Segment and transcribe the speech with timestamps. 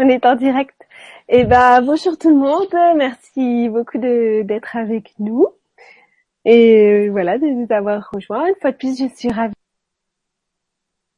[0.00, 0.80] On est en direct.
[1.28, 2.72] Eh ben, bonjour tout le monde.
[2.96, 5.48] Merci beaucoup d'être avec nous.
[6.44, 8.46] Et euh, voilà, de nous avoir rejoints.
[8.46, 9.54] Une fois de plus, je suis ravie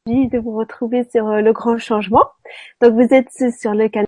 [0.07, 2.25] de vous retrouver sur euh, le grand changement.
[2.81, 4.07] Donc, vous êtes sur le canal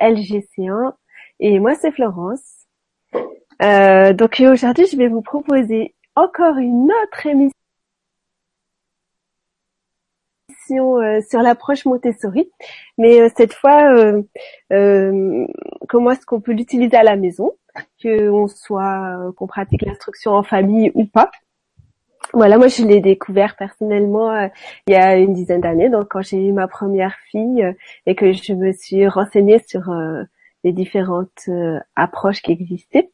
[0.00, 0.94] LGC1
[1.40, 2.66] et moi, c'est Florence.
[3.62, 7.59] Euh, donc, aujourd'hui, je vais vous proposer encore une autre émission
[10.78, 12.50] euh, sur l'approche Montessori,
[12.98, 15.46] mais euh, cette fois, euh,
[15.88, 17.52] comment est-ce qu'on peut l'utiliser à la maison,
[18.02, 21.30] qu'on soit qu'on pratique l'instruction en famille ou pas?
[22.32, 24.48] Voilà, moi je l'ai découvert personnellement
[24.86, 27.66] il y a une dizaine d'années, donc quand j'ai eu ma première fille
[28.06, 29.92] et que je me suis renseignée sur
[30.62, 31.48] les différentes
[31.96, 33.10] approches qui existaient,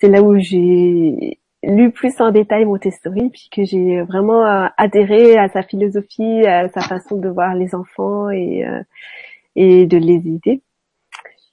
[0.00, 5.36] c'est là où j'ai lu plus en détail Montessori, puis que j'ai vraiment euh, adhéré
[5.36, 8.80] à sa philosophie, à sa façon de voir les enfants et, euh,
[9.56, 10.62] et de les aider.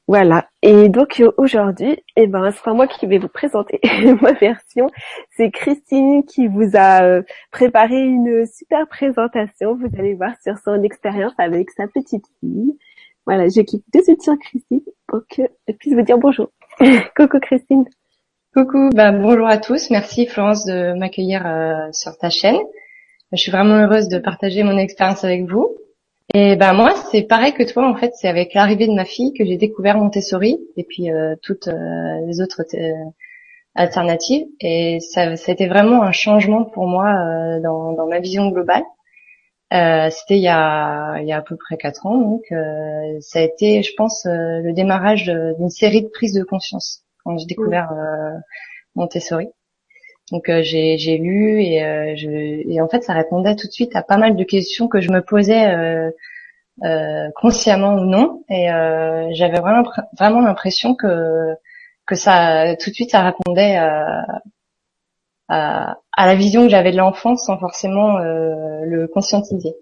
[0.08, 0.48] Voilà.
[0.62, 3.80] Et donc euh, aujourd'hui, eh ben, c'est pas moi qui vais vous présenter
[4.22, 4.90] ma version.
[5.32, 9.76] C'est Christine qui vous a préparé une super présentation.
[9.76, 12.78] Vous allez voir sur son expérience avec sa petite fille.
[13.26, 16.52] Voilà, je quitte de suite Christine pour qu'elle puisse vous dire bonjour.
[17.16, 17.86] Coucou Christine.
[18.54, 19.90] Coucou, bah, bonjour à tous.
[19.90, 22.60] Merci Florence de m'accueillir euh, sur ta chaîne.
[23.32, 25.76] Je suis vraiment heureuse de partager mon expérience avec vous.
[26.36, 29.34] Et ben moi, c'est pareil que toi en fait, c'est avec l'arrivée de ma fille
[29.34, 32.62] que j'ai découvert Montessori et puis euh, toutes euh, les autres
[33.74, 34.46] alternatives.
[34.60, 37.12] Et ça, ça a été vraiment un changement pour moi
[37.64, 38.84] dans, dans, ma vision globale.
[39.72, 42.44] C'était il y a il y a à peu près quatre ans, donc
[43.20, 47.46] ça a été, je pense, le démarrage d'une série de prises de conscience quand j'ai
[47.46, 48.38] découvert euh,
[48.96, 49.48] Montessori.
[50.32, 53.72] Donc euh, j'ai, j'ai lu et, euh, je, et en fait ça répondait tout de
[53.72, 55.66] suite à pas mal de questions que je me posais
[56.84, 58.68] euh, consciemment ou non et
[59.36, 59.84] j'avais vraiment
[60.18, 61.54] vraiment l'impression que
[62.08, 64.26] que ça tout de suite ça répondait à,
[65.50, 69.76] à, à la vision que j'avais de l'enfance sans forcément le conscientiser.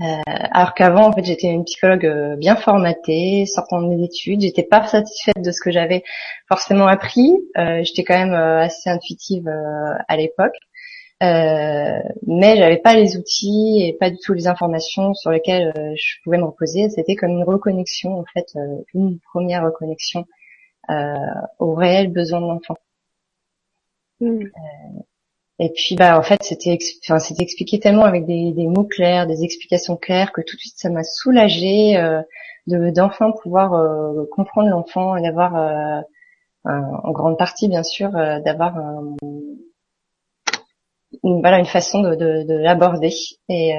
[0.00, 4.42] Euh, alors qu'avant, en fait, j'étais une psychologue euh, bien formatée, sortant de mes études.
[4.42, 6.02] J'étais pas satisfaite de ce que j'avais
[6.48, 7.32] forcément appris.
[7.56, 9.48] Euh, j'étais quand même assez intuitive
[10.08, 10.56] à l'époque,
[11.20, 16.38] mais j'avais pas les outils et pas du tout les informations sur lesquelles je pouvais
[16.38, 16.90] me reposer.
[16.90, 18.54] C'était comme une reconnexion, en fait,
[18.94, 20.26] une première reconnexion
[21.58, 22.76] aux réels besoins de l'enfant.
[24.20, 24.44] Mmh.
[25.58, 29.26] Et puis bah en fait c'était enfin c'était expliqué tellement avec des, des, mots clairs,
[29.26, 32.20] des explications claires que tout de suite ça m'a soulagée euh,
[32.66, 36.02] de d'enfin pouvoir euh, comprendre l'enfant et d'avoir euh,
[36.64, 38.76] en grande partie bien sûr euh, d'avoir
[41.22, 43.14] une, voilà une façon de, de, de l'aborder.
[43.48, 43.74] Et,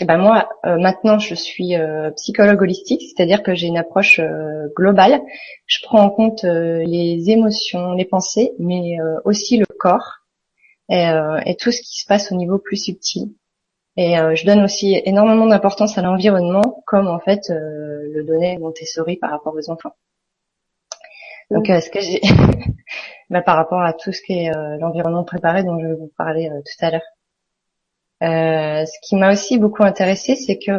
[0.00, 1.74] euh, et ben moi maintenant je suis
[2.16, 4.20] psychologue holistique, c'est-à-dire que j'ai une approche
[4.76, 5.20] globale.
[5.66, 10.24] Je prends en compte les émotions, les pensées, mais aussi le corps
[10.88, 13.34] et, euh, et, tout ce qui se passe au niveau plus subtil.
[13.96, 18.58] Et euh, je donne aussi énormément d'importance à l'environnement, comme en fait euh, le donnait
[18.58, 19.94] Montessori par rapport aux enfants.
[21.50, 22.20] Donc, ce que j'ai,
[23.30, 26.48] bah, par rapport à tout ce qui est l'environnement préparé dont je vais vous parler
[26.48, 27.13] tout à l'heure.
[28.24, 30.72] Euh, ce qui m'a aussi beaucoup intéressé, c'est que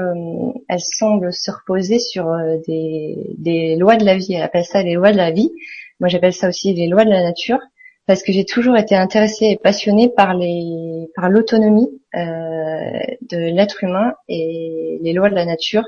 [0.68, 2.26] elle semble se reposer sur
[2.68, 4.34] des, des, lois de la vie.
[4.34, 5.52] Elle appelle ça les lois de la vie.
[6.00, 7.60] Moi, j'appelle ça aussi les lois de la nature
[8.08, 13.84] parce que j'ai toujours été intéressée et passionnée par les par l'autonomie euh, de l'être
[13.84, 15.84] humain et les lois de la nature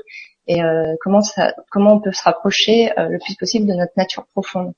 [0.46, 3.92] et euh, comment ça comment on peut se rapprocher euh, le plus possible de notre
[3.96, 4.72] nature profonde.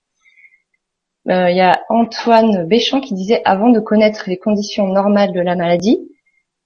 [1.29, 5.41] Euh, il y a Antoine Béchamp qui disait avant de connaître les conditions normales de
[5.41, 5.99] la maladie,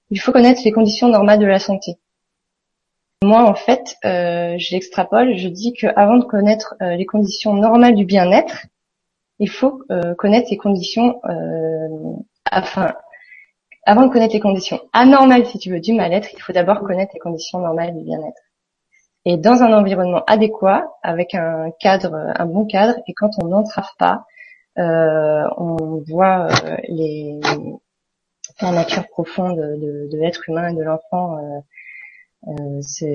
[0.09, 1.97] il faut connaître les conditions normales de la santé.
[3.23, 7.53] Moi, en fait, euh, je l'extrapole, je dis que avant de connaître euh, les conditions
[7.53, 8.67] normales du bien-être,
[9.39, 12.13] il faut euh, connaître les conditions, euh,
[12.45, 12.93] afin,
[13.85, 17.11] avant de connaître les conditions anormales, si tu veux, du mal-être, il faut d'abord connaître
[17.13, 18.41] les conditions normales du bien-être.
[19.25, 23.89] Et dans un environnement adéquat, avec un cadre, un bon cadre, et quand on n'entrave
[23.97, 24.25] pas,
[24.77, 27.39] euh, on voit euh, les,
[28.61, 31.37] la nature profonde de, l'être humain et de l'enfant
[32.47, 33.05] euh, se,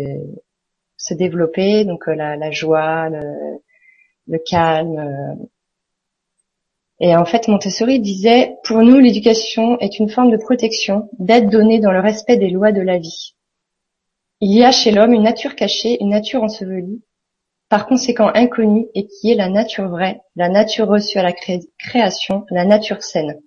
[0.96, 3.60] se, développer, donc la, la joie, le,
[4.26, 5.38] le calme,
[7.00, 11.80] et en fait, Montessori disait, pour nous, l'éducation est une forme de protection, d'aide donnée
[11.80, 13.34] dans le respect des lois de la vie.
[14.42, 17.02] Il y a chez l'homme une nature cachée, une nature ensevelie,
[17.70, 21.32] par conséquent inconnue, et qui est la nature vraie, la nature reçue à la
[21.78, 23.40] création, la nature saine.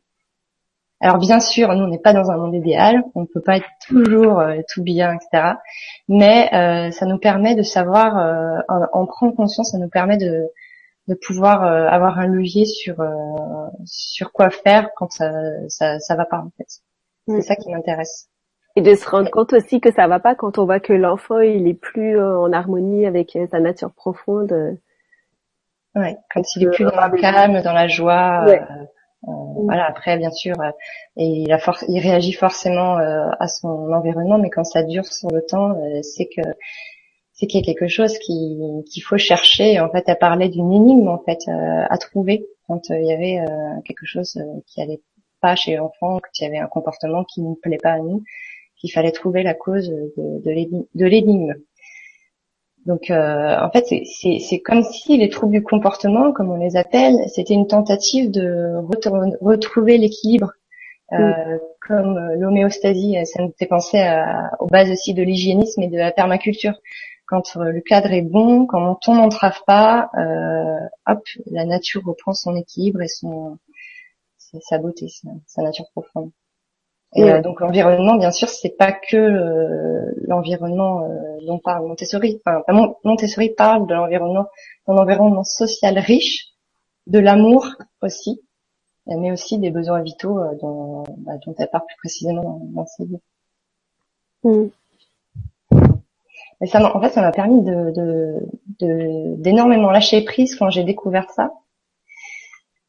[1.00, 3.58] Alors bien sûr, nous on n'est pas dans un monde idéal, on ne peut pas
[3.58, 5.56] être toujours euh, tout bien, etc.
[6.08, 10.46] Mais euh, ça nous permet de savoir, euh, en, prendre conscience, ça nous permet de,
[11.10, 13.04] de pouvoir avoir un levier sur
[13.86, 15.30] sur quoi faire quand ça,
[15.68, 16.82] ça, ça va pas en fait.
[17.28, 18.30] C'est ça qui m'intéresse.
[18.78, 21.40] Et de se rendre compte aussi que ça va pas quand on voit que l'enfant
[21.40, 24.78] il est plus en harmonie avec sa nature profonde.
[25.96, 28.46] Ouais, quand il est plus dans le calme, dans la joie.
[29.28, 29.86] Euh, voilà.
[29.88, 30.72] Après, bien sûr, euh,
[31.16, 31.56] il,
[31.88, 36.26] il réagit forcément euh, à son environnement, mais quand ça dure sur le temps, c'est
[36.26, 36.42] que
[37.32, 39.80] c'est qu'il y a quelque chose qu'il faut chercher.
[39.80, 43.44] En fait, à parler d'une énigme en fait à trouver quand il y avait
[43.86, 45.02] quelque chose qui allait
[45.42, 48.24] pas chez l'enfant, qu'il y avait un comportement qui ne plaît pas à nous,
[48.78, 51.56] qu'il fallait trouver la cause de l'énigme.
[52.86, 57.16] Donc euh, en fait, c'est comme si les troubles du comportement, comme on les appelle,
[57.28, 58.76] c'était une tentative de
[59.42, 60.52] retrouver l'équilibre,
[61.14, 63.16] euh, comme l'homéostasie.
[63.26, 66.74] Ça nous fait penser à, aux bases aussi de l'hygiénisme et de la permaculture.
[67.26, 72.34] Quand euh, le cadre est bon, quand ton n'entrave pas, euh, hop, la nature reprend
[72.34, 73.58] son équilibre et son
[74.62, 75.08] sa beauté,
[75.48, 76.32] sa nature profonde.
[77.16, 82.42] Et euh, donc l'environnement, bien sûr, c'est pas que euh, l'environnement euh, dont parle Montessori.
[82.46, 82.64] Enfin,
[83.04, 84.48] Montessori parle de l'environnement,
[84.88, 86.48] d'un environnement social riche,
[87.06, 87.68] de l'amour
[88.02, 88.42] aussi,
[89.06, 93.20] mais aussi des besoins vitaux dont, bah, dont elle parle plus précisément dans, ses livres.
[94.44, 94.66] Mm.
[96.62, 98.40] Mais ça, en fait, ça m'a permis de
[98.80, 101.52] d'énormément de, lâcher prise quand j'ai découvert ça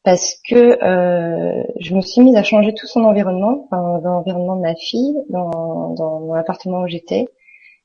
[0.05, 4.61] parce que euh, je me suis mise à changer tout son environnement, dans l'environnement de
[4.61, 7.27] ma fille, dans, dans, l'appartement où j'étais.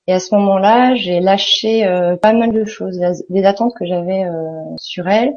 [0.07, 3.01] Et à ce moment-là, j'ai lâché euh, pas mal de choses,
[3.31, 5.35] des attentes que j'avais euh, sur elle,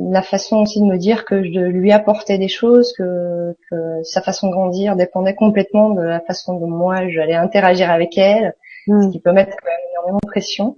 [0.00, 4.22] la façon aussi de me dire que je lui apportais des choses, que, que, sa
[4.22, 8.54] façon de grandir dépendait complètement de la façon dont moi j'allais interagir avec elle,
[8.86, 9.10] ce mmh.
[9.10, 10.76] qui peut mettre quand même énormément de pression.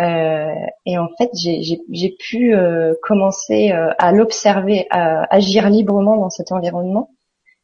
[0.00, 0.54] Euh,
[0.84, 6.52] et en fait, j'ai pu euh, commencer euh, à l'observer, à agir librement dans cet
[6.52, 7.10] environnement.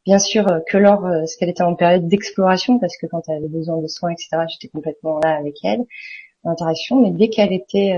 [0.06, 3.49] Bien sûr que lors, ce qu'elle était en période d'exploration, parce que quand elle avait
[3.49, 5.84] besoin de soins, etc., j'étais complètement là avec elle,
[6.43, 7.00] en interaction.
[7.00, 7.96] Mais dès qu'elle était,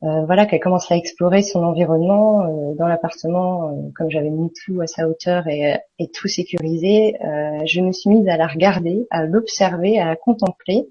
[0.00, 5.06] voilà, qu'elle commençait à explorer son environnement dans l'appartement, comme j'avais mis tout à sa
[5.06, 7.16] hauteur et, et tout sécurisé,
[7.64, 10.88] je me suis mise à la regarder, à l'observer, à la contempler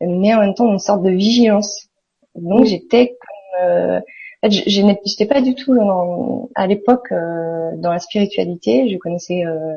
[0.00, 1.88] mais en même temps une sorte de vigilance.
[2.34, 4.00] Donc j'étais comme, euh,
[4.42, 5.74] je n'étais pas du tout
[6.54, 9.74] à l'époque euh, dans la spiritualité, je connaissais euh,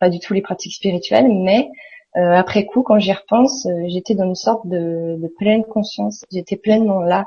[0.00, 1.70] pas du tout les pratiques spirituelles, mais
[2.16, 6.56] euh, après coup, quand j'y repense, j'étais dans une sorte de, de pleine conscience, j'étais
[6.56, 7.26] pleinement là.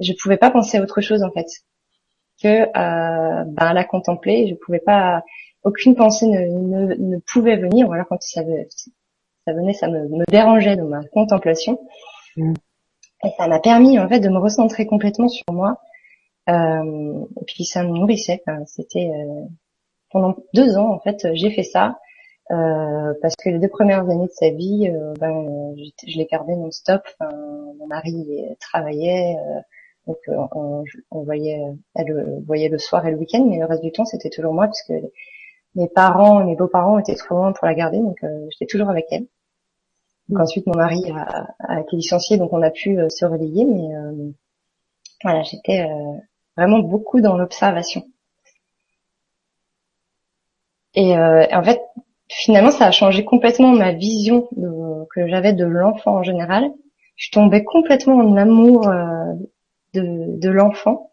[0.00, 1.46] Je pouvais pas penser à autre chose en fait
[2.42, 4.48] que euh, ben, la contempler.
[4.48, 5.22] Je pouvais pas,
[5.64, 7.90] aucune pensée ne, ne, ne pouvait venir.
[7.92, 8.42] Alors quand ça,
[9.46, 11.78] ça venait, ça me, dérangeait dans ma contemplation.
[12.36, 12.54] Mm.
[13.24, 15.80] Et ça m'a permis en fait de me recentrer complètement sur moi.
[16.48, 18.42] Euh, et puis ça me nourrissait.
[18.66, 19.46] C'était euh,
[20.10, 21.98] pendant deux ans en fait, j'ai fait ça
[22.50, 26.56] euh, parce que les deux premières années de sa vie, euh, ben, je l'ai gardé
[26.56, 27.02] non-stop.
[27.20, 28.26] mon mari
[28.60, 29.36] travaillait,
[30.08, 31.60] donc on, on, voyait,
[31.94, 34.66] elle voyait le soir et le week-end, mais le reste du temps c'était toujours moi
[34.66, 35.00] puisque
[35.74, 39.06] mes parents, mes beaux-parents étaient trop loin pour la garder, donc euh, j'étais toujours avec
[39.10, 39.26] elle.
[40.28, 40.42] Donc mm.
[40.42, 43.94] ensuite mon mari a, a, été licencié, donc on a pu euh, se relayer, mais
[43.94, 44.30] euh,
[45.22, 45.86] voilà, j'étais
[46.56, 48.04] vraiment beaucoup dans l'observation.
[50.94, 51.80] Et en fait,
[52.28, 54.48] finalement, ça a changé complètement ma vision
[55.14, 56.72] que j'avais de l'enfant en général.
[57.14, 58.90] Je tombais complètement en amour
[59.94, 61.12] de, de l'enfant,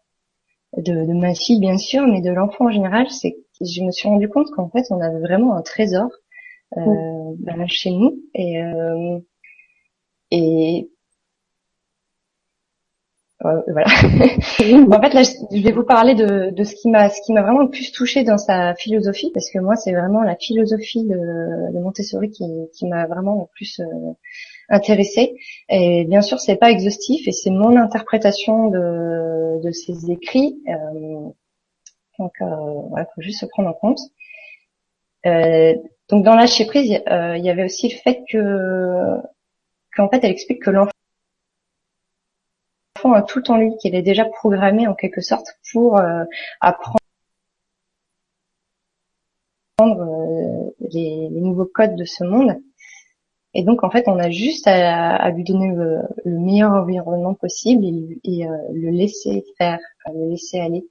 [0.76, 3.08] de, de, ma fille bien sûr, mais de l'enfant en général.
[3.10, 6.10] C'est je me suis rendu compte qu'en fait, on avait vraiment un trésor
[6.76, 9.18] euh, ben, chez nous et euh,
[10.30, 10.88] et
[13.44, 13.88] euh, voilà.
[13.88, 17.42] en fait, là, je vais vous parler de, de ce qui m'a, ce qui m'a
[17.42, 21.72] vraiment le plus touché dans sa philosophie, parce que moi, c'est vraiment la philosophie de,
[21.72, 24.12] de Montessori qui, qui m'a vraiment le plus euh,
[24.68, 25.36] intéressée.
[25.70, 30.60] Et bien sûr, c'est pas exhaustif, et c'est mon interprétation de, de ses écrits.
[30.68, 31.30] Euh,
[32.20, 32.46] donc euh,
[32.90, 33.98] voilà, faut juste se prendre en compte.
[35.26, 35.74] Euh,
[36.08, 39.16] donc dans lâcher prise, euh, il y avait aussi le fait que
[39.96, 40.92] qu'en fait elle explique que l'enfant
[43.12, 46.00] a tout en lui, qu'il est déjà programmé en quelque sorte pour
[46.60, 46.98] apprendre
[50.80, 52.56] les, nouveaux codes de ce monde.
[53.54, 56.02] Et donc en fait, on a juste à, lui donner le,
[56.38, 59.80] meilleur environnement possible et, et le laisser faire,
[60.12, 60.84] le laisser aller.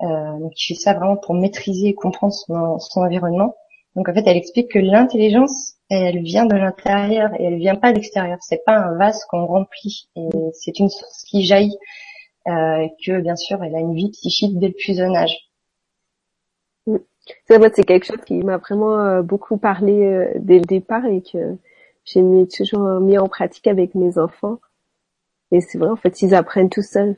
[0.00, 3.54] Donc il fait ça vraiment pour maîtriser et comprendre son, environnement.
[3.96, 7.90] Donc en fait, elle explique que l'intelligence, elle vient de l'intérieur et elle vient pas
[7.90, 8.38] de l'extérieur.
[8.40, 10.08] C'est pas un vase qu'on remplit.
[10.14, 11.78] Et c'est une source qui jaillit.
[12.48, 15.50] Euh, que bien sûr, elle a une vie psychique dès le plus jeune âge.
[17.46, 21.58] C'est quelque chose qui m'a vraiment euh, beaucoup parlé euh, dès le départ et que
[22.04, 24.60] j'ai toujours mis en pratique avec mes enfants.
[25.50, 27.16] Et c'est vrai, en fait, ils apprennent tout seuls.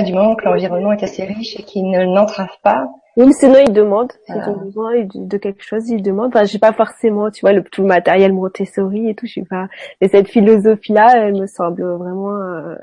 [0.00, 3.58] Du moment que l'environnement est assez riche et qu'il ne l'entrave pas, oui, mais sinon
[3.66, 4.12] ils demandent.
[4.24, 6.34] S'ils ont besoin de quelque chose, ils demandent.
[6.34, 9.26] Enfin, j'ai pas forcément, tu vois, le tout le matériel Montessori et tout.
[9.26, 9.68] Je suis pas.
[10.00, 12.74] Mais cette philosophie-là, elle me semble vraiment euh,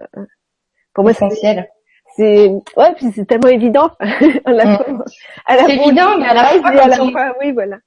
[0.94, 1.70] pour moi essentielle.
[2.16, 3.89] C'est ouais, puis c'est tellement évident.
[4.46, 5.04] à la mm.
[5.48, 7.78] c'est évident, mais à la fois, à la fois, oui, voilà.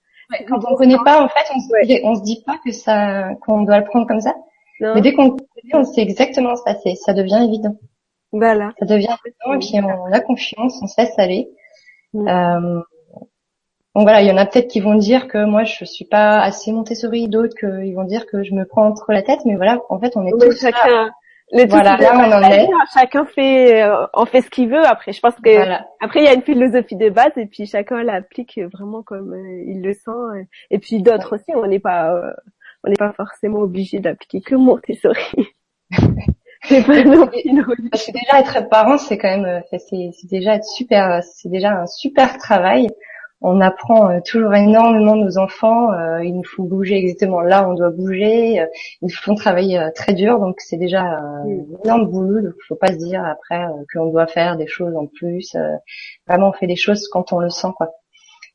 [0.49, 3.62] quand on connaît pas, en fait, on se, on se dit pas que ça, qu'on
[3.62, 4.35] doit le prendre comme ça.
[4.81, 4.95] Non.
[4.97, 6.75] Mais dès qu'on connaît, on sait exactement ça.
[6.83, 7.76] C'est, ça devient évident.
[8.33, 8.73] Voilà.
[8.79, 11.51] Ça devient évident et puis on a confiance, on se laisse aller.
[12.15, 12.83] Euh,
[13.95, 16.41] donc voilà, il y en a peut-être qui vont dire que moi je suis pas
[16.41, 19.81] assez Montessori, d'autres qui vont dire que je me prends entre la tête, mais voilà,
[19.91, 21.11] en fait on est tous chacun,
[21.51, 22.69] les voilà, là on en est.
[22.95, 24.85] Chacun fait, euh, en fait ce qu'il veut.
[24.87, 25.51] Après, je pense que
[26.01, 29.65] après il y a une philosophie de base et puis chacun l'applique vraiment comme euh,
[29.67, 30.47] il le sent.
[30.71, 32.19] Et puis d'autres aussi, on n'est pas,
[32.85, 35.49] on n'est pas forcément obligé d'appliquer que Montessori.
[36.64, 41.49] c'est Parce que déjà être parent, c'est quand même, euh, c'est déjà être super, c'est
[41.49, 42.88] déjà un super travail.
[43.40, 45.92] On apprend euh, toujours énormément nos enfants.
[45.92, 48.54] Euh, ils nous font bouger exactement là où on doit bouger.
[48.54, 48.69] ils
[49.02, 51.45] nous font travailler très dur, donc c'est déjà un
[51.85, 52.40] énorme boulot.
[52.42, 55.57] Donc faut pas se dire après qu'on doit faire des choses en plus.
[56.28, 57.90] vraiment, on fait des choses quand on le sent, quoi.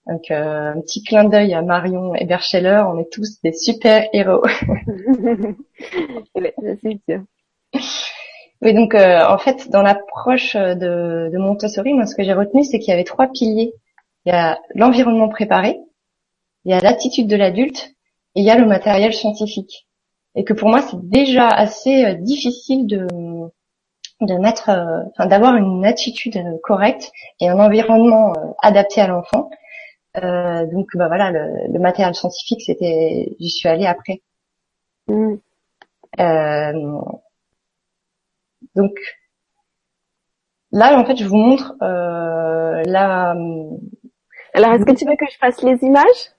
[0.08, 4.46] Donc un petit clin d'œil à Marion et Bercheller, on est tous des super héros.
[6.36, 7.24] c'est sûr.
[8.62, 12.64] Oui, donc euh, en fait, dans l'approche de, de Montessori, moi, ce que j'ai retenu,
[12.64, 13.74] c'est qu'il y avait trois piliers.
[14.26, 15.80] Il y a l'environnement préparé,
[16.66, 17.92] il y a l'attitude de l'adulte
[18.36, 19.88] et il y a le matériel scientifique.
[20.36, 23.08] Et que pour moi, c'est déjà assez euh, difficile de
[24.22, 28.34] de mettre, euh, enfin, d'avoir une attitude correcte et un environnement
[28.64, 29.52] adapté à l'enfant.
[30.16, 34.22] donc, bah voilà, le, matériel scientifique, c'était, j'y suis allée après.
[35.08, 35.36] Mm.
[38.78, 38.92] Donc
[40.72, 43.36] là, en fait, je vous montre euh, la.
[44.54, 46.32] Alors, est-ce que tu veux que je fasse les images?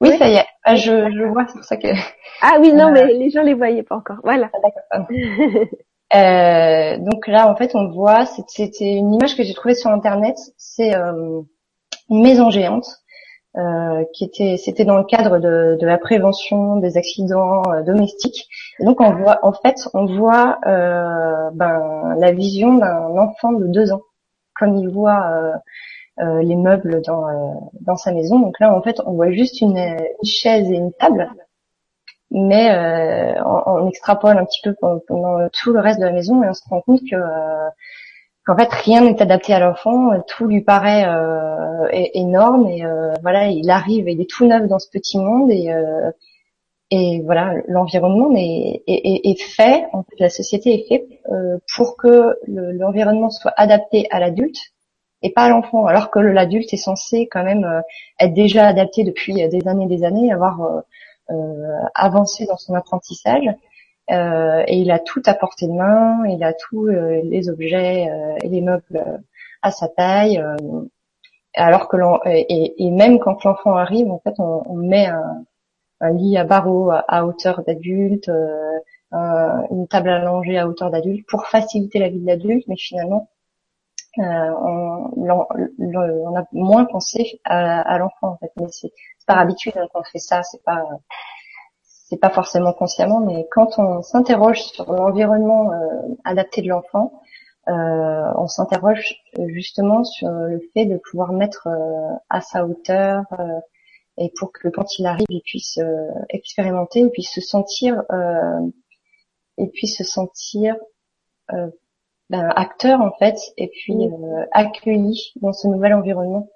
[0.00, 0.46] Oui, ça y est.
[0.62, 1.88] Ah, je, je vois, c'est pour ça que.
[2.40, 4.18] Ah oui, non, mais les gens les voyaient pas encore.
[4.22, 4.48] Voilà.
[4.92, 5.06] Ah,
[6.14, 10.36] euh, donc là, en fait, on voit, c'était une image que j'ai trouvée sur internet.
[10.56, 11.40] C'est euh,
[12.10, 12.86] une maison géante
[13.56, 18.46] euh, qui était, c'était dans le cadre de, de, la prévention des accidents euh, domestiques.
[18.78, 23.66] Et donc on voit, en fait, on voit euh, ben, la vision d'un enfant de
[23.66, 24.02] deux ans,
[24.54, 25.52] comme il voit
[26.20, 28.38] euh, les meubles dans, dans sa maison.
[28.38, 31.30] Donc là, en fait, on voit juste une, une chaise et une table,
[32.30, 36.54] mais on, extrapole un petit peu pendant, tout le reste de la maison et on
[36.54, 37.16] se rend compte que
[38.50, 43.48] en fait rien n'est adapté à l'enfant, tout lui paraît euh, énorme et euh, voilà,
[43.48, 46.10] il arrive, il est tout neuf dans ce petit monde et euh,
[46.90, 51.98] et voilà, l'environnement est, est, est, fait, en fait, la société est faite euh, pour
[51.98, 54.56] que l'environnement soit adapté à l'adulte
[55.20, 57.82] et pas à l'enfant, alors que l'adulte est censé quand même euh,
[58.20, 60.82] être déjà adapté depuis des années et des années, avoir
[61.94, 63.44] avancé dans son apprentissage.
[64.10, 68.08] Euh, et il a tout à portée de main, il a tous euh, les objets
[68.08, 69.22] euh, et les meubles
[69.62, 70.42] à sa taille.
[71.54, 71.96] alors que
[72.28, 77.26] et, et, même quand l'enfant arrive, en fait, on, met un, lit à barreaux à,
[77.26, 78.30] hauteur d'adulte,
[79.12, 83.28] une table allongée à hauteur d'adulte pour faciliter la vie de l'adulte, mais finalement,
[84.18, 88.50] euh, on, on, a moins pensé à, à l'enfant en fait.
[88.56, 88.92] Mais c'est
[89.26, 90.82] par habitude hein, qu'on fait ça, c'est pas
[92.08, 97.20] c'est pas forcément consciemment, mais quand on s'interroge sur l'environnement euh, adapté de l'enfant,
[97.68, 99.16] euh, on s'interroge
[99.48, 103.24] justement sur le fait de pouvoir mettre euh, à sa hauteur
[104.16, 105.78] et pour que quand il arrive, il puisse
[106.30, 108.02] expérimenter, il puisse se sentir,
[109.58, 110.74] et puisse se sentir
[111.48, 114.10] ben, acteur en fait, et puis
[114.50, 116.48] accueilli dans ce nouvel environnement.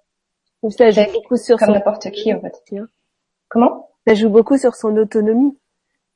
[0.71, 2.57] Ça joue beaucoup sur comme n'importe qui en fait.
[3.49, 3.92] Comment?
[4.07, 5.59] Ça joue beaucoup sur son autonomie.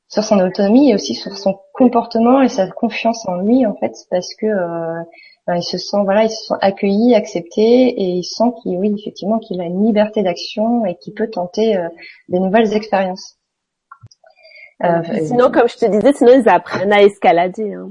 [0.09, 3.93] Sur son autonomie et aussi sur son comportement et sa confiance en lui en fait,
[4.09, 5.03] parce que euh,
[5.45, 8.95] ben, il se sent voilà, il se sent accueilli, accepté et il sent qu'il oui
[8.97, 11.89] effectivement qu'il a une liberté d'action et qu'il peut tenter euh,
[12.29, 13.37] des nouvelles expériences.
[14.83, 17.73] Euh, sinon, comme je te disais, sinon ils apprennent à escalader.
[17.73, 17.89] Hein.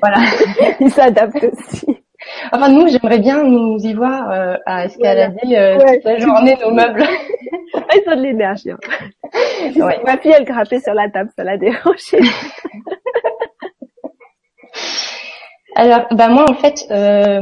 [0.00, 0.18] Voilà.
[0.80, 2.03] ils s'adaptent aussi.
[2.52, 6.72] Enfin nous, j'aimerais bien nous y voir euh, à escalader euh, toute la journée nos
[6.72, 7.04] meubles.
[7.76, 8.70] Ah, ils ont de l'énergie.
[8.70, 8.78] Hein.
[10.06, 12.18] Ma fille, elle grappait sur la table, ça l'a dérangé.
[15.76, 17.40] Alors, bah moi en fait, euh,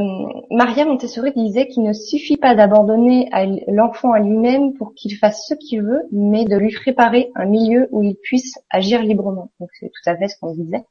[0.49, 3.29] Maria Montessori disait qu'il ne suffit pas d'abandonner
[3.67, 7.87] l'enfant à lui-même pour qu'il fasse ce qu'il veut, mais de lui préparer un milieu
[7.91, 9.51] où il puisse agir librement.
[9.59, 10.83] Donc c'est tout à fait ce qu'on disait.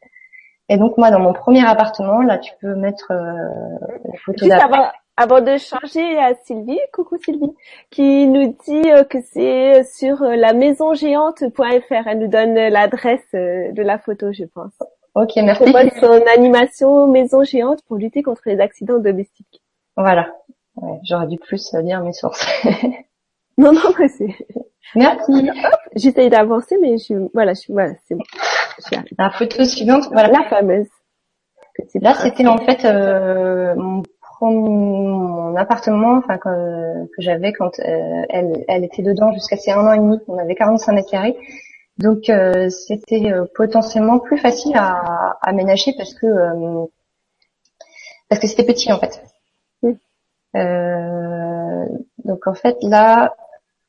[0.72, 4.86] Et donc moi, dans mon premier appartement, là, tu peux mettre euh, les photos avant,
[5.18, 7.52] avant de changer à Sylvie, coucou Sylvie,
[7.90, 12.06] qui nous dit euh, que c'est sur euh, la maisongéante.fr.
[12.06, 14.72] Elle nous donne l'adresse de la photo, je pense.
[15.14, 15.62] Ok, merci.
[15.70, 19.60] C'est son animation Maison Géante pour lutter contre les accidents domestiques.
[19.98, 20.32] Voilà.
[20.76, 22.46] Ouais, J'aurais dû plus lire mes sources.
[23.58, 24.34] non, non, mais c'est...
[24.94, 25.50] Merci.
[25.96, 28.24] J'essaye d'avancer, mais je, voilà, je, voilà, c'est bon.
[29.18, 30.28] La photo suivante, voilà.
[30.28, 30.88] La fameuse.
[31.94, 34.02] Là, c'était en fait euh, mon,
[34.42, 39.86] mon appartement, enfin que, que j'avais quand euh, elle, elle était dedans jusqu'à ses un
[39.86, 40.18] an et demi.
[40.28, 41.36] On avait 45 mètres carrés.
[41.98, 46.86] Donc euh, c'était euh, potentiellement plus facile à, aménager parce que euh,
[48.28, 49.22] parce que c'était petit en fait.
[52.24, 53.34] Donc en fait là,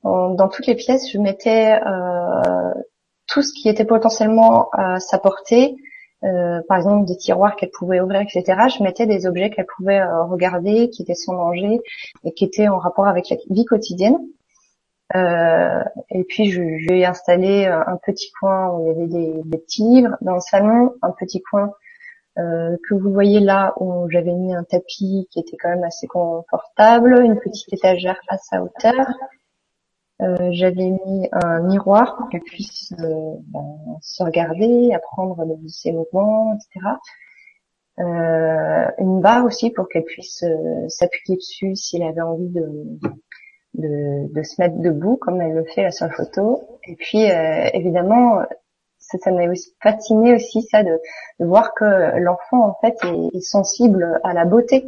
[0.04, 1.80] dans toutes les pièces, je mettais
[3.28, 5.76] tout ce qui était potentiellement à sa portée.
[6.22, 8.44] par exemple des tiroirs qu'elle pouvait ouvrir, etc.
[8.78, 11.80] Je mettais des objets qu'elle pouvait regarder, qui étaient sans danger
[12.26, 14.18] et qui étaient en rapport avec la vie quotidienne.
[15.16, 19.42] Euh, et puis je, je ai installé un petit coin où il y avait des,
[19.44, 21.72] des petits livres dans le salon, un petit coin
[22.40, 26.08] euh, que vous voyez là où j'avais mis un tapis qui était quand même assez
[26.08, 29.06] confortable, une petite étagère à sa hauteur.
[30.22, 35.92] Euh, j'avais mis un miroir pour qu'elle puisse euh, ben, se regarder, apprendre de ses
[35.92, 36.96] mouvements, etc.
[39.00, 42.68] Une barre aussi pour qu'elle puisse euh, s'appuyer dessus s'il avait envie de,
[43.76, 46.80] de, de, se mettre debout comme elle le fait à sa photo.
[46.88, 47.24] Et puis
[47.74, 48.44] évidemment,
[49.22, 51.00] ça, m'a aussi fasciné aussi ça de,
[51.40, 52.98] voir que l'enfant en fait
[53.34, 54.86] est, sensible à la beauté.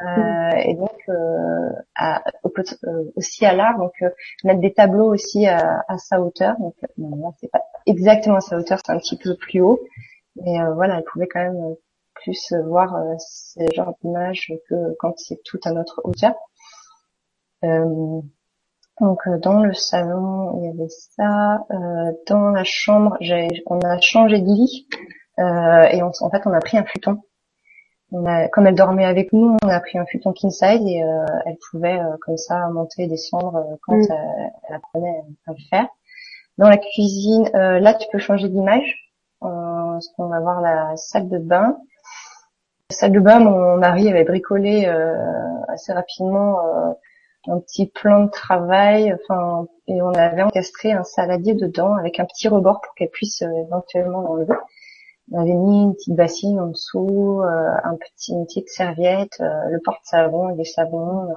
[0.00, 1.70] Euh, et donc euh,
[2.84, 4.10] euh, aussi à l'art donc euh,
[4.44, 8.78] mettre des tableaux aussi à, sa hauteur donc non, c'est pas exactement à sa hauteur
[8.78, 9.80] c'est un petit peu plus haut
[10.36, 11.74] mais voilà elle pouvait quand même
[12.14, 16.34] plus voir ces genres d'images que quand c'est tout à notre hauteur
[17.64, 18.20] euh,
[19.00, 21.64] donc euh, dans le salon, il y avait ça.
[21.70, 23.16] Euh, dans la chambre,
[23.66, 24.88] on a changé de lit
[25.38, 27.22] et en fait on a pris un futon.
[28.10, 31.02] On a, comme elle dormait avec nous, on a pris un futon king size et
[31.46, 34.06] elle pouvait comme ça monter et descendre quand mm.
[34.68, 35.86] elle, apprenait à le faire.
[36.56, 39.12] Dans la cuisine, là tu peux changer d'image.
[39.40, 41.76] on va voir la salle de bain.
[42.90, 44.86] La salle de bain, mon mari avait bricolé
[45.68, 46.96] assez rapidement
[47.48, 52.24] un petit plan de travail, enfin, et on avait encastré un saladier dedans avec un
[52.24, 54.54] petit rebord pour qu'elle puisse euh, éventuellement l'enlever.
[55.30, 59.68] On avait mis une petite bassine en dessous, euh, un petit, une petite serviette, euh,
[59.70, 61.28] le porte-savon et des savons,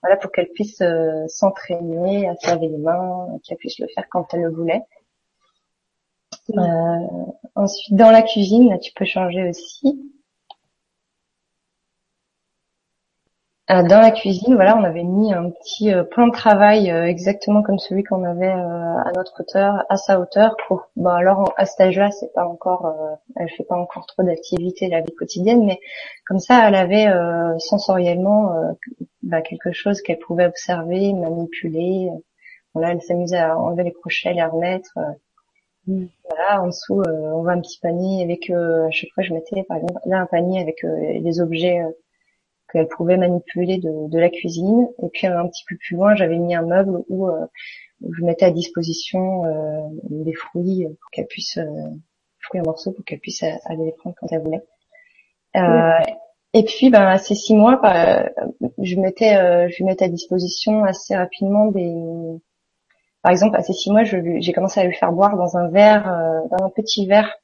[0.00, 0.82] voilà pour qu'elle puisse
[1.26, 4.82] s'entraîner à se laver les mains, qu'elle puisse le faire quand elle le voulait.
[7.56, 10.11] ensuite, dans la cuisine, là, tu peux changer aussi.
[13.72, 17.06] Euh, dans la cuisine, voilà, on avait mis un petit euh, plan de travail euh,
[17.06, 20.56] exactement comme celui qu'on avait à notre hauteur, à sa hauteur.
[20.66, 22.94] Pour, bah alors à cet âge-là, c'est pas encore,
[23.36, 25.80] elle fait pas encore trop d'activités la vie quotidienne, mais
[26.26, 27.06] comme ça, elle avait
[27.58, 28.76] sensoriellement
[29.22, 32.10] bah, quelque chose qu'elle pouvait observer, manipuler.
[32.74, 34.92] Voilà, elle s'amusait à enlever les crochets, les remettre.
[35.86, 36.06] Mm.
[36.28, 38.50] Voilà, en dessous, on voit un petit panier avec.
[38.50, 41.82] à chaque fois, je mettais par exemple là un panier avec des objets
[42.72, 44.88] qu'elle pouvait manipuler de, de, la cuisine.
[45.02, 47.46] Et puis un petit peu plus loin, j'avais mis un meuble où, euh,
[48.00, 51.90] je mettais à disposition euh, des fruits pour qu'elle puisse, euh,
[52.40, 54.62] fruits en morceaux pour qu'elle puisse aller les prendre quand elle voulait.
[56.54, 58.28] Et puis, ben, à ces six mois, bah,
[58.78, 61.94] je mettais, je mettais à disposition assez rapidement des,
[63.22, 66.04] par exemple, à ces six mois, j'ai commencé à lui faire boire dans un verre,
[66.50, 67.34] dans un petit verre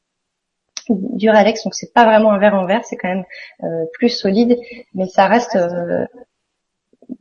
[0.94, 3.24] du Ralex, donc c'est pas vraiment un verre en verre, c'est quand même
[3.64, 4.58] euh, plus solide,
[4.94, 6.06] mais ça reste euh,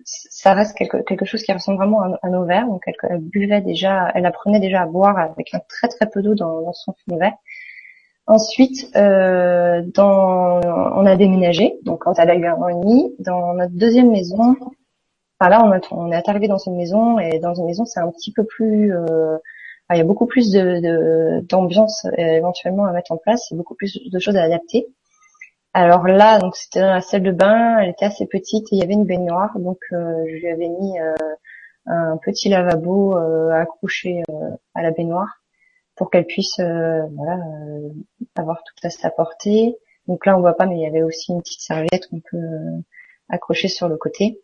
[0.06, 2.68] ça reste quelque, quelque chose qui ressemble vraiment à, nos verres.
[2.68, 6.36] Donc elle, buvait déjà, elle apprenait déjà à boire avec un très très peu d'eau
[6.36, 7.38] dans, son fond verre.
[8.26, 13.16] Ensuite, euh, dans, on a déménagé, donc quand elle a eu un an et demi,
[13.20, 14.56] dans notre deuxième maison.
[15.40, 18.10] Enfin là, on, on est arrivé dans une maison et dans une maison, c'est un
[18.12, 19.38] petit peu plus euh,
[19.92, 24.00] il y a beaucoup plus de d'ambiance euh, éventuellement à mettre en place, beaucoup plus
[24.10, 24.88] de choses à adapter.
[25.74, 28.80] Alors là, donc c'était dans la salle de bain, elle était assez petite et il
[28.80, 30.98] y avait une baignoire, donc je lui avais mis
[31.86, 33.16] un petit lavabo
[33.52, 34.24] accroché
[34.74, 35.42] à la baignoire
[35.96, 37.38] pour qu'elle puisse voilà
[38.36, 39.78] avoir tout à sa portée.
[40.08, 42.82] Donc là on voit pas, mais il y avait aussi une petite serviette qu'on peut
[43.30, 44.42] accrocher sur le côté.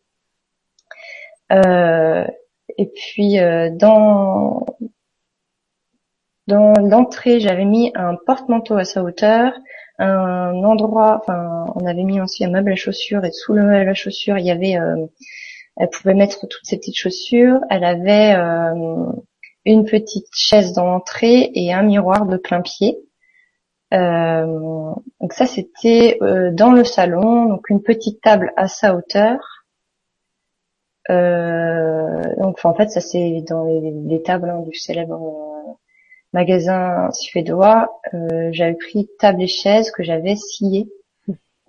[1.51, 2.25] Euh,
[2.77, 4.65] et puis euh, dans
[6.47, 9.53] dans l'entrée, j'avais mis un porte-manteau à sa hauteur,
[9.99, 13.89] un endroit, enfin, on avait mis aussi un meuble à chaussures et sous le meuble
[13.89, 15.05] à chaussures, il y avait, euh,
[15.77, 17.59] elle pouvait mettre toutes ses petites chaussures.
[17.69, 19.11] Elle avait euh,
[19.65, 22.99] une petite chaise dans l'entrée et un miroir de plein pied.
[23.93, 24.45] Euh,
[25.21, 26.19] donc ça, c'était
[26.51, 29.37] dans le salon, donc une petite table à sa hauteur
[31.09, 35.73] euh, donc en fait, ça c'est dans les, tables hein, du célèbre euh,
[36.33, 37.89] magasin suédois.
[38.13, 40.87] Euh, j'avais pris table et chaise que j'avais scié.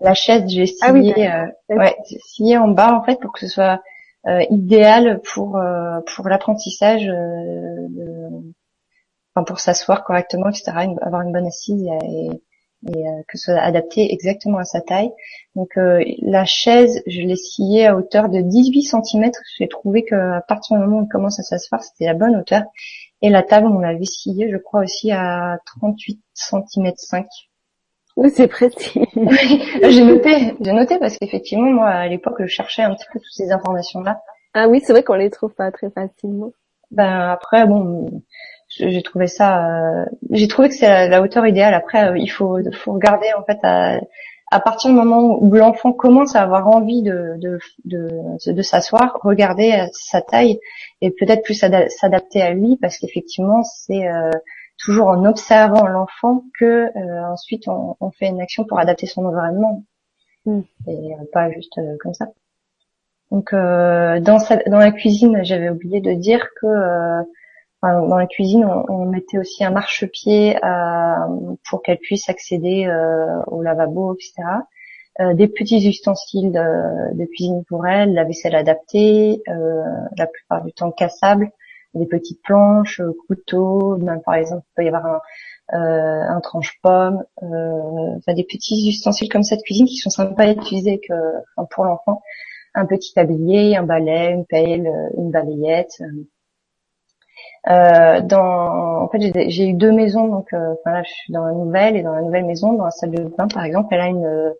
[0.00, 1.96] La chaise, j'ai ah scié, euh, ouais,
[2.26, 3.80] scié en bas en fait pour que ce soit
[4.26, 5.60] euh, idéal pour
[6.14, 7.08] pour l'apprentissage,
[9.34, 10.72] enfin pour s'asseoir correctement, etc.
[11.00, 12.30] Avoir une bonne assise et,
[12.86, 15.10] et euh, que ce soit adapté exactement à sa taille.
[15.54, 19.30] Donc euh, la chaise, je l'ai sciée à hauteur de 18 cm.
[19.58, 22.62] J'ai trouvé qu'à partir du moment où on commence à s'asseoir, c'était la bonne hauteur.
[23.24, 27.26] Et la table, on l'avait sciée, je crois aussi à 38 cm 5.
[28.16, 29.00] Oui, c'est précis.
[29.16, 33.32] j'ai noté, j'ai noté parce qu'effectivement, moi, à l'époque, je cherchais un petit peu toutes
[33.32, 34.20] ces informations-là.
[34.52, 36.52] Ah oui, c'est vrai qu'on les trouve pas très facilement.
[36.90, 38.22] Ben après, bon,
[38.68, 42.58] j'ai trouvé ça euh, j'ai trouvé que c'est la, hauteur idéale après euh, il faut
[42.74, 44.00] faut regarder en fait à,
[44.54, 49.18] à partir du moment où l'enfant commence à avoir envie de de de, de s'asseoir
[49.20, 50.60] regarder sa taille
[51.00, 54.30] et peut-être plus s'adapter à lui parce qu'effectivement c'est euh,
[54.78, 56.86] toujours en observant l'enfant que
[57.32, 59.82] ensuite on, on, fait une action pour adapter son environnement
[60.46, 60.60] mm.
[60.86, 62.26] et pas juste comme ça
[63.32, 66.66] donc dans sa, dans la cuisine j'avais oublié de dire que
[67.92, 73.62] dans la cuisine, on, mettait aussi un marchepied euh, pour qu'elle puisse accéder euh, au
[73.62, 74.32] lavabo, etc.
[75.20, 80.90] Euh, des petits ustensiles de, cuisine pour elle, la vaisselle adaptée, la plupart du temps
[80.90, 81.50] cassable,
[81.94, 85.20] des petites planches, couteaux, même par exemple, il peut y avoir
[85.70, 91.14] un, tranche-pomme, des petits ustensiles comme ça de cuisine qui sont sympas à utiliser que,
[91.70, 92.22] pour l'enfant.
[92.74, 96.02] Un petit tablier, un balai, une pelle, une balayette.
[97.68, 101.44] Euh, dans, en fait, j'ai eu deux maisons, donc, euh, enfin là, je suis dans
[101.44, 104.00] la nouvelle et dans la nouvelle maison, dans la salle de bain, par exemple, elle
[104.00, 104.54] a une,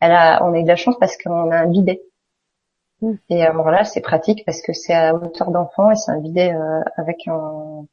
[0.00, 2.02] elle a, on a eu de la chance parce qu'on a un bidet.
[3.00, 3.12] Mm.
[3.30, 6.52] Et alors là, c'est pratique parce que c'est à hauteur d'enfant et c'est un bidet
[6.52, 7.86] euh, avec un,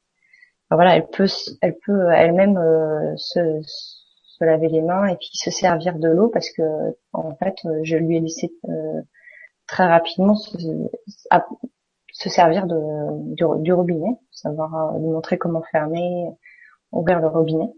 [0.71, 1.27] voilà, elle peut,
[1.61, 2.59] elle peut elle-même
[3.17, 6.63] se, se laver les mains et puis se servir de l'eau parce que
[7.13, 8.51] en fait, je lui ai laissé
[9.67, 10.57] très rapidement se
[12.29, 16.29] servir de, du, robinet, savoir euh, lui montrer comment fermer,
[16.91, 17.71] ouvrir le robinet.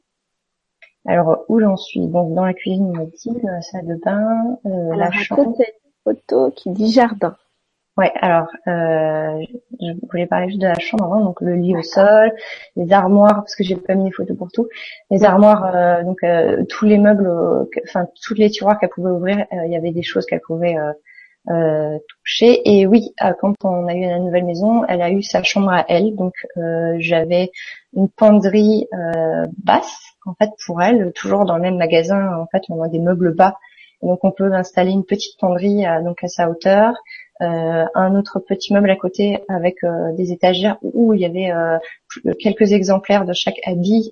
[1.06, 2.08] Alors où j'en suis?
[2.08, 5.56] Donc dans la cuisine, on dit, dans la salle de bain, euh, la chambre.
[5.60, 5.66] une
[6.04, 7.36] photo qui dit jardin.
[7.98, 9.44] Ouais, alors euh,
[9.82, 12.32] je voulais parler juste de la chambre avant, donc le lit au sol,
[12.76, 14.68] les armoires, parce que j'ai pas mis les photos pour tout,
[15.10, 17.28] les armoires, euh, donc euh, tous les meubles,
[17.86, 20.76] enfin toutes les tiroirs qu'elle pouvait ouvrir, il y avait des choses qu'elle pouvait
[21.50, 22.62] euh, touchée.
[22.66, 25.70] Et oui, euh, quand on a eu la nouvelle maison, elle a eu sa chambre
[25.70, 26.16] à elle.
[26.16, 27.52] Donc euh, j'avais
[27.94, 28.88] une penderie
[29.64, 32.38] basse en fait pour elle, toujours dans le même magasin.
[32.38, 33.56] En fait, on a des meubles bas,
[34.02, 36.94] donc on peut installer une petite penderie à, donc à sa hauteur.
[37.40, 39.78] un autre petit meuble à côté avec
[40.16, 41.52] des étagères où il y avait
[42.40, 44.12] quelques exemplaires de chaque habit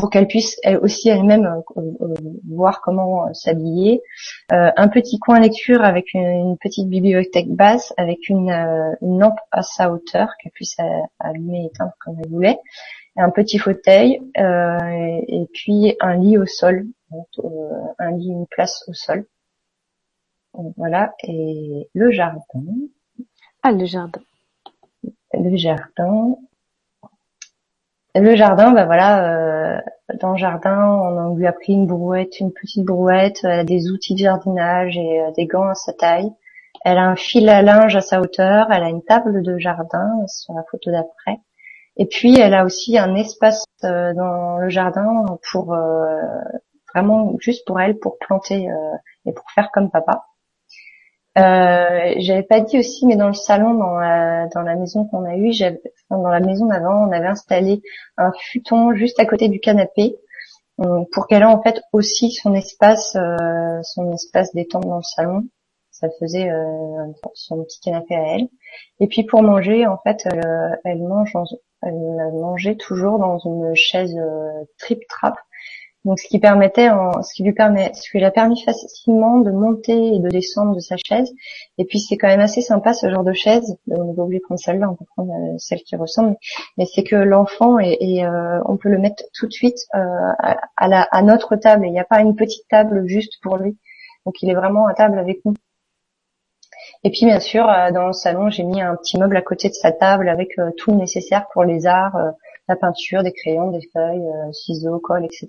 [0.00, 2.14] pour qu'elle puisse elle aussi elle-même euh, euh,
[2.48, 4.02] voir comment euh, s'habiller.
[4.48, 8.50] un petit coin lecture avec une, petite bibliothèque basse, avec une,
[9.02, 10.76] lampe à sa hauteur qu'elle puisse
[11.18, 12.58] allumer et éteindre comme elle voulait.
[13.16, 16.86] Un petit fauteuil et, puis un lit au sol,
[17.98, 19.26] un lit, une place au sol.
[20.76, 22.40] voilà et le jardin.
[23.62, 24.22] Ah le jardin.
[25.34, 26.36] Le jardin.
[28.16, 29.80] Le jardin, bah voilà, euh,
[30.20, 33.90] dans le jardin, on lui a pris une brouette, une petite brouette, elle a des
[33.90, 36.32] outils de jardinage et euh, des gants à sa taille.
[36.84, 40.26] Elle a un fil à linge à sa hauteur, elle a une table de jardin
[40.26, 41.40] sur la photo d'après.
[41.96, 45.76] Et puis elle a aussi un espace euh, dans le jardin pour
[46.92, 48.68] vraiment juste pour elle, pour planter
[49.26, 50.24] et pour faire comme papa.
[51.38, 55.36] Euh, j'avais pas dit aussi, mais dans le salon, dans la, dans maison qu'on a
[55.36, 55.52] eue,
[56.10, 57.82] dans la maison d'avant, on avait installé
[58.16, 60.16] un futon juste à côté du canapé.
[61.12, 63.16] pour qu'elle ait en fait aussi son espace,
[63.82, 65.44] son espace détente dans le salon.
[65.90, 66.50] Ça faisait
[67.34, 68.48] son petit canapé à elle.
[68.98, 70.26] Et puis pour manger, en fait,
[70.84, 71.36] elle, mange,
[71.82, 74.16] elle mangeait toujours dans une chaise
[74.78, 75.36] trip trap
[76.06, 79.50] donc ce qui permettait, ce qui lui permet, ce qui lui a permis facilement de
[79.50, 81.30] monter et de descendre de sa chaise.
[81.76, 83.76] Et puis c'est quand même assez sympa ce genre de chaise.
[83.90, 86.36] On n'est pas obligé de prendre celle-là, on peut prendre euh, celle qui ressemble.
[86.78, 89.98] Mais c'est que l'enfant euh, on peut le mettre tout de suite euh,
[90.76, 91.86] à notre table.
[91.86, 93.76] Il n'y a pas une petite table juste pour lui.
[94.24, 95.54] Donc il est vraiment à table avec nous.
[97.04, 99.74] Et puis bien sûr, dans le salon, j'ai mis un petit meuble à côté de
[99.74, 102.16] sa table avec tout le nécessaire pour les arts
[102.70, 105.46] la peinture, des crayons, des feuilles, euh, ciseaux, colle, etc.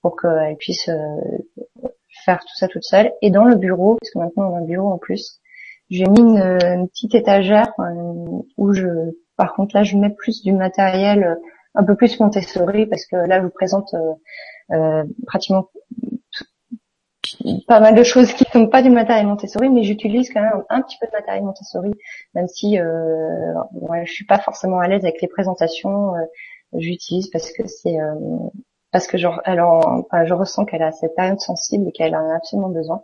[0.00, 1.88] pour qu'elle puisse euh,
[2.24, 3.12] faire tout ça toute seule.
[3.20, 5.40] Et dans le bureau, parce que maintenant on a un bureau en plus,
[5.90, 8.86] j'ai mis une, petite étagère euh, où je,
[9.36, 11.36] par contre là, je mets plus du matériel
[11.74, 13.94] un peu plus Montessori parce que là, je vous présente
[15.26, 15.70] pratiquement
[17.66, 20.82] pas mal de choses qui sont pas du matériel Montessori, mais j'utilise quand même un,
[20.82, 21.92] petit peu de matériel Montessori,
[22.34, 26.14] même si euh, ouais, je suis pas forcément à l'aise avec les présentations.
[26.14, 26.20] Euh,
[26.74, 28.14] j'utilise parce que c'est euh,
[28.92, 32.36] parce que genre, alors, je ressens qu'elle a cette période sensible et qu'elle en a
[32.36, 33.02] absolument besoin.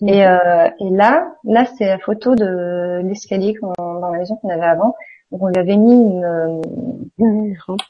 [0.00, 0.08] Mhm.
[0.08, 4.62] Et, euh, et là, là, c'est la photo de l'escalier dans la maison qu'on avait
[4.62, 4.94] avant.
[5.30, 6.62] Donc on lui avait mis une,
[7.18, 7.80] une rampe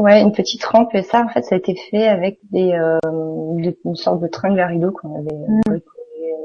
[0.00, 2.98] Ouais, une petite rampe et ça en fait ça a été fait avec des, euh,
[3.84, 5.60] une sorte de tringle à rideau qu'on avait mm.
[5.68, 5.78] Euh,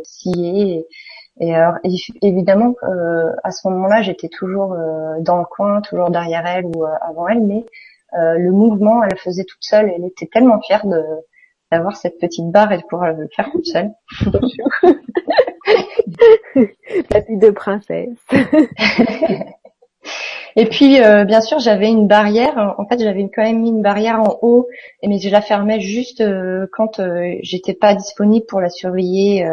[0.03, 0.85] scié
[1.39, 1.75] et, alors
[2.21, 6.83] évidemment euh, à ce moment-là j'étais toujours euh, dans le coin, toujours derrière elle ou
[6.83, 7.65] avant elle, mais
[8.13, 9.89] le mouvement elle le faisait toute seule.
[9.95, 11.01] Elle était tellement fière de
[11.71, 13.91] d'avoir cette petite barre et de pouvoir le faire toute seule.
[17.09, 18.19] La fille de princesse.
[20.55, 22.75] Et puis, euh, bien sûr, j'avais une barrière.
[22.77, 24.67] En fait, j'avais quand même mis une barrière en haut,
[25.03, 29.45] mais je la fermais juste euh, quand euh, j'étais pas disponible pour la surveiller.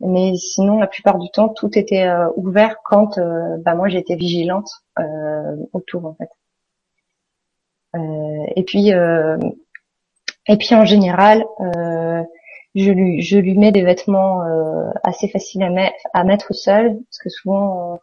[0.00, 3.18] mais sinon, la plupart du temps, tout était ouvert quand
[3.64, 4.70] bah, moi j'étais vigilante
[5.72, 6.28] autour, en fait.
[8.56, 8.90] et puis,
[10.48, 11.44] et puis en général,
[12.74, 14.42] je lui, je lui mets des vêtements
[15.02, 17.98] assez faciles à, mettre, à mettre seul, parce que souvent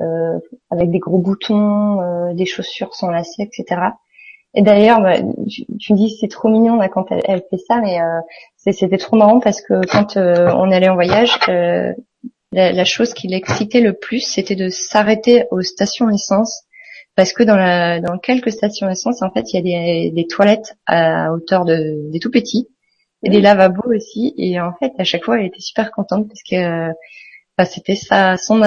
[0.00, 0.38] euh,
[0.70, 3.80] avec des gros boutons, euh, des chaussures sans lacets, etc.
[4.54, 5.16] Et d'ailleurs, bah,
[5.48, 8.20] tu, me dis c'est trop mignon là quand elle, elle fait ça, mais euh,
[8.56, 11.38] c'était trop marrant parce que quand on allait en voyage,
[12.52, 16.62] la, la, chose qui l'excitait le plus, c'était de s'arrêter aux stations essence
[17.16, 20.26] parce que dans, la, dans quelques stations essence, en fait, il y a des, des
[20.26, 22.68] toilettes à hauteur de des tout petits
[23.22, 24.34] et des lavabos aussi.
[24.36, 26.92] Et en fait, à chaque fois, elle était super contente parce que
[27.58, 28.62] bah, c'était ça son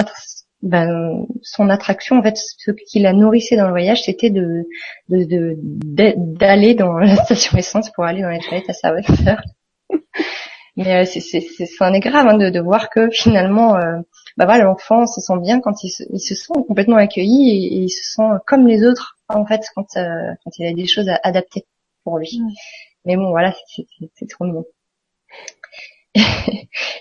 [0.62, 4.66] ben, son attraction, en fait, ce qui la nourrissait dans le voyage, c'était de
[5.08, 9.40] d'aller dans la station essence pour aller dans les toilettes à sa voiture.
[10.76, 13.98] Mais euh, c'est un est grave hein, de, de, voir que finalement, euh,
[14.36, 17.82] bah voilà, l'enfant se sent bien quand il se, il se sent complètement accueilli et,
[17.82, 21.08] il se sent comme les autres en fait quand euh, quand il a des choses
[21.08, 21.66] à adapter
[22.04, 22.40] pour lui.
[23.04, 23.54] Mais bon, voilà,
[24.14, 24.64] c'est trop mignon.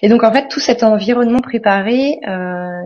[0.01, 2.83] Et donc en fait tout cet environnement préparé euh,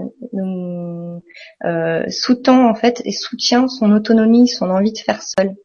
[1.65, 5.55] euh, sous-tend en fait et soutient son autonomie, son envie de faire seul.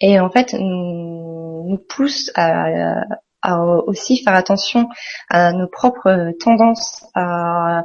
[0.00, 3.04] Et en fait nous, pousse à,
[3.86, 4.88] aussi faire attention
[5.30, 7.82] à nos propres tendances, à,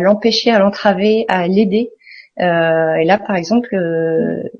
[0.00, 1.90] l'empêcher, à l'entraver, à l'aider.
[2.40, 3.68] Euh, et là, par exemple,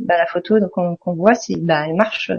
[0.00, 2.32] bah, la photo qu'on voit, c'est bah, elle marche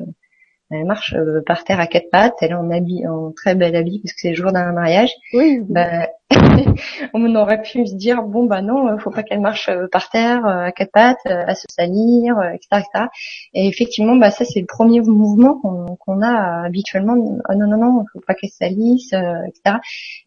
[0.72, 3.76] elle marche euh, par terre à quatre pattes, elle est en habit, en très bel
[3.76, 5.12] habit parce que c'est le jour d'un mariage.
[5.34, 5.60] Oui.
[5.68, 6.08] Ben,
[7.14, 10.46] on aurait pu se dire bon bah non, faut pas qu'elle marche euh, par terre
[10.46, 13.06] euh, à quatre pattes, à se salir, etc., etc.
[13.54, 15.60] Et effectivement, bah ça c'est le premier mouvement
[16.00, 17.16] qu'on a habituellement.
[17.18, 19.78] Oh, non non non, faut pas qu'elle salisse, etc.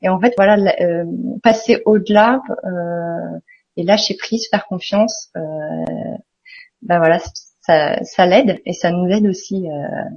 [0.02, 0.57] Et en fait voilà,
[1.42, 2.42] passer au-delà
[3.76, 5.30] et lâcher prise, faire confiance.
[6.83, 7.18] bah voilà,
[7.66, 10.09] ça, ça l'aide et ça nous aide aussi euh,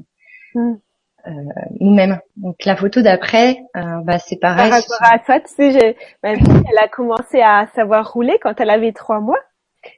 [1.79, 2.19] nous-mêmes.
[2.38, 4.69] Donc la photo d'après, euh, bah, c'est pareil.
[4.69, 8.60] Par rapport à toi, tu sais, ma fille, elle a commencé à savoir rouler quand
[8.60, 9.39] elle avait trois mois.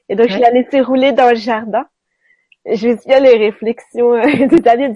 [0.08, 1.86] Et donc, je l'ai laissée rouler dans le jardin.
[2.66, 4.94] Et je me souviens les réflexions euh, de Daniel.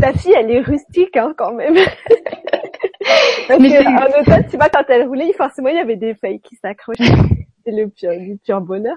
[0.00, 1.74] Ta fille, elle est rustique hein, quand même.
[3.48, 6.40] Parce Mais en automne, tu vois, quand elle roulait, forcément, il y avait des feuilles
[6.40, 7.04] qui s'accrochaient
[7.68, 8.96] c'est le pur, du pur bonheur.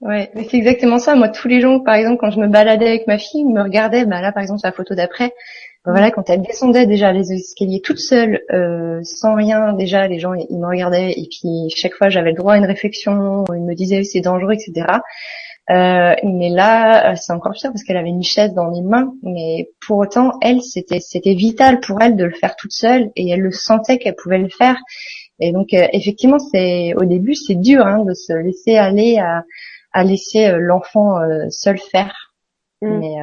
[0.00, 1.14] ouais, c'est exactement ça.
[1.14, 4.04] Moi, tous les jours, par exemple, quand je me baladais avec ma fille, me regardait,
[4.04, 5.32] bah là, par exemple, la photo d'après,
[5.84, 10.18] bah, voilà, quand elle descendait déjà les escaliers toute seule, euh, sans rien, déjà, les
[10.18, 13.64] gens, ils me regardaient, et puis chaque fois, j'avais le droit à une réflexion, ils
[13.64, 14.86] me disaient c'est dangereux, etc.
[15.70, 19.12] Euh, mais là, c'est encore pire parce qu'elle avait une chaise dans les mains.
[19.22, 23.28] Mais pour autant, elle, c'était c'était vital pour elle de le faire toute seule et
[23.28, 24.78] elle le sentait qu'elle pouvait le faire.
[25.40, 29.44] Et donc, euh, effectivement, c'est au début, c'est dur hein, de se laisser aller à,
[29.92, 32.14] à laisser euh, l'enfant euh, seul faire.
[32.82, 32.98] Mm.
[32.98, 33.16] Mais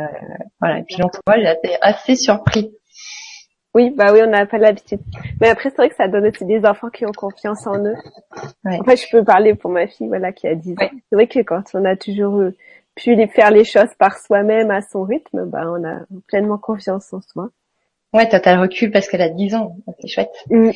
[0.60, 0.80] voilà.
[0.80, 2.74] Et puis l'entourage été assez surpris.
[3.74, 5.02] Oui, bah oui, on n'a pas l'habitude.
[5.42, 7.96] Mais après, c'est vrai que ça donne aussi des enfants qui ont confiance en eux.
[8.64, 8.80] Ouais.
[8.80, 10.90] En fait, je peux parler pour ma fille, voilà, qui a 10 ans.
[11.10, 12.42] C'est vrai que quand on a toujours
[12.96, 17.14] pu les faire les choses par soi-même à son rythme, bah on a pleinement confiance
[17.14, 17.50] en soi.
[18.14, 20.32] Ouais, le recul parce qu'elle a 10 ans, c'est chouette.
[20.50, 20.72] Mm.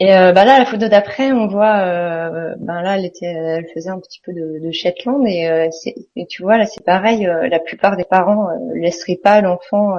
[0.00, 3.66] Et euh, bah là, la photo d'après, on voit, euh, ben là, elle était, elle
[3.74, 5.68] faisait un petit peu de, de Shetland et, euh,
[6.14, 7.26] et, tu vois là, c'est pareil.
[7.26, 9.96] Euh, la plupart des parents euh, laisseraient pas l'enfant,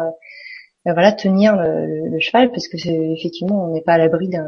[0.85, 4.47] voilà, tenir le, le, cheval parce que effectivement, on n'est pas à l'abri d'un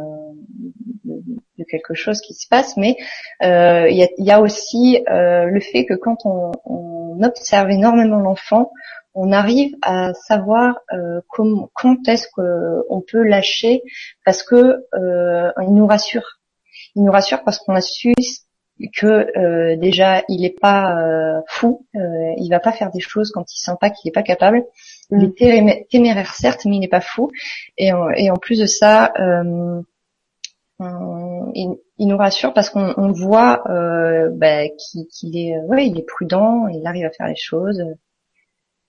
[1.06, 2.78] de quelque chose qui se passe.
[2.78, 2.96] Mais
[3.42, 3.48] il
[3.96, 8.72] y a, y, a, aussi le fait que quand on, on observe énormément l'enfant,
[9.14, 13.84] on arrive à savoir euh, comment, quand est-ce qu'on peut lâcher
[14.26, 16.40] parce que euh, il nous rassure.
[16.96, 18.14] Il nous rassure parce qu'on a su
[18.90, 22.00] que euh, déjà il n'est pas euh, fou, euh,
[22.38, 24.64] il va pas faire des choses quand il sent pas qu'il est pas capable.
[25.12, 27.32] Il est téméraire certes, mais il n'est pas fou.
[27.78, 29.12] Et en, et en plus de ça,
[30.80, 36.88] il, il, nous rassure parce qu'on voit bah, qu'il est, ouais, il est prudent, il
[36.88, 37.84] arrive à faire les choses.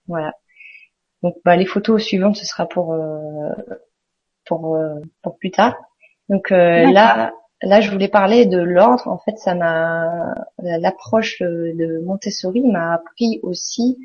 [0.07, 0.33] Voilà.
[1.23, 3.51] Donc bah, les photos suivantes ce sera pour euh,
[4.45, 5.77] pour euh, pour plus tard.
[6.29, 9.07] Donc euh, là là je voulais parler de l'ordre.
[9.09, 13.99] En fait ça m'a l'approche de Montessori m'a appris aussi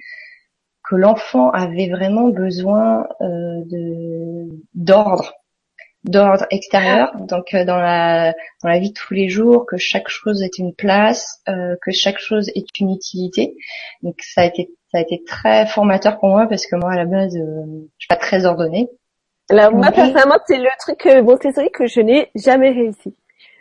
[0.88, 5.34] que l'enfant avait vraiment besoin de d'ordre
[6.04, 8.34] d'ordre extérieur, donc dans la
[8.64, 12.20] dans la vie de tous les jours, que chaque chose est une place, que chaque
[12.20, 13.56] chose est une utilité.
[14.04, 16.96] Donc ça a été ça a été très formateur pour moi parce que moi à
[16.96, 17.66] la base euh,
[17.98, 18.90] je suis pas très ordonnée.
[19.50, 23.16] Alors moi personnellement c'est le truc euh, Montessori que je n'ai jamais réussi.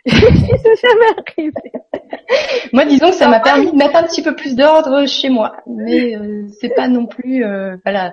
[0.07, 1.53] Arrivé.
[2.73, 5.57] moi disons que ça m'a permis de mettre un petit peu plus d'ordre chez moi,
[5.66, 8.12] mais euh, c'est pas non plus euh, voilà.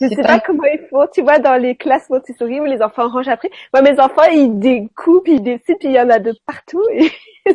[0.00, 0.40] Je sais pas...
[0.40, 3.50] comment il faut, tu vois, dans les classes Montessori où les enfants rangent après.
[3.72, 6.82] Moi, mes enfants, ils découpent, ils décident, puis il y en a de partout.
[6.92, 7.10] Et...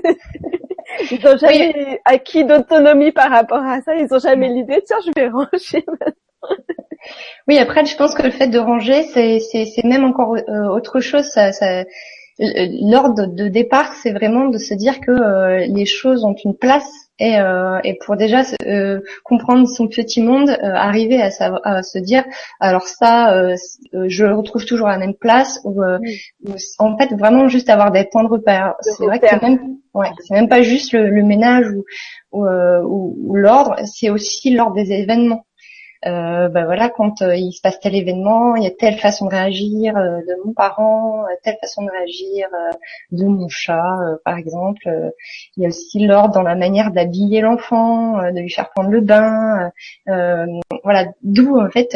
[1.12, 3.96] Ils n'ont jamais acquis d'autonomie par rapport à ça.
[3.96, 5.86] Ils n'ont jamais l'idée, tiens, je vais ranger
[7.48, 11.26] Oui, après, je pense que le fait de ranger, c'est même encore euh, autre chose.
[11.26, 11.84] Ça, ça,
[12.40, 17.10] L'ordre de départ, c'est vraiment de se dire que euh, les choses ont une place
[17.20, 21.30] et, euh, et pour déjà euh, comprendre son petit monde, euh, arriver à,
[21.66, 22.24] à, se dire
[22.62, 23.56] alors ça, euh,
[24.08, 25.82] je le retrouve toujours à la même place ou,
[26.80, 28.76] en fait vraiment juste avoir des temps de repère.
[28.82, 31.66] C'est vrai que c'est même ouais, c'est même pas juste le, le ménage
[32.32, 35.44] ou, ou, ou l'ordre, c'est aussi l'ordre des événements
[36.06, 39.26] euh, ben voilà, quand euh, il se passe tel événement, il y a telle façon
[39.26, 42.48] de réagir euh, de mon parent, euh, telle façon de réagir
[43.12, 44.90] de mon chat, par exemple.
[45.58, 49.02] il y a aussi l'ordre dans la manière d'habiller l'enfant, de lui faire prendre le
[49.02, 49.72] bain.
[50.84, 51.94] voilà, d'où en fait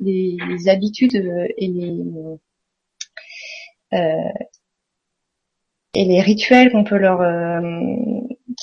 [0.00, 2.02] les, habitudes et les
[5.96, 7.20] et les rituels qu'on peut leur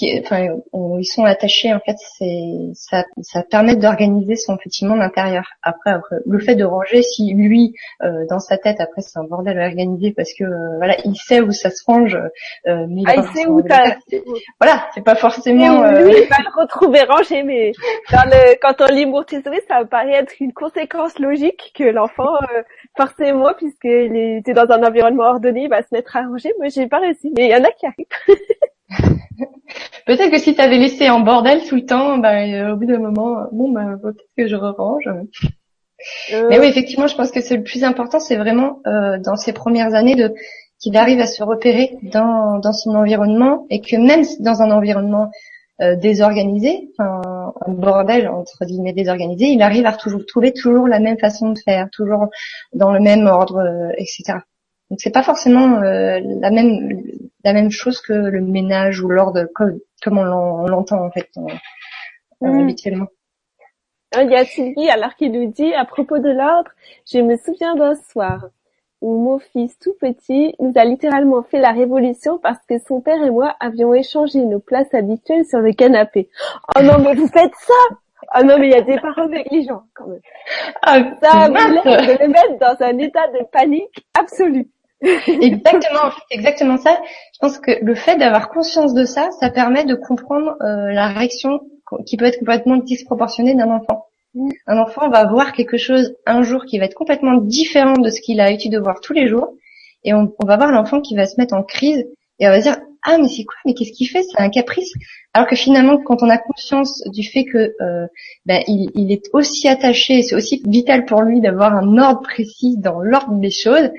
[0.02, 0.48] qui, enfin,
[1.00, 5.46] ils sont attachés en fait, c'est ça, ça permet d'organiser son petit monde intérieur.
[5.62, 9.24] Après, après, le fait de ranger, si lui euh, dans sa tête, après c'est un
[9.24, 13.04] bordel à organiser parce que euh, voilà, il sait où ça se range, euh, mais
[13.06, 13.62] ah, il, sait où
[14.60, 15.84] Voilà, c'est pas forcément.
[15.84, 17.72] Lui, il va le retrouver rangé, mais
[18.12, 22.34] dans le, quand on lit Montessori, ça paraît être une conséquence logique que l'enfant,
[22.98, 26.54] forcément, puisqu'il était dans un environnement ordonné, il va se mettre à ranger.
[26.58, 28.06] Moi, j'ai pas réussi, mais il y en a qui arrivent.
[30.06, 32.86] Peut-être que si tu avais laissé en bordel tout le temps, ben, euh, au bout
[32.86, 35.08] d'un moment, bon, ben, peut-être que je range.
[35.08, 36.48] Euh.
[36.50, 39.54] Mais oui, effectivement, je pense que c'est le plus important, c'est vraiment euh, dans ces
[39.54, 40.34] premières années de
[40.80, 45.30] qu'il arrive à se repérer dans, dans son environnement et que même dans un environnement
[46.00, 47.22] désorganisé, enfin
[47.66, 51.60] un bordel entre guillemets désorganisé, il arrive à toujours trouver toujours la même façon de
[51.60, 52.28] faire, toujours
[52.74, 53.64] dans le même ordre,
[53.98, 54.40] etc.
[54.92, 57.02] Donc c'est pas forcément euh, la même
[57.46, 61.30] la même chose que le ménage ou l'ordre comme, comme on l'entend en fait
[62.42, 62.60] mm.
[62.60, 63.08] habituellement.
[64.20, 66.72] Il y a Sylvie alors qui nous dit à propos de l'ordre,
[67.10, 68.50] je me souviens d'un soir
[69.00, 73.24] où mon fils tout petit nous a littéralement fait la révolution parce que son père
[73.24, 76.28] et moi avions échangé nos places habituelles sur le canapé.
[76.76, 77.96] Oh non mais vous faites ça
[78.28, 80.20] Ah non mais il y a des parents négligents quand même.
[80.82, 84.68] Ah, ça de le mettre dans un état de panique absolue
[85.28, 87.00] exactement, c'est exactement ça.
[87.34, 91.08] Je pense que le fait d'avoir conscience de ça, ça permet de comprendre euh, la
[91.08, 91.62] réaction
[92.06, 94.06] qui peut être complètement disproportionné d'un enfant.
[94.36, 94.50] Mm.
[94.68, 98.22] Un enfant va voir quelque chose un jour qui va être complètement différent de ce
[98.22, 99.54] qu'il a l'habitude de voir tous les jours,
[100.04, 102.06] et on, on va voir l'enfant qui va se mettre en crise
[102.40, 103.56] et on va dire ah mais c'est quoi?
[103.66, 104.22] Mais qu'est-ce qu'il fait?
[104.24, 104.94] C'est un caprice
[105.34, 108.08] alors que finalement quand on a conscience du fait que euh,
[108.46, 112.78] ben, il, il est aussi attaché c'est aussi vital pour lui d'avoir un ordre précis
[112.78, 113.90] dans l'ordre des choses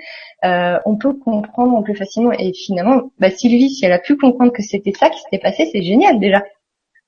[0.45, 4.53] euh, on peut comprendre plus facilement et finalement bah, Sylvie si elle a pu comprendre
[4.53, 6.43] que c'était ça qui s'était passé c'est génial déjà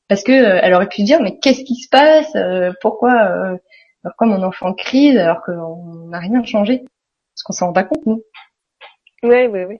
[0.08, 3.14] parce que euh, elle aurait pu se dire mais qu'est-ce qui se passe Euh, pourquoi
[3.26, 3.56] euh,
[4.02, 6.84] pourquoi mon enfant crise alors qu'on n'a rien changé
[7.34, 8.22] parce qu'on s'en rend pas compte nous
[9.24, 9.78] Oui, oui, oui.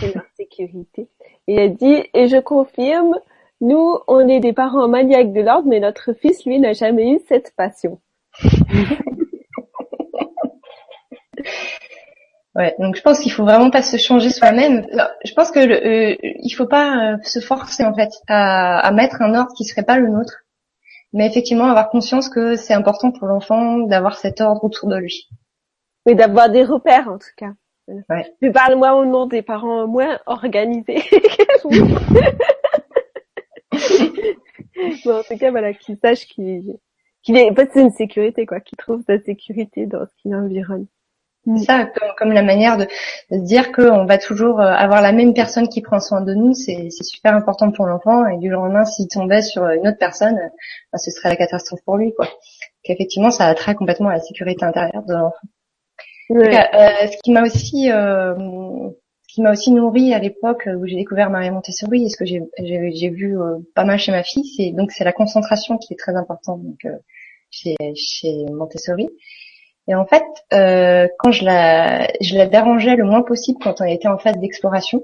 [0.00, 1.08] C'est leur sécurité.
[1.46, 3.18] Et elle dit, et je confirme,
[3.60, 7.20] nous, on est des parents maniaques de l'ordre, mais notre fils, lui, n'a jamais eu
[7.28, 8.00] cette passion.
[12.58, 14.84] Ouais, donc je pense qu'il faut vraiment pas se changer soi-même.
[15.24, 18.90] Je pense que le, euh, il faut pas euh, se forcer en fait à, à
[18.90, 20.44] mettre un ordre qui serait pas le nôtre,
[21.12, 25.28] mais effectivement avoir conscience que c'est important pour l'enfant d'avoir cet ordre autour de lui.
[26.04, 27.52] Mais d'avoir des repères, en tout cas.
[27.86, 28.26] Ouais.
[28.42, 31.04] Je parle moi au nom des parents moins organisés.
[31.64, 31.70] bon,
[35.12, 36.76] en tout cas, voilà, qu'ils sachent qu'il
[37.22, 40.28] qu'il est, en fait, c'est une sécurité, quoi, qu'ils trouvent sa sécurité dans ce qui
[40.28, 40.86] l'environne.
[41.56, 42.86] C'est ça, comme, comme la manière de,
[43.30, 46.52] de dire qu'on va toujours euh, avoir la même personne qui prend soin de nous,
[46.52, 48.26] c'est super important pour l'enfant.
[48.26, 50.48] Et du jour au lendemain, s'il tombait sur une autre personne, euh,
[50.92, 52.28] ben, ce serait la catastrophe pour lui, quoi.
[52.82, 55.48] Qu'effectivement, ça attrait complètement à la sécurité intérieure de l'enfant.
[56.30, 58.34] Euh, ce qui m'a aussi, euh,
[59.26, 62.26] ce qui m'a aussi nourri à l'époque où j'ai découvert Marie Montessori, et ce que
[62.26, 65.96] j'ai vu euh, pas mal chez ma fille, c'est donc c'est la concentration qui est
[65.96, 66.98] très importante donc euh,
[67.50, 69.08] chez chez Montessori.
[69.88, 73.84] Et en fait, euh, quand je la je la dérangeais le moins possible quand on
[73.84, 75.02] était en phase d'exploration,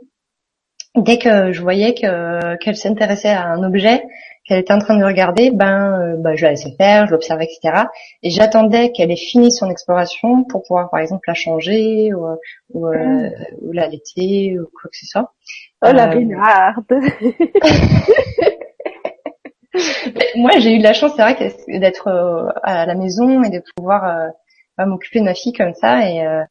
[0.95, 4.03] dès que je voyais que qu'elle s'intéressait à un objet
[4.45, 7.45] qu'elle était en train de regarder, ben, euh, ben, je la laissais faire, je l'observais,
[7.45, 7.85] etc.
[8.23, 12.27] Et j'attendais qu'elle ait fini son exploration pour pouvoir, par exemple, la changer ou,
[12.75, 13.31] ou, euh,
[13.63, 15.33] ou la laiter ou quoi que ce soit.
[15.83, 16.85] Oh, la Euh, Bénarde.
[19.73, 21.37] Mais Moi, j'ai eu de la chance, c'est vrai,
[21.69, 24.31] d'être euh, à la maison et de pouvoir
[24.77, 26.09] bah, m'occuper de ma fille comme ça.
[26.11, 26.43] Et euh,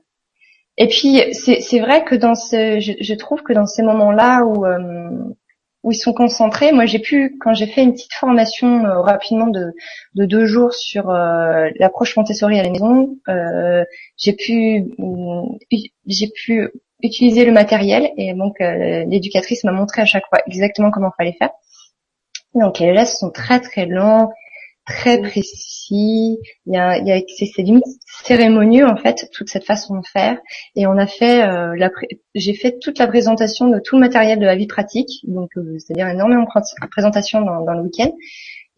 [0.78, 4.66] et puis c'est vrai que dans ce, je, je trouve que dans ces moments-là où
[4.66, 5.34] euh,
[5.84, 9.48] où ils sont concentrés, moi j'ai pu quand j'ai fait une petite formation euh, rapidement
[9.48, 9.74] de
[10.16, 13.18] de deux jours sur euh, l'approche Montessori à la maison,
[14.18, 14.96] j'ai pu
[16.08, 16.70] j'ai pu
[17.04, 21.52] utiliser le matériel et donc l'éducatrice m'a montré à chaque fois exactement comment fallait faire.
[22.56, 24.32] Donc les gestes sont très très lents,
[24.86, 26.40] très précis.
[26.66, 27.86] Il y a, il y a c'est limite
[28.24, 30.38] cérémonieux en fait toute cette façon de faire.
[30.76, 31.90] Et on a fait euh, la
[32.36, 35.78] j'ai fait toute la présentation de tout le matériel de la vie pratique, donc euh,
[35.80, 38.12] c'est-à-dire énormément de pré- présentation dans, dans le week-end.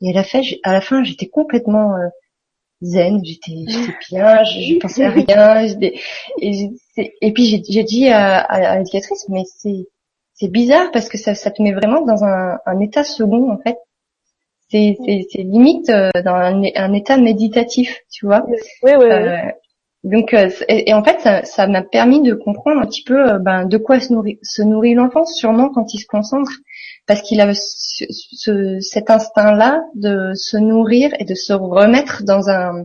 [0.02, 2.08] Et à la fin, à la fin, j'étais complètement euh,
[2.84, 5.66] zen, j'étais j'étais bien, je, je pensais à rien.
[6.42, 6.74] Et,
[7.22, 9.88] et puis j'ai j'ai dit à, à, à l'éducatrice, mais c'est
[10.34, 13.58] c'est bizarre parce que ça, ça te met vraiment dans un, un état second en
[13.60, 13.78] fait.
[14.70, 18.44] C'est c'est- c'est limite euh, dans un, un état méditatif, tu vois.
[18.48, 19.06] Oui, oui, oui.
[19.12, 19.38] Euh,
[20.04, 23.38] donc euh, et, et en fait ça ça m'a permis de comprendre un petit peu
[23.40, 26.52] ben, de quoi se nourrit, se nourrit l'enfant, sûrement quand il se concentre,
[27.08, 32.50] parce qu'il a ce, ce- cet instinct-là de se nourrir et de se remettre dans
[32.50, 32.84] un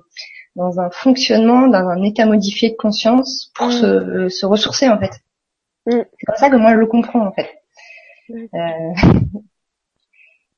[0.57, 3.73] dans un fonctionnement, dans un état modifié de conscience pour Mm.
[3.73, 5.13] se, se ressourcer en fait.
[5.87, 6.03] Mm.
[6.19, 7.49] C'est comme ça que moi je le comprends en fait.
[8.31, 8.39] Euh,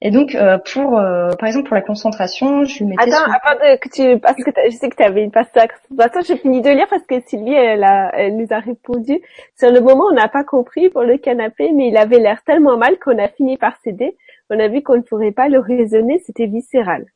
[0.04, 3.76] et donc euh, pour euh, par exemple pour la concentration, je mettais Attends, avant de,
[3.76, 5.68] que tu, parce que je sais que tu avais une passage.
[5.96, 9.20] Attends, j'ai fini de lire parce que Sylvie, elle, a, elle nous a répondu.
[9.56, 12.76] Sur le moment, on n'a pas compris pour le canapé, mais il avait l'air tellement
[12.76, 14.16] mal qu'on a fini par céder.
[14.50, 17.06] On a vu qu'on ne pourrait pas le raisonner, c'était viscéral.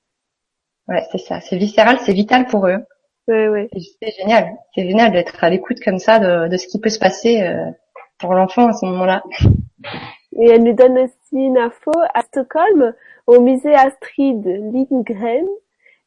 [0.86, 2.78] Ouais, c'est ça, c'est viscéral, c'est vital pour eux.
[3.26, 3.68] Ouais, ouais.
[4.00, 7.00] C'est génial, c'est génial d'être à l'écoute comme ça de, de ce qui peut se
[7.00, 7.68] passer euh,
[8.20, 9.24] pour l'enfant à ce moment-là.
[10.38, 12.94] Et elle nous donne aussi une info à Stockholm,
[13.26, 15.46] au musée Astrid Lindgren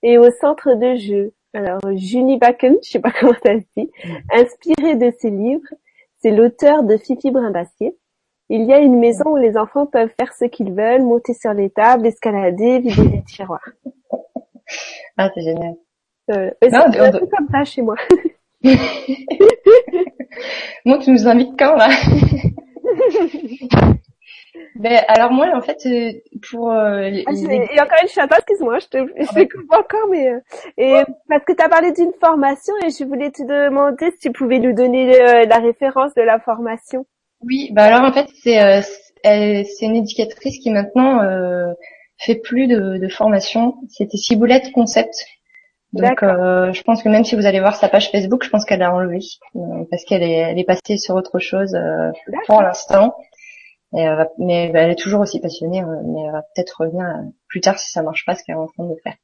[0.04, 1.34] et au centre de jeux.
[1.54, 3.92] Alors, Junibaken, je sais pas comment ça se dit,
[4.32, 5.68] inspiré de ses livres,
[6.20, 7.98] c'est l'auteur de Fifi Brindacier.
[8.50, 11.54] Il y a une maison où les enfants peuvent faire ce qu'ils veulent, monter sur
[11.54, 13.70] les tables, escalader, vider les tiroirs.
[15.18, 15.76] Ah, c'est génial.
[16.32, 17.96] Euh, c'est un peu comme ça chez moi.
[20.86, 21.90] Moi, tu nous invites quand là?
[24.76, 26.12] Ben alors moi, en fait, euh,
[26.50, 30.08] pour euh, les- Ah, a encore une chatte, excuse-moi, je te, je te coupe encore,
[30.10, 30.40] mais euh,
[30.78, 30.94] et
[31.28, 34.60] parce que tu as parlé d'une formation et je voulais te demander si tu pouvais
[34.60, 37.06] nous donner euh, la référence de la formation.
[37.44, 38.82] oui, bah alors en fait, c'est euh,
[39.22, 41.74] c'est une éducatrice qui maintenant euh,
[42.18, 43.76] fait plus de, de formation.
[43.90, 45.26] C'était Ciboulette Concept.
[45.92, 48.64] Donc, euh, je pense que même si vous allez voir sa page Facebook, je pense
[48.64, 49.20] qu'elle a enlevé
[49.56, 52.12] euh, parce qu'elle est, elle est passée sur autre chose euh,
[52.46, 53.16] pour l'instant.
[53.92, 57.06] Mais elle est toujours aussi passionnée, mais elle va peut-être revenir
[57.48, 59.16] plus tard si ça marche pas ce qu'elle est en train de faire.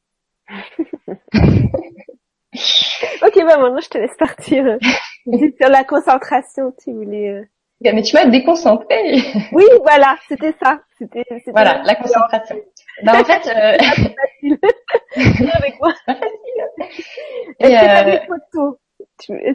[3.25, 4.77] ok, bah maintenant je te laisse partir
[5.25, 7.41] sur la concentration, tu voulais.
[7.81, 9.21] Mais tu m'as déconcentré.
[9.51, 10.79] oui, voilà, c'était ça.
[10.97, 12.55] C'était, voilà, la concentration.
[13.03, 13.77] Bah, en fait, euh...
[13.83, 14.57] facile.
[15.53, 15.93] avec moi.
[17.59, 18.77] Est-ce que as des photos?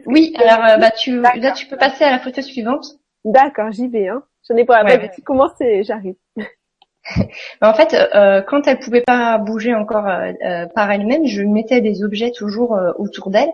[0.06, 2.86] Oui, alors euh, bah tu là tu peux passer à la photo suivante.
[3.24, 4.08] D'accord, j'y vais.
[4.08, 4.22] Hein.
[4.48, 4.84] J'en ai pas.
[4.84, 6.14] Ouais, bah, tu commences et j'arrive?
[7.62, 11.80] en fait, euh, quand elle pouvait pas bouger encore euh, euh par elle-même, je mettais
[11.80, 13.50] des objets toujours euh, autour d'elle,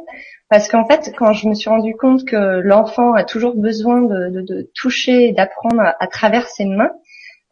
[0.48, 4.30] parce qu'en fait, quand je me suis rendu compte que l'enfant a toujours besoin de,
[4.30, 6.92] de, de toucher, d'apprendre à, à, travers ses mains,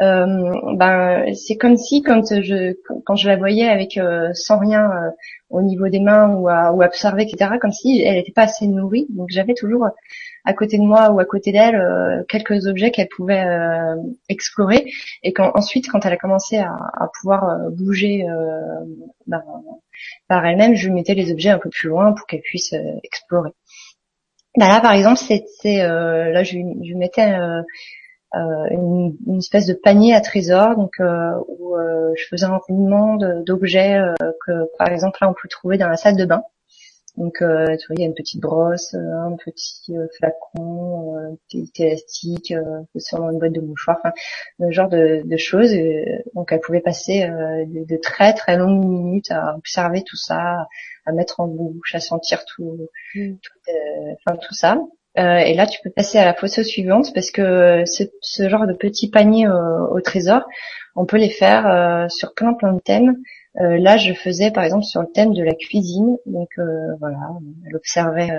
[0.03, 4.91] euh, ben c'est comme si quand je quand je la voyais avec euh, sans rien
[4.91, 5.11] euh,
[5.51, 8.67] au niveau des mains ou à ou observer etc comme si elle n'était pas assez
[8.67, 9.87] nourrie donc j'avais toujours
[10.45, 13.45] à côté de moi ou à côté d'elle quelques objets qu'elle pouvait
[14.29, 14.91] explorer
[15.23, 16.77] et quand ensuite quand elle a commencé à,
[17.21, 18.27] pouvoir bouger
[19.27, 19.43] ben,
[20.29, 23.51] par elle-même je mettais les objets un peu plus loin pour qu'elle puisse explorer
[24.59, 26.59] ben là par exemple c'est là je,
[26.95, 27.35] mettais
[28.37, 33.17] euh, une, espèce de panier à trésors, donc euh, où euh, je faisais un roulement
[33.17, 34.01] d'objets
[34.47, 36.43] que, par exemple, là on peut trouver dans la salle de bain.
[37.17, 41.71] Donc, euh, tu vois, il y a une petite brosse, un petit flacon, un petit
[41.79, 42.53] élastique,
[42.97, 44.13] sûrement une boîte de mouchoirs, enfin,
[44.59, 45.73] le genre de, de choses.
[46.35, 50.67] donc, elle pouvait passer de, de, très très longues minutes à observer tout ça,
[51.07, 53.35] à mettre en bouche, à sentir tout, mmh.
[53.35, 53.73] tout,
[54.27, 54.77] enfin, tout ça.
[55.19, 58.67] Euh, et là, tu peux passer à la photo suivante parce que ce, ce genre
[58.67, 60.43] de petits paniers au, trésor,
[60.97, 63.17] on peut les faire euh, sur plein plein de thèmes.
[63.61, 66.17] Euh, là, je faisais par exemple sur le thème de la cuisine.
[66.27, 66.51] Donc
[66.99, 67.19] voilà,
[67.67, 68.31] elle observait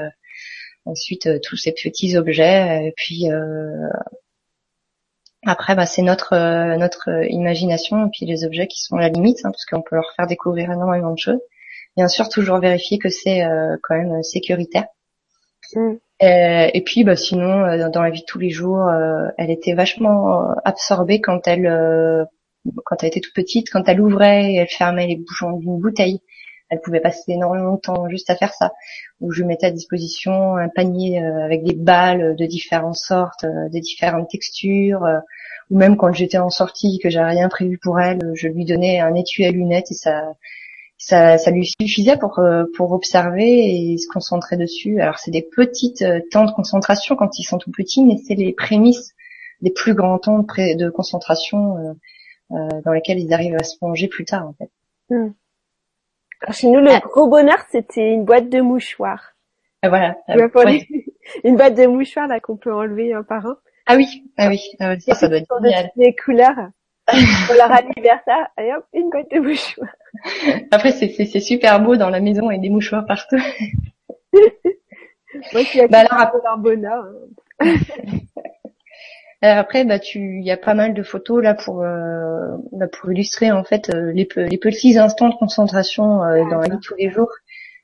[0.86, 2.88] ensuite tous ces petits objets.
[2.88, 3.28] Et puis
[5.46, 6.36] après, bah, c'est notre
[6.76, 10.12] notre imagination et puis les objets qui sont la limite, hein, parce qu'on peut leur
[10.18, 11.42] faire découvrir énormément de choses.
[11.96, 13.44] Bien sûr, toujours vérifier que c'est
[13.84, 14.88] quand même sécuritaire.
[15.74, 15.96] Mm.
[16.24, 19.52] Euh, et puis, bah, sinon, euh, dans la vie de tous les jours, euh, elle
[19.52, 22.28] était vachement absorbée quand elle,
[22.86, 26.22] quand elle était toute petite, quand elle ouvrait et elle fermait les bouchons d'une bouteille.
[26.70, 28.74] Elle pouvait passer énormément de temps juste à faire ça.
[29.22, 34.30] Ou je mettais à disposition un panier avec des balles de différentes sortes, de différentes
[34.30, 35.06] textures.
[35.70, 39.00] ou même quand j'étais en sortie, que j'avais rien prévu pour elle, je lui donnais
[39.00, 40.34] un étui à lunettes et ça,
[41.06, 45.02] ça, ça lui suffisait pour euh, pour observer et se concentrer dessus.
[45.02, 48.34] Alors c'est des petites euh, temps de concentration quand ils sont tout petits, mais c'est
[48.34, 49.14] les prémices
[49.62, 51.94] des plus grands temps de, de concentration euh,
[52.56, 54.72] euh, dans lesquels ils arrivent à se plonger plus tard en fait.
[55.12, 55.34] Hmm.
[56.52, 57.00] chez nous, le ah.
[57.00, 59.36] gros bonheur, c'était une boîte de mouchoirs.
[59.84, 60.18] Ah, voilà.
[61.44, 63.58] une boîte de mouchoirs là qu'on peut enlever un par un.
[63.86, 65.92] Ah oui, ah oui, ah, ça, ça doit être génial.
[65.98, 66.72] Les couleurs.
[67.06, 69.96] Pour leur anniversaire, et hop, une boîte de mouchoirs.
[70.72, 73.38] Après, c'est super beau dans la maison et des mouchoirs partout.
[75.54, 77.06] Moi, qui bah alors, leur bonheur.
[77.60, 77.76] Hein.
[79.42, 83.12] après, bah tu, il y a pas mal de photos là pour euh, bah, pour
[83.12, 86.82] illustrer en fait euh, les, les petits instants de concentration euh, dans la vie de
[86.82, 87.32] tous les jours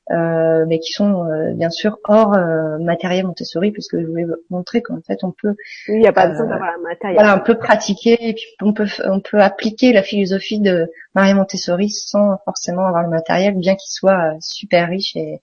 [0.10, 4.82] euh, mais qui sont euh, bien sûr hors euh, matériel Montessori, puisque je voulais montrer
[4.82, 5.56] qu'en fait on peut,
[5.88, 7.20] il n'y a pas besoin d'avoir un matériel.
[7.20, 11.36] Voilà, on peut pratiquer et puis on peut on peut appliquer la philosophie de Maria
[11.36, 15.42] Montessori sans forcément avoir le matériel, bien qu'il soit super riche et,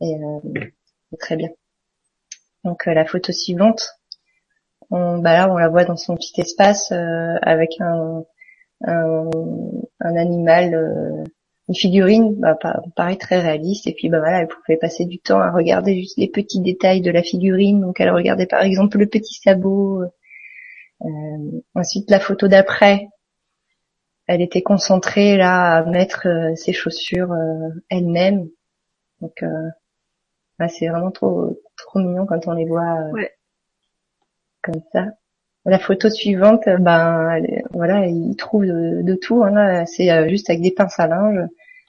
[0.00, 0.16] et,
[1.20, 1.48] très bien.
[2.64, 3.92] Donc la photo suivante,
[4.90, 8.24] on, bah là on la voit dans son petit espace avec un,
[8.84, 9.30] un,
[10.00, 11.24] un animal
[11.68, 12.56] une figurine bah,
[12.94, 16.16] pareil très réaliste et puis bah voilà elle pouvait passer du temps à regarder juste
[16.16, 17.80] les petits détails de la figurine.
[17.80, 20.02] Donc elle regardait par exemple le petit sabot
[21.02, 21.06] euh,
[21.74, 23.08] ensuite la photo d'après.
[24.28, 28.48] Elle était concentrée là à mettre euh, ses chaussures euh, elle-même
[29.20, 29.42] donc
[30.58, 32.98] bah, c'est vraiment trop trop mignon quand on les voit
[34.62, 35.06] comme ça
[35.66, 37.40] la photo suivante, ben
[37.72, 39.42] voilà, il trouve de, tout.
[39.42, 41.40] Hein, c'est euh, juste avec des pinces à linge.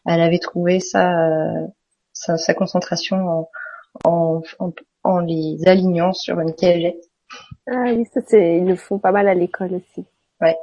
[0.05, 1.67] Elle avait trouvé euh,
[2.13, 3.47] sa, concentration
[4.03, 4.41] en,
[5.03, 7.03] en, les alignant sur une cagette.
[7.69, 10.05] Ah oui, ça c'est, ils le font pas mal à l'école aussi.
[10.41, 10.55] Ouais.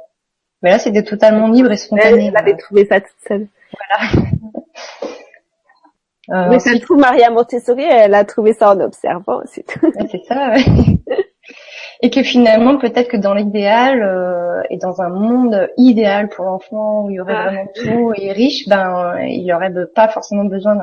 [0.61, 2.27] Mais là, c'était totalement libre et spontané.
[2.27, 3.47] Elle, avait trouvé ça toute seule.
[3.71, 4.27] Voilà.
[6.31, 9.91] Euh, Mais ça trouve Maria Montessori, elle a trouvé ça en observant, c'est tout.
[10.09, 10.63] c'est ça, ouais.
[12.05, 17.03] et que finalement peut-être que dans l'idéal euh, et dans un monde idéal pour l'enfant
[17.03, 17.45] où il y aurait ah.
[17.45, 20.75] vraiment tout et riche, ben il aurait pas forcément besoin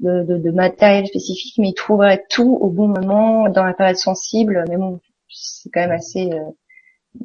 [0.00, 3.96] de, de, de, matériel spécifique, mais il trouverait tout au bon moment dans la période
[3.96, 4.66] sensible.
[4.68, 5.00] Mais bon,
[5.30, 6.44] c'est quand même assez euh,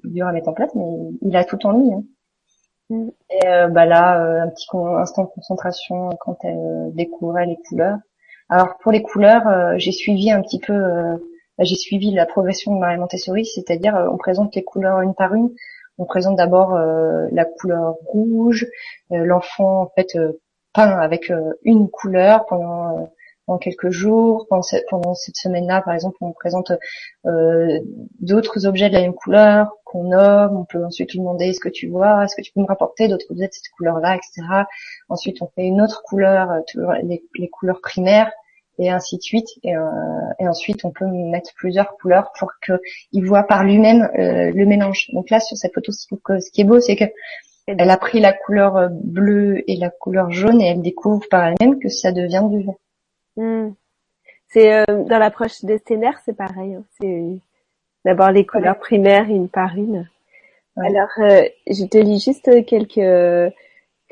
[0.05, 0.85] dur à mettre en place, mais
[1.21, 1.91] il a tout en lui.
[1.91, 2.03] Hein.
[2.89, 3.09] Mm.
[3.31, 7.97] Et euh, bah là, euh, un petit instant de concentration quand elle découvrait les couleurs.
[8.47, 10.73] Alors pour les couleurs, j'ai suivi un petit peu
[11.59, 15.33] j'ai suivi la progression de Marie Montessori, c'est-à-dire euh, on présente les couleurs une par
[15.33, 15.49] une.
[15.97, 18.67] On présente d'abord euh, la couleur rouge.
[19.11, 20.17] Euh, l'enfant en fait
[20.73, 21.31] peint avec
[21.63, 23.09] une couleur pendant
[23.45, 24.47] pendant quelques jours.
[24.49, 24.63] Pendant
[25.13, 26.71] cette, semaine-là, par exemple, on présente
[27.25, 27.79] euh,
[28.19, 30.57] d'autres objets de la même couleur qu'on nomme.
[30.57, 33.07] On peut ensuite lui demander est-ce que tu vois, est-ce que tu peux me rapporter
[33.07, 34.65] d'autres objets de cette couleur-là, etc.
[35.09, 36.49] Ensuite, on fait une autre couleur,
[37.03, 38.31] les, les couleurs primaires
[38.77, 39.47] et ainsi de suite.
[39.63, 39.81] Et, euh,
[40.39, 45.09] et, ensuite, on peut mettre plusieurs couleurs pour qu'il voit par lui-même euh, le mélange.
[45.13, 47.05] Donc là, sur cette photo, ce qui est beau, c'est que
[47.67, 51.47] elle a pris la couleur euh, bleue et la couleur jaune et elle découvre par
[51.47, 52.75] elle-même que ça devient du vert.
[53.37, 53.73] Hmm.
[54.49, 56.75] C'est euh, dans l'approche des scénaires, c'est pareil.
[56.75, 56.83] Hein.
[56.99, 57.39] C'est
[58.05, 60.07] d'abord les couleurs primaires une par une.
[60.77, 63.53] Alors, je te lis juste quelques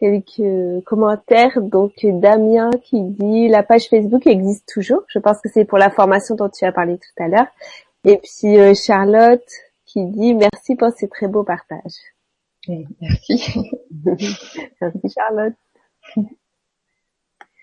[0.04, 1.62] quelques commentaires.
[1.62, 5.04] Donc Damien qui dit la page Facebook existe toujours.
[5.08, 7.48] Je pense que c'est pour la formation dont tu as parlé tout à l'heure.
[8.04, 9.48] Et puis euh, Charlotte
[9.86, 12.00] qui dit merci pour ces très beaux partages.
[12.68, 13.54] Merci.
[14.82, 15.54] merci Charlotte.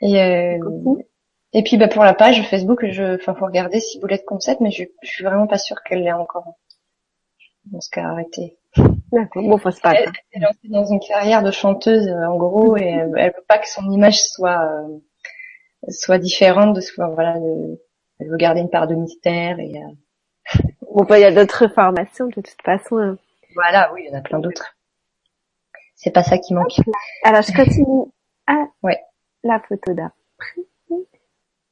[0.02, 0.94] Et, euh,
[1.52, 4.70] et puis bah, pour la page Facebook, je, enfin faut regarder si Boulette Concept, mais
[4.70, 6.54] je, je suis vraiment pas sûre qu'elle l'ait encore.
[7.66, 8.56] Dans ce cas, arrêtez.
[9.12, 9.42] D'accord.
[9.42, 9.94] Bon, faut pas.
[9.94, 13.44] Elle, est lancée dans une carrière de chanteuse, euh, en gros, et elle, elle veut
[13.48, 14.98] pas que son image soit euh,
[15.88, 17.38] soit différente de ce voilà.
[17.38, 17.80] De,
[18.20, 19.74] elle veut garder une part de mystère et.
[19.76, 20.60] Euh...
[20.92, 22.98] Bon, bah, il y a d'autres formations de toute façon.
[22.98, 23.16] Hein.
[23.54, 24.74] Voilà, oui, il y en a plein d'autres.
[25.94, 26.80] C'est pas ça qui manque.
[27.22, 28.10] Alors, je continue.
[28.48, 28.98] Ah, ouais.
[29.44, 30.62] La photo d'après.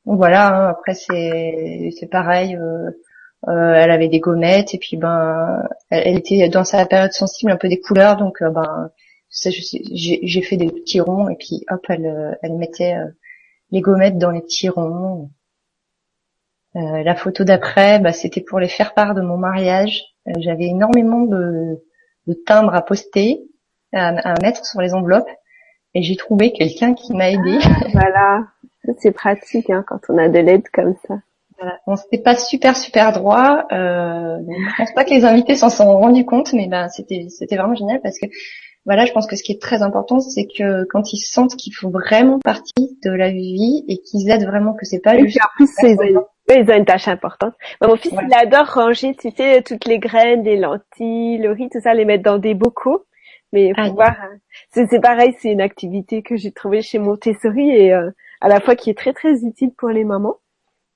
[0.05, 0.55] Voilà.
[0.55, 2.55] Hein, après, c'est c'est pareil.
[2.55, 2.93] Euh,
[3.47, 7.57] euh, elle avait des gommettes et puis ben elle, était dans sa période sensible un
[7.57, 8.91] peu des couleurs donc euh, ben
[9.31, 12.97] j'ai fait des petits ronds et puis hop elle euh, elle mettait
[13.71, 15.31] les gommettes dans les petits ronds.
[16.75, 20.03] la photo d'après bah, c'était pour les faire part de mon mariage.
[20.39, 21.83] J'avais énormément de,
[22.27, 23.43] de timbres à poster
[23.93, 25.31] à, à mettre sur les enveloppes
[25.95, 27.59] et j'ai trouvé quelqu'un qui m'a aidé.
[27.63, 28.47] Ah, voilà,
[28.99, 31.21] c'est pratique hein, quand on a de l'aide comme ça.
[31.59, 31.79] Voilà.
[31.87, 33.67] Bon, c'était pas super super droit.
[33.73, 37.57] Euh, je pense pas que les invités s'en sont rendus compte, mais ben c'était c'était
[37.57, 38.27] vraiment génial parce que
[38.89, 41.75] voilà, je pense que ce qui est très important, c'est que quand ils sentent qu'ils
[41.75, 45.41] font vraiment partie de la vie et qu'ils aident vraiment, que c'est pas et juste.
[45.43, 47.53] en plus, ils ont une tâche importante.
[47.83, 51.81] mon fils, il adore ranger, tu sais, toutes les graines, les lentilles, le riz, tout
[51.83, 53.05] ça, les mettre dans des bocaux.
[53.53, 54.39] Mais ah, voir, hein.
[54.71, 58.75] c'est pareil, c'est une activité que j'ai trouvée chez Montessori et euh, à la fois
[58.75, 60.37] qui est très très utile pour les mamans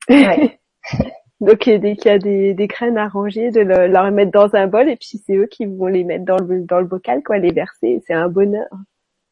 [0.09, 0.59] Ouais.
[1.41, 4.55] Donc dès qu'il y a des, des graines à ranger, de le, leur mettre dans
[4.55, 7.23] un bol et puis c'est eux qui vont les mettre dans le, dans le bocal,
[7.25, 8.01] quoi, les verser.
[8.07, 8.69] C'est un bonheur.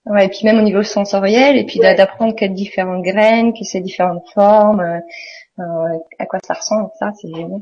[0.07, 3.81] Ouais, et puis même au niveau sensoriel, et puis d'apprendre quelles différentes graines, que ces
[3.81, 4.99] différentes formes, euh,
[5.61, 7.61] euh, à quoi ça ressemble, ça, c'est génial.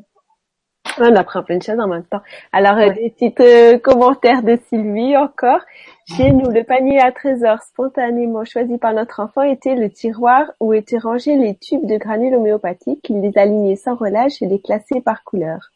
[1.00, 2.22] On apprend plein de choses en même temps.
[2.52, 5.60] Alors, euh, des petits euh, commentaires de Sylvie encore.
[6.16, 10.72] Chez nous, le panier à trésors spontanément choisi par notre enfant était le tiroir où
[10.72, 13.10] étaient rangés les tubes de granules homéopathiques.
[13.10, 15.70] Il les alignait sans relâche et les classait par couleur.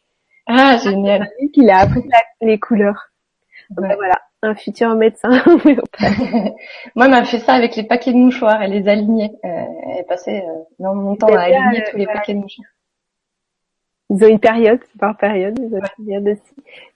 [0.47, 1.28] Ah, génial.
[1.55, 2.09] Il a appris
[2.41, 3.11] les couleurs.
[3.70, 6.55] Ben voilà, un futur médecin homéopathe.
[6.97, 8.62] Moi, m'a fait ça avec les paquets de mouchoirs.
[8.62, 9.33] Elle les alignait.
[9.45, 9.64] Euh,
[9.99, 12.68] elle passait euh, mon temps à aligner tous les paquets de mouchoirs.
[14.15, 16.55] Ils ont une période, c'est par période, ils ont une période aussi.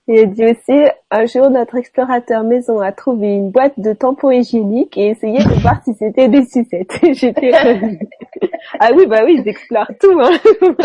[0.08, 4.30] Et il dit aussi, un jour, notre explorateur maison a trouvé une boîte de tampons
[4.30, 6.98] hygiéniques et essayé de voir si c'était des sucettes.
[7.12, 7.52] J'étais
[8.78, 10.30] Ah oui, bah oui, ils explorent tout, hein.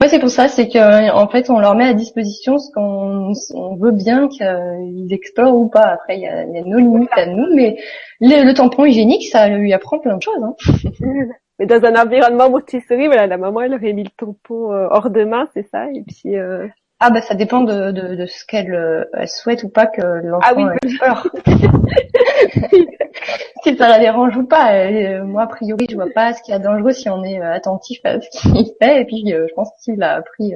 [0.00, 3.32] Ouais, c'est pour ça, c'est que en fait, on leur met à disposition ce qu'on
[3.54, 5.84] on veut bien qu'ils explorent ou pas.
[5.84, 7.76] Après, il y a, nos limites à nous, mais
[8.20, 10.42] le, le, tampon hygiénique, ça lui apprend plein de choses.
[10.42, 10.56] Hein.
[11.58, 15.10] Mais dans un environnement Montessori, voilà, la maman, elle aurait mis le tampon euh, hors
[15.10, 16.36] de main, c'est ça, et puis.
[16.36, 16.66] Euh...
[17.00, 20.46] Ah bah ça dépend de, de, de ce qu'elle euh, souhaite ou pas que l'enfant
[20.48, 21.26] ah oui, ait peur.
[23.62, 24.74] si ça la dérange ou pas.
[24.74, 27.40] Euh, moi a priori je vois pas ce qu'il y a dangereux si on est
[27.40, 30.54] attentif à ce qu'il fait et puis je pense qu'il a appris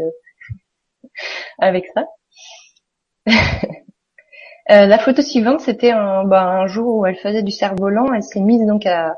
[1.59, 2.07] avec ça.
[4.69, 8.07] la photo suivante c'était un, bah, un jour où elle faisait du cerf-volant.
[8.15, 9.17] Elle s'est mise donc à,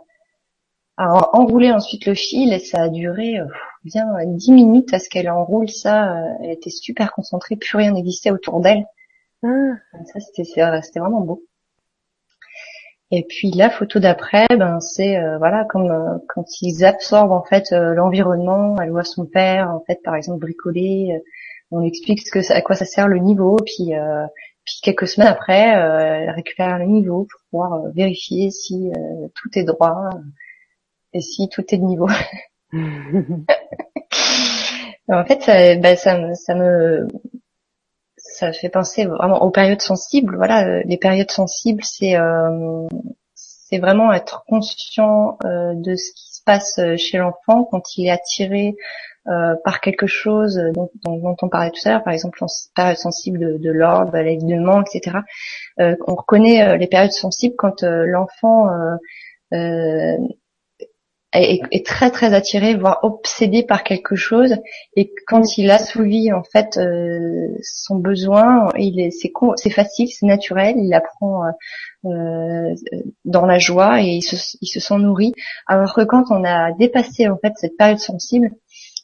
[1.01, 3.47] à enrouler ensuite le fil et ça a duré euh,
[3.85, 6.15] bien dix minutes à ce qu'elle enroule ça.
[6.43, 8.85] Elle était super concentrée, plus rien n'existait autour d'elle.
[9.43, 9.75] Ah.
[10.13, 11.43] Ça, c'était vraiment beau.
[13.11, 18.77] Et puis la photo d'après, ben c'est voilà comme quand ils absorbent en fait l'environnement.
[18.81, 21.21] Elle voit son père en fait par exemple bricoler.
[21.73, 23.57] on explique ce que à quoi ça sert le niveau.
[23.67, 23.95] Puis
[24.65, 29.29] puis quelques semaines après, euh, elle récupère le niveau pour pouvoir euh, vérifier si euh,
[29.35, 30.11] tout est droit
[31.13, 32.09] et si tout est de niveau.
[35.09, 37.09] en fait, ça, bah, ça, ça, me
[38.17, 40.37] ça fait penser vraiment aux périodes sensibles.
[40.37, 42.17] Voilà, les périodes sensibles, c'est
[43.35, 48.75] c'est vraiment être conscient de ce qui se passe chez l'enfant quand il est attiré
[49.29, 52.97] euh, par quelque chose dont, dont, on parlait tout à l'heure, par exemple en période
[52.97, 55.19] sensible de, de l'ordre, l'alignement, etc.
[55.79, 58.67] Euh, on reconnaît euh, les périodes sensibles quand euh, l'enfant
[61.33, 64.57] est, est, très très attiré, voire obsédé par quelque chose,
[64.97, 66.79] et quand il assouvi en fait
[67.63, 71.43] son besoin, il est c'est c'est facile, c'est naturel, il apprend
[72.05, 75.33] dans la joie et il se, il se sent nourri.
[75.67, 78.51] Alors que quand on a dépassé en fait cette période sensible,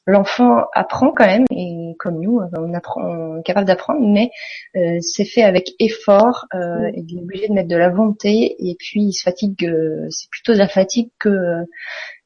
[0.07, 4.31] l'enfant apprend quand même, et comme nous, on, apprend, on est capable d'apprendre, mais
[4.77, 8.77] euh, c'est fait avec effort, euh, il est obligé de mettre de la volonté, et
[8.79, 11.65] puis il se fatigue, euh, c'est plutôt de la fatigue que,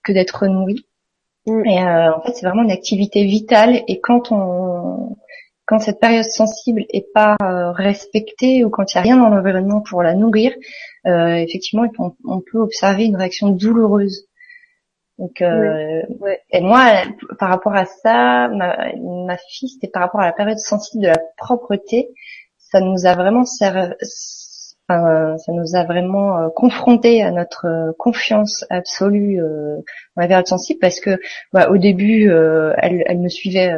[0.02, 0.86] que d'être nourri.
[1.46, 1.66] Mm.
[1.66, 5.16] Et euh, en fait, c'est vraiment une activité vitale, et quand on
[5.66, 7.36] quand cette période sensible est pas
[7.76, 10.52] respectée ou quand il n'y a rien dans l'environnement pour la nourrir,
[11.04, 11.86] effectivement,
[12.24, 14.26] on peut observer une réaction douloureuse
[15.20, 16.02] donc, euh,
[16.50, 17.02] et moi,
[17.38, 18.90] par rapport à ça, ma,
[19.26, 22.08] ma fille, c'était par rapport à la période sensible de la propreté.
[22.56, 23.92] Ça nous a vraiment servi,
[25.38, 29.76] ça nous a vraiment euh, confronté à notre euh, confiance absolue euh,
[30.16, 31.18] dans la période sensible parce que
[31.52, 32.30] bah, au début
[32.78, 33.72] elle, elle, me suivait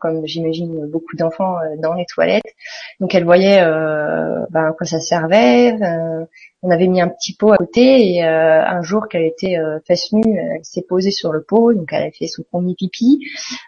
[0.00, 2.54] comme j'imagine beaucoup d'enfants dans les toilettes.
[3.00, 3.60] Donc elle voyait
[4.50, 5.76] bah, à quoi ça servait
[6.62, 10.38] on avait mis un petit pot à côté et un jour qu'elle était face nue
[10.38, 11.74] elle s'est posée sur le pot.
[11.74, 13.20] Donc elle a fait son premier pipi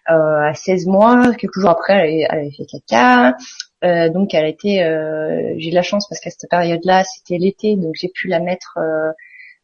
[0.06, 1.34] à 16 mois.
[1.36, 3.36] Quelques jours après elle, elle avait fait caca
[3.84, 7.76] euh, donc elle été, euh, j'ai de la chance parce qu'à cette période-là c'était l'été,
[7.76, 8.78] donc j'ai pu la mettre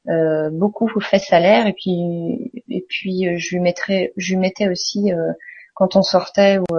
[0.09, 4.39] euh, beaucoup aux fesses à l'air et puis et puis je lui mettrais, je lui
[4.39, 5.13] mettais aussi
[5.75, 6.77] quand on sortait ou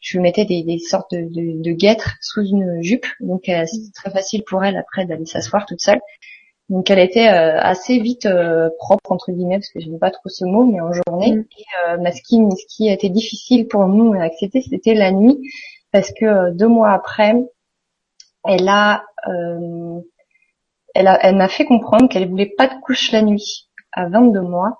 [0.00, 3.92] je lui mettais des, des sortes de, de, de, guêtres sous une jupe, donc c'était
[3.94, 6.00] très facile pour elle après d'aller s'asseoir toute seule.
[6.68, 8.28] Donc elle était assez vite
[8.78, 11.32] propre entre guillemets parce que je n'aime pas trop ce mot, mais en journée.
[11.32, 11.44] Mm.
[11.58, 15.10] Et euh, ce, qui, ce qui a été difficile pour nous à accepter, c'était la
[15.10, 15.38] nuit
[15.92, 17.34] parce que euh, deux mois après,
[18.44, 20.00] elle a, euh,
[20.94, 24.40] elle a, elle m'a fait comprendre qu'elle voulait pas de couche la nuit à 22
[24.40, 24.78] mois.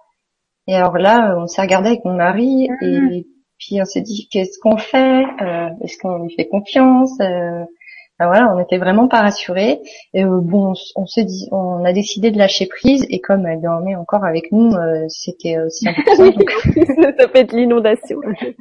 [0.67, 3.25] Et alors là, on s'est regardé avec mon mari et mm.
[3.59, 5.25] puis on s'est dit qu'est-ce qu'on fait?
[5.43, 7.13] Euh, Est-ce qu'on lui fait confiance?
[7.21, 7.65] Euh,
[8.21, 9.81] ben voilà, on était vraiment pas rassurés.
[10.13, 13.07] Et euh, bon, on, s'est dit, on a décidé de lâcher prise.
[13.09, 16.27] Et comme elle dormait encore avec nous, euh, c'était aussi important.
[16.27, 16.51] donc...
[17.19, 18.19] ça peut être l'inondation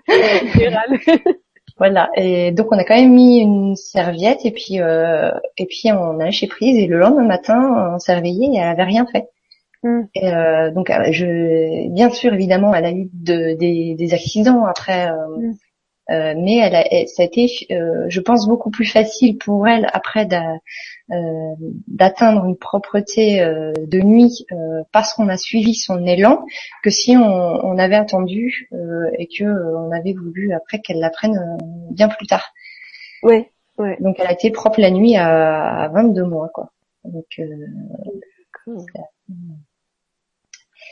[1.80, 2.10] Voilà.
[2.16, 6.20] Et donc on a quand même mis une serviette et puis euh, et puis on
[6.20, 9.30] a lâché prise et le lendemain matin on s'est réveillé et elle avait rien fait.
[9.84, 10.02] Mm.
[10.14, 14.66] Et euh, donc euh, je, bien sûr évidemment elle a eu de, des, des accidents
[14.66, 16.44] après, euh, mm.
[16.44, 20.26] mais elle a, ça a été, euh, je pense, beaucoup plus facile pour elle après
[21.12, 21.56] euh,
[21.88, 26.46] d'atteindre une propreté euh, de nuit euh, parce qu'on a suivi son élan
[26.84, 28.70] que si on, on avait attendu
[29.18, 31.58] et que on avait voulu après qu'elle l'apprenne
[31.92, 32.54] bien plus tard.
[33.24, 33.46] Oui.
[33.78, 33.98] Ouais.
[34.00, 36.72] Donc elle a été propre la nuit à, à 22 mois quoi.
[37.06, 37.42] Donc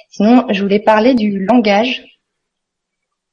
[0.09, 2.03] Sinon, je voulais parler du langage.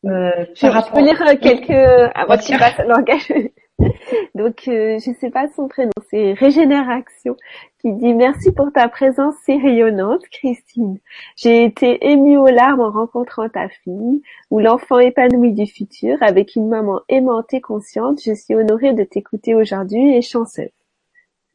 [0.05, 1.71] Euh, je, peux lire quelques
[2.15, 3.33] avant que tu passes langage.
[4.35, 7.37] Donc, euh, je sais pas son prénom, c'est Régénération,
[7.81, 10.99] qui dit merci pour ta présence si rayonnante, Christine.
[11.37, 16.57] J'ai été émue aux larmes en rencontrant ta fille, ou l'enfant épanoui du futur, avec
[16.57, 18.21] une maman aimante et consciente.
[18.25, 20.71] Je suis honorée de t'écouter aujourd'hui et chanceuse.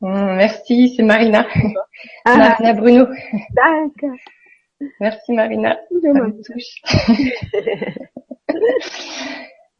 [0.01, 1.45] Mmh, merci, c'est Marina.
[2.23, 2.37] Ah.
[2.37, 3.07] Marina Bruno.
[3.53, 4.15] D'accord.
[5.01, 5.77] Merci Marina.
[5.91, 6.81] Je me touche.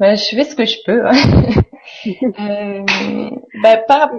[0.02, 1.08] je fais ce que je peux.
[1.08, 1.14] Hein.
[2.40, 2.84] Euh,
[3.62, 4.12] bah, par,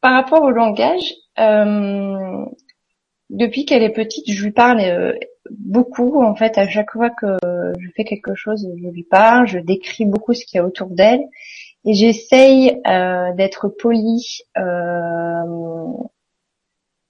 [0.00, 2.44] par rapport au langage, euh,
[3.30, 5.12] depuis qu'elle est petite, je lui parle euh,
[5.50, 6.22] beaucoup.
[6.22, 7.36] En fait, à chaque fois que
[7.78, 10.88] je fais quelque chose, je lui parle, je décris beaucoup ce qu'il y a autour
[10.88, 11.22] d'elle,
[11.84, 12.80] et j'essaye
[13.36, 14.40] d'être polie.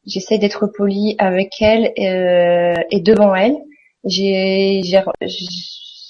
[0.06, 3.56] j'essaye d'être polie avec elle et devant elle.
[4.04, 4.82] J'ai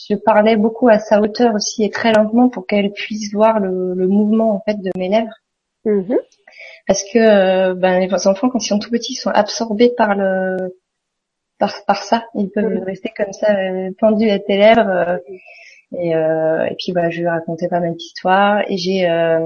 [0.08, 3.94] je parlais beaucoup à sa hauteur aussi et très lentement pour qu'elle puisse voir le,
[3.94, 5.34] le, mouvement en fait de mes lèvres.
[5.84, 6.16] Mhm.
[6.86, 10.14] Parce que euh, ben, les enfants quand ils sont tout petits ils sont absorbés par
[10.14, 10.76] le
[11.58, 12.24] par, par ça.
[12.34, 12.84] Ils peuvent Mhm.
[12.84, 14.88] rester comme ça euh, pendus à tes lèvres.
[14.88, 15.18] euh,
[15.98, 19.40] et, euh, et puis bah, je lui racontais pas mal d'histoires et j'ai, euh,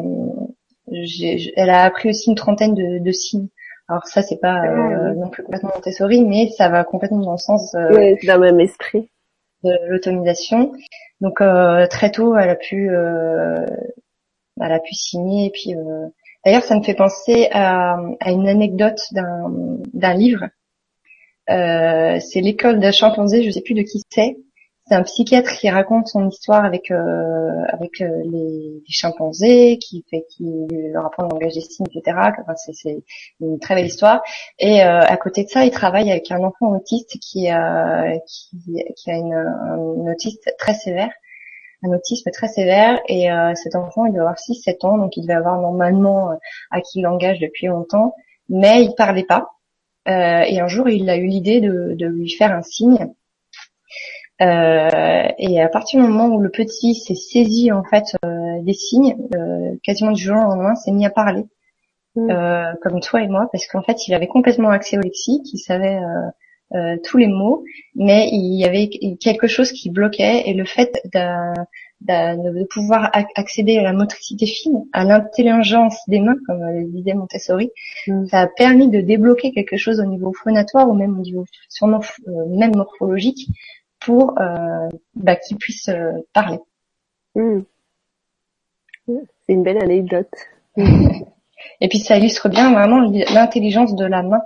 [1.56, 3.48] elle a appris aussi une trentaine de, de signes.
[3.88, 5.16] Alors ça c'est pas oui.
[5.18, 8.52] non plus complètement Montessori, mais ça va complètement dans le sens euh, c'est dans le
[8.52, 9.08] même esprit.
[9.64, 10.72] De l'autonomisation.
[11.20, 13.64] Donc euh, très tôt, elle a pu, euh,
[14.60, 15.46] elle a pu signer.
[15.46, 16.08] Et puis, euh,
[16.44, 17.96] d'ailleurs, ça me fait penser à,
[18.26, 20.48] une anecdote d'un livre.
[21.48, 23.44] C'est l'école des chimpanzés.
[23.44, 24.36] Je sais plus de qui c'est.
[24.88, 30.24] C'est un psychiatre qui raconte son histoire avec euh, avec euh, les, chimpanzés, qui fait
[30.28, 30.44] qui
[30.92, 32.18] leur apprend le langage des signes, etc.
[32.40, 33.02] Enfin, c'est
[33.40, 34.22] une très belle histoire.
[34.58, 38.84] Et euh, à côté de ça, il travaille avec un enfant autiste qui a qui,
[38.96, 41.10] qui a une, un autiste très sévère,
[41.82, 43.00] un autisme très sévère.
[43.08, 46.34] Et euh, cet enfant, il doit avoir 6-7 ans, donc il devait avoir normalement euh,
[46.70, 48.14] acquis le langage depuis longtemps,
[48.48, 49.50] mais il parlait pas.
[50.08, 53.12] Euh, et un jour, il a eu l'idée de, de lui faire un signe.
[54.40, 58.72] Euh, et à partir du moment où le petit s'est saisi en fait euh, des
[58.72, 61.44] signes, euh, quasiment du jour au lendemain, s'est mis à parler
[62.14, 62.30] Mm.
[62.30, 65.58] euh, comme toi et moi, parce qu'en fait, il avait complètement accès au lexique, il
[65.58, 65.98] savait
[66.74, 67.64] euh, tous les mots,
[67.94, 73.78] mais il y avait quelque chose qui bloquait, et le fait de pouvoir ac- accéder
[73.78, 77.70] à la motricité fine, à l'intelligence des mains, comme le disait Montessori,
[78.06, 78.26] Mm.
[78.26, 82.00] ça a permis de débloquer quelque chose au niveau phonatoire ou même au niveau sûrement
[82.28, 83.48] euh, même morphologique
[84.04, 86.58] pour euh, bah, qu'il puisse euh, parler.
[87.34, 87.60] Mm.
[89.08, 89.18] Mm.
[89.46, 90.34] C'est une belle anecdote.
[91.80, 94.42] Et puis ça illustre bien vraiment l'intelligence de la main,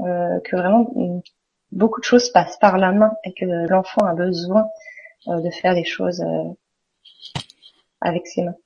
[0.00, 0.92] euh, que vraiment
[1.72, 4.66] beaucoup de choses passent par la main et que l'enfant a besoin
[5.28, 7.42] euh, de faire des choses euh,
[8.00, 8.56] avec ses mains.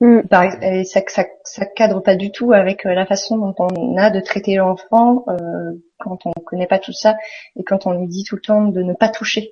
[0.00, 0.22] Mm.
[0.28, 3.54] Par ex- et ça, ça, ça cadre pas du tout avec euh, la façon dont
[3.58, 7.16] on a de traiter l'enfant euh, quand on connaît pas tout ça
[7.56, 9.50] et quand on lui dit tout le temps de ne pas toucher,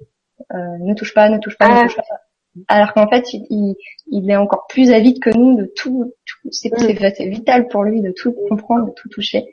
[0.50, 1.82] ne touche pas, ne touche pas, Ah.
[1.82, 2.04] ne touche pas.
[2.68, 3.76] Alors qu'en fait, il, il,
[4.06, 6.12] il est encore plus avide que nous de tout.
[6.24, 7.30] tout c'est Mm.
[7.30, 9.44] vital pour lui de tout comprendre, de tout toucher.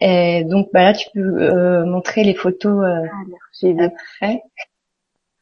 [0.00, 3.02] Et donc, bah là, tu peux euh, montrer les photos euh,
[3.62, 3.82] vu.
[3.84, 4.42] après.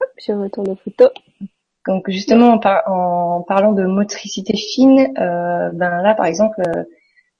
[0.00, 1.10] Hop, je retourne aux photos.
[1.86, 6.84] Donc justement en, par- en parlant de motricité fine, euh, ben là par exemple euh,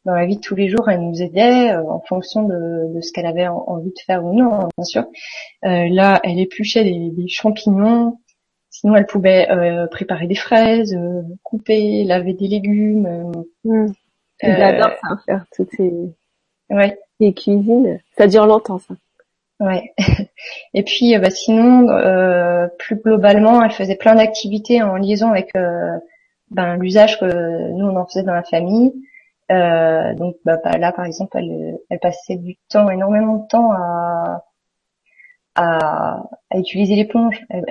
[0.05, 3.01] dans la vie de tous les jours, elle nous aidait euh, en fonction de, de
[3.01, 5.05] ce qu'elle avait en- envie de faire ou non, hein, bien sûr.
[5.65, 8.19] Euh, là, elle épluchait des, des champignons.
[8.71, 13.07] Sinon, elle pouvait euh, préparer des fraises, euh, couper, laver des légumes.
[13.07, 13.87] euh, Mm.
[14.45, 15.93] Euh, J'adore ça, faire toutes ces,
[16.71, 16.99] ouais,
[17.37, 17.99] cuisines.
[18.17, 18.95] Ça dure longtemps, ça.
[19.61, 19.93] ouais.
[20.75, 25.55] Et puis, euh, bah, sinon, euh, plus globalement, elle faisait plein d'activités en liaison avec
[25.57, 25.99] euh,
[26.51, 27.27] ben, l'usage que
[27.73, 28.93] nous on en faisait dans la famille.
[29.51, 33.73] Euh, donc bah, bah, là, par exemple, elle, elle passait du temps, énormément de temps
[33.73, 34.45] à
[35.55, 37.41] à, à utiliser l'éponge.
[37.51, 37.65] Elle,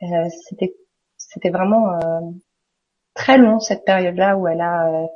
[0.00, 0.74] elle c'était
[1.16, 2.20] c'était vraiment euh,
[3.14, 5.06] très long cette période-là où elle a euh,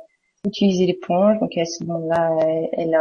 [0.45, 1.39] utilisé l'éponge.
[1.39, 1.67] Donc elle,
[2.07, 2.31] là,
[2.73, 2.97] elle,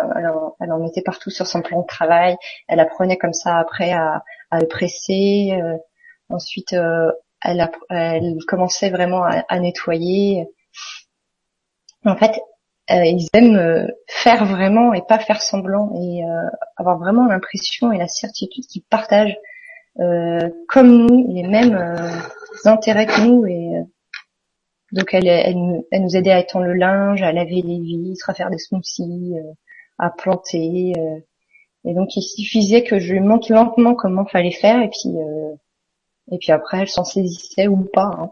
[0.60, 2.36] elle, en- mettait partout sur son plan de travail.
[2.68, 5.52] Elle apprenait comme ça après à, à le presser.
[5.60, 5.76] euh,
[6.30, 7.12] ensuite, euh,
[7.44, 7.68] elle,
[8.48, 10.46] commençait vraiment à, à nettoyer.
[12.04, 12.40] En fait,
[12.90, 17.98] ils aiment euh, faire vraiment et pas faire semblant et euh, avoir vraiment l'impression et
[17.98, 19.36] la certitude qu'ils partagent
[20.00, 22.10] euh, comme nous les mêmes euh,
[22.64, 23.82] intérêts que nous et euh,
[24.92, 28.50] donc elle, elle, nous- aidait à étendre le linge, à laver les vitres, à faire
[28.50, 29.52] des smoothies, euh,
[29.98, 31.18] à planter euh,
[31.86, 35.54] et donc il suffisait que je lui montre lentement comment fallait faire et puis euh,
[36.32, 38.10] et puis après elle s'en saisissait ou pas.
[38.18, 38.30] hein.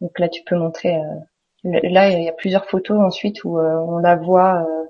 [0.00, 1.20] Donc là tu peux montrer euh,
[1.64, 4.84] Là, il y a plusieurs photos ensuite où euh, on la voit euh,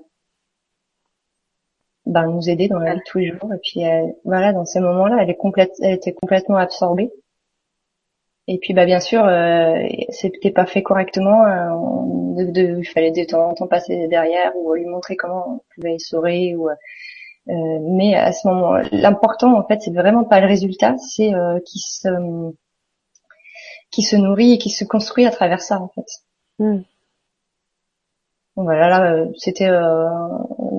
[2.05, 3.53] ben, nous aider dans la vie tous les jours.
[3.53, 7.11] Et puis elle- voilà, dans ces moments-là, elle est complète, elle était complètement absorbée.
[8.47, 9.75] Et puis bah bien sûr, euh,
[10.09, 11.45] c'était pas fait correctement.
[11.45, 11.69] euh,
[12.45, 15.61] de, de- il fallait de temps en temps passer derrière ou lui montrer comment on
[15.75, 16.55] pouvait essorer.
[16.55, 16.73] Ou, euh,
[17.49, 21.79] mais à ce moment, l'important en fait, c'est vraiment pas le résultat, c'est euh, qui
[21.79, 22.09] se
[23.91, 26.05] qui se nourrit et qui se construit à travers ça en fait.
[26.59, 26.83] Mm.
[28.55, 30.07] Donc voilà, là, euh, c'était euh,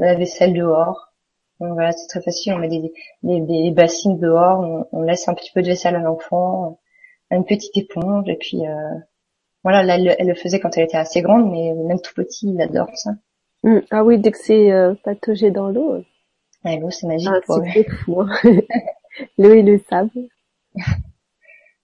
[0.00, 1.12] la vaisselle dehors.
[1.60, 2.52] Donc voilà, c'est très facile.
[2.54, 5.96] On met des, des, des bassines dehors, on, on laisse un petit peu de vaisselle
[5.96, 6.78] à l'enfant,
[7.32, 8.94] euh, une petite éponge, et puis euh,
[9.64, 12.50] voilà, là, elle, elle le faisait quand elle était assez grande, mais même tout petit,
[12.52, 13.12] il adore ça.
[13.64, 13.78] Mm.
[13.90, 16.02] Ah oui, dès que c'est euh, pataugé dans l'eau,
[16.64, 17.28] Ouais, l'eau, c'est magique.
[17.30, 18.20] ah, pour c'est fou.
[18.22, 18.28] hein.
[19.38, 20.10] l'eau et le sable.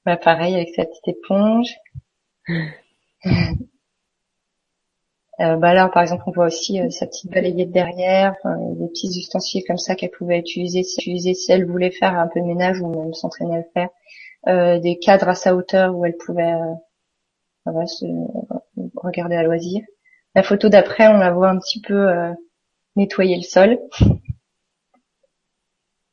[0.06, 1.74] Bah, pareil avec sa petite éponge.
[5.40, 8.34] Euh, bah là, par exemple, on voit aussi euh, sa petite balayette derrière,
[8.76, 12.44] des petits ustensiles comme ça qu'elle pouvait utiliser, si elle voulait faire un peu de
[12.44, 13.88] ménage ou même s'entraîner à le faire.
[14.48, 16.54] Euh, des cadres à sa hauteur où elle pouvait
[17.66, 18.06] se
[18.96, 19.82] regarder à loisir.
[20.34, 22.06] La photo d'après, on la voit un petit peu
[22.96, 23.78] nettoyer le sol.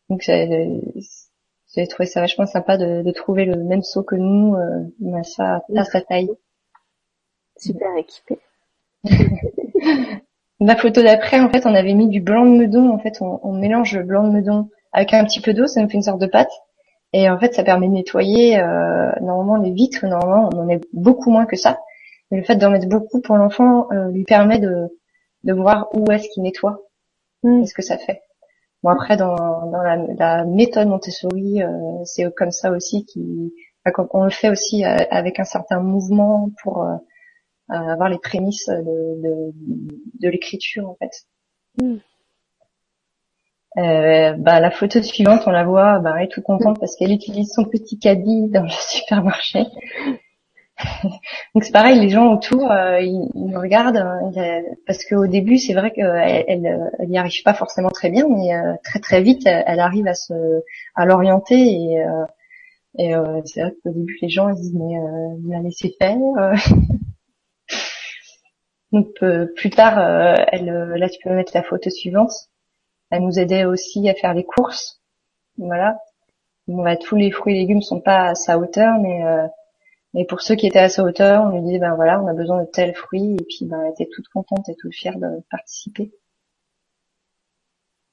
[0.10, 5.24] Donc j'ai trouvé ça vachement sympa de, de, trouver le même seau que nous, euh,
[5.24, 6.32] ça à sa taille.
[7.58, 8.40] Super équipé.
[10.60, 12.89] La photo d'après, en fait, on avait mis du blanc de meudon.
[12.89, 15.88] En fait, on, mélange le blanc de meudon avec un petit peu d'eau, ça nous
[15.88, 16.52] fait une sorte de pâte.
[17.14, 18.60] Et en fait, ça permet de nettoyer.
[18.60, 21.80] Euh, normalement, les vitres, normalement, on en met beaucoup moins que ça.
[22.32, 24.88] Mais le fait d'en mettre beaucoup pour l'enfant euh, lui permet de,
[25.43, 26.82] de voir où est-ce qu'il nettoie,
[27.43, 27.66] mm.
[27.66, 28.22] ce que ça fait.
[28.84, 31.70] Bon après, dans, dans la, la méthode Montessori, euh,
[32.04, 33.54] c'est comme ça aussi qui,
[34.12, 36.95] on le fait aussi euh, avec un certain mouvement pour euh,
[37.70, 39.53] avoir les prémices de, de,
[40.22, 41.26] de l'écriture en fait.
[41.82, 41.97] Mm.
[43.78, 47.11] Euh, bah, la photo suivante, on la voit, bah, elle est toute contente parce qu'elle
[47.11, 49.65] utilise son petit caddie dans le supermarché.
[51.53, 53.97] Donc c'est pareil, les gens autour, euh, ils, ils, regardent
[54.38, 58.28] euh, parce qu'au début, c'est vrai qu'elle elle, elle y arrive pas forcément très bien,
[58.30, 58.49] mais
[58.84, 60.34] très très vite, elle, arrive à se
[60.95, 62.03] à l'orienter et,
[62.99, 63.13] et
[63.45, 64.99] c'est vrai qu'au début, les gens ils disent mais
[65.41, 66.18] vous la laissez faire.
[68.92, 72.32] Donc euh, plus tard, euh, elle, euh, là tu peux mettre la photo suivante.
[73.10, 75.02] Elle nous aidait aussi à faire les courses.
[75.58, 76.00] Voilà.
[76.68, 80.56] Bon, bah, tous les fruits et légumes sont pas à sa hauteur, mais pour ceux
[80.56, 82.96] qui étaient à sa hauteur, on lui disait ben voilà, on a besoin de tels
[82.96, 86.12] fruits et puis ben elle était toute contente et toute fière de participer.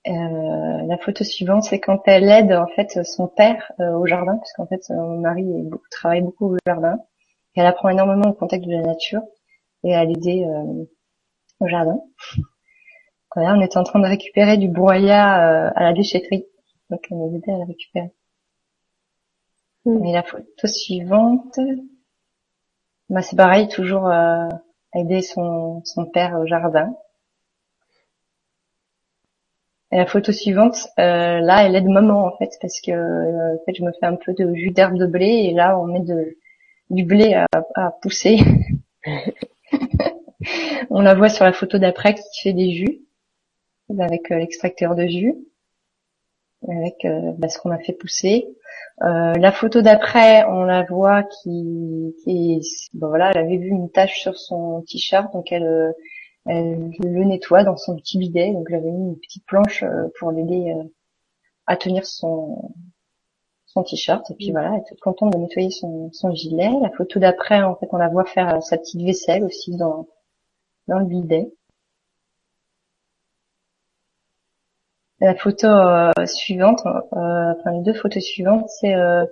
[0.07, 4.67] La photo suivante, c'est quand elle aide en fait son père au jardin, parce qu'en
[4.67, 5.47] fait son mari
[5.91, 6.99] travaille beaucoup au jardin.
[7.57, 9.23] Et elle apprend énormément au contact de la nature
[9.85, 10.85] et à l'aider euh,
[11.61, 12.01] au jardin.
[13.37, 16.47] on était en train de récupérer du broyat euh, à la déchetterie.
[16.91, 18.11] Donc elle nous aidait à le récupérer.
[19.85, 20.05] Mm.
[20.07, 21.59] Et la photo suivante,
[23.11, 24.49] bah c'est pareil, toujours euh,
[24.95, 26.97] aider son, son père au jardin.
[29.93, 33.75] Et la photo suivante, euh, là, elle aide maman en fait, parce que en fait,
[33.75, 36.37] je me fais un peu de jus d'herbe de blé et là, on met de,
[36.91, 38.39] du blé à, à pousser.
[40.91, 43.05] On la voit sur la photo d'après qui fait des jus
[43.99, 45.35] avec euh, l'extracteur de jus,
[46.69, 48.49] avec euh, bah, ce qu'on a fait pousser.
[49.03, 52.61] Euh, la photo d'après, on la voit qui, qui
[52.95, 55.95] voilà, elle avait vu une tache sur son t-shirt, donc elle,
[56.47, 58.53] elle, le nettoie dans son petit bidet.
[58.53, 59.85] Donc j'avais mis une petite planche
[60.19, 60.75] pour l'aider
[61.67, 62.75] à tenir son
[63.67, 66.71] son t-shirt et puis voilà, elle est toute contente de nettoyer son, son gilet.
[66.81, 70.07] La photo d'après, en fait, on la voit faire sa petite vaisselle aussi dans
[70.89, 71.53] dans le bidet.
[75.21, 79.25] La photo euh, suivante, euh, enfin les deux photos suivantes, c'est euh,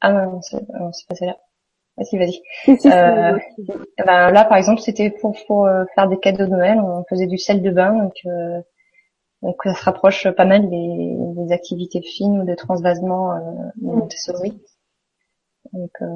[0.00, 0.58] ah non, c'est
[1.08, 1.36] pas celle-là.
[1.96, 2.42] Vas-y, vas-y.
[2.86, 3.38] euh,
[4.06, 6.80] ben, là, par exemple, c'était pour, pour faire des cadeaux de Noël.
[6.80, 8.14] On faisait du sel de bain, donc
[9.42, 13.40] donc ça se rapproche pas mal des, des activités fines ou de transvasement euh,
[13.80, 14.60] Montessori.
[15.72, 16.06] Donc, euh,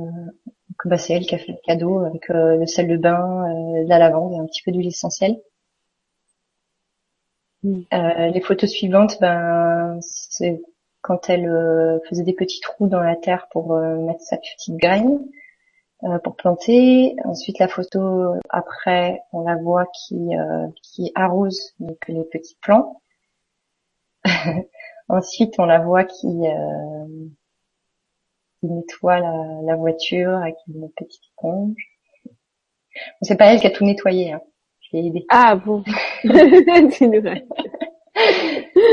[0.85, 3.85] bah, c'est elle qui a fait le cadeau avec euh, le sel de bain, euh,
[3.85, 5.41] de la lavande et un petit peu d'huile essentielle.
[7.63, 7.81] Mm.
[7.93, 10.61] Euh, les photos suivantes, ben c'est
[11.01, 15.21] quand elle faisait des petits trous dans la terre pour mettre sa petite graine
[16.23, 17.15] pour planter.
[17.25, 20.31] Ensuite, la photo après, on la voit qui
[20.83, 23.03] qui arrose donc les petits plants.
[25.09, 26.47] Ensuite, on la voit qui
[28.65, 29.33] qui nettoie la,
[29.65, 31.77] la voiture avec une petite éponge.
[33.23, 34.33] c'est pas elle qui a tout nettoyé.
[34.33, 34.41] Hein.
[35.29, 35.83] Ah bon.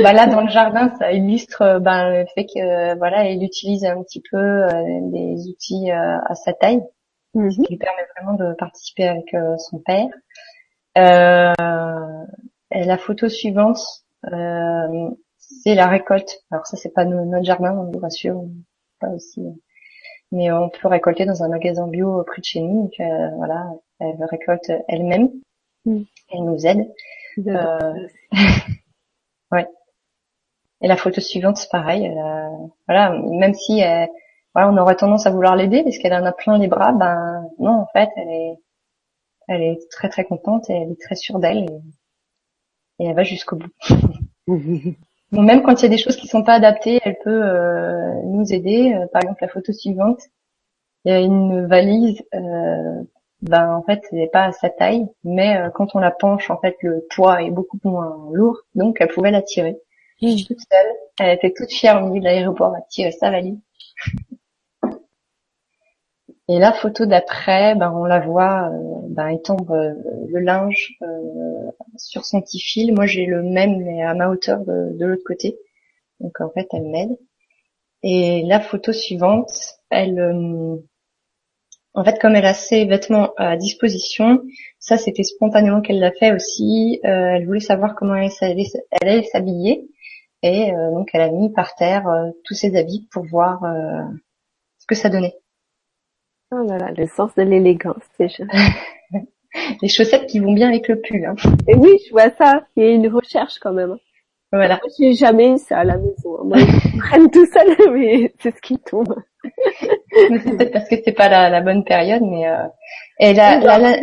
[0.03, 4.01] bah là dans le jardin ça illustre ben, le fait que voilà elle utilise un
[4.01, 4.69] petit peu euh,
[5.11, 6.82] des outils euh, à sa taille
[7.36, 7.51] mhm.
[7.51, 10.07] ce qui lui permet vraiment de participer avec euh, son père
[10.95, 13.80] et la photo suivante
[14.24, 18.43] c'est la récolte alors ça c'est pas notre jardin on vous rassure
[19.10, 19.41] aussi.
[20.32, 22.84] Mais on peut récolter dans un magasin bio près de chez nous.
[22.84, 23.66] Donc, euh, voilà,
[23.99, 25.30] elle récolte elle-même.
[25.86, 26.02] Mm.
[26.32, 26.93] Elle nous aide.
[27.47, 28.08] Euh...
[29.52, 29.68] ouais.
[30.82, 32.10] Et la photo suivante, c'est pareil.
[32.88, 34.06] voilà, même si euh,
[34.54, 37.47] voilà, on aurait tendance à vouloir l'aider parce qu'elle en a plein les bras, ben
[37.60, 38.60] non, en fait, elle est,
[39.47, 43.24] elle est très très contente et elle est très sûre d'elle et, et elle va
[43.24, 43.72] jusqu'au bout.
[45.32, 47.44] même quand il y a des choses qui sont pas adaptées, elle peut
[48.26, 48.94] nous aider.
[49.14, 50.22] par exemple, la photo suivante,
[51.06, 52.22] il y a une valise.
[53.42, 56.76] ben en fait, n'est pas à sa taille, mais quand on la penche, en fait,
[56.82, 59.78] le poids est beaucoup moins lourd, donc elle pouvait la tirer.
[60.20, 63.58] Toute seule, elle était toute fière au milieu de l'aéroport à tirer sa valise.
[66.48, 69.94] Et la photo d'après, ben, on la voit euh, ben, étendre euh,
[70.28, 72.94] le linge euh, sur son petit fil.
[72.94, 75.58] Moi, j'ai le même, mais à ma hauteur de, l'autre côté.
[76.20, 77.18] Donc, en fait, elle m'aide.
[78.04, 79.52] Et la photo suivante,
[79.92, 80.20] elle,
[81.94, 84.42] en fait, comme elle a ses vêtements à disposition,
[84.80, 87.00] ça, c'était spontanément qu'elle l'a fait aussi.
[87.04, 88.32] elle voulait savoir comment elle,
[89.02, 89.88] allait s'habiller.
[90.42, 92.06] Et donc, elle a mis par terre
[92.44, 93.62] tous ses habits pour voir
[94.80, 95.36] ce que ça donnait.
[96.54, 98.43] Oh là là, le sens de l'élégance déjà.
[99.82, 101.26] Les chaussettes qui vont bien avec le pull.
[101.26, 101.36] Hein.
[101.68, 102.66] Et oui, je vois ça.
[102.76, 103.97] Il y a une recherche quand même.
[104.52, 104.80] Voilà.
[104.82, 106.43] Moi, j'ai jamais eu ça à la maison.
[106.43, 109.16] Moi, ils prennent tout seul, mais c'est ce qui tombe.
[109.43, 112.68] c'est peut-être parce que c'est pas la, la, bonne période, mais euh...
[113.20, 113.97] et la, la, la...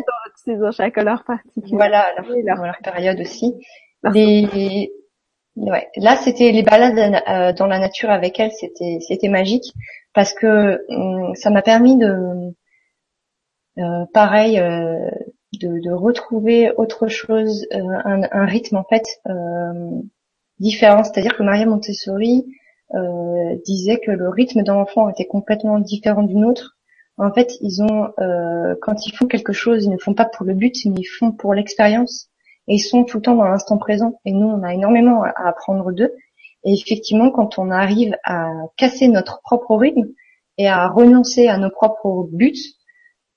[0.47, 1.77] Ils ont chacun leur particulier.
[1.77, 2.79] Voilà, leur, leur...
[2.83, 3.55] période aussi.
[5.97, 6.99] Là, c'était les balades
[7.29, 9.73] euh, dans la nature avec elle, c'était c'était magique
[10.15, 12.53] parce que hum, ça m'a permis de,
[13.79, 15.11] euh, pareil, euh,
[15.55, 19.05] de, retrouver autre chose, un, rythme en fait
[20.59, 21.03] différent.
[21.05, 22.47] C'est-à-dire que Maria Montessori
[23.65, 26.77] disait que le rythme d'un enfant était complètement différent d'une autre.
[27.17, 28.13] En fait, ils ont,
[28.83, 31.33] quand ils font quelque chose, ils ne font pas pour le but, mais ils font
[31.33, 32.28] pour l'expérience.
[32.69, 34.21] Et ils sont tout le temps dans l'instant présent.
[34.25, 36.15] Et nous, on a énormément à apprendre d'eux.
[36.65, 40.07] Et effectivement, quand on arrive à casser notre propre rythme
[40.59, 42.59] et à renoncer à nos propres buts,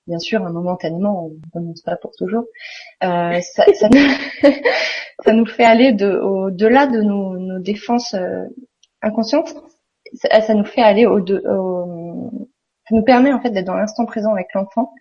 [0.06, 2.44] bien sûr, momentanément, on ne renonce pas pour toujours,
[3.04, 4.50] euh, ça, ça, nous,
[5.24, 8.44] ça, nous, fait aller de, au-delà de nos, nos défenses euh,
[9.00, 9.54] inconscientes.
[10.14, 12.48] Ça, ça, nous fait aller au, de, au,
[12.88, 14.92] ça nous permet en fait d'être dans l'instant présent avec l'enfant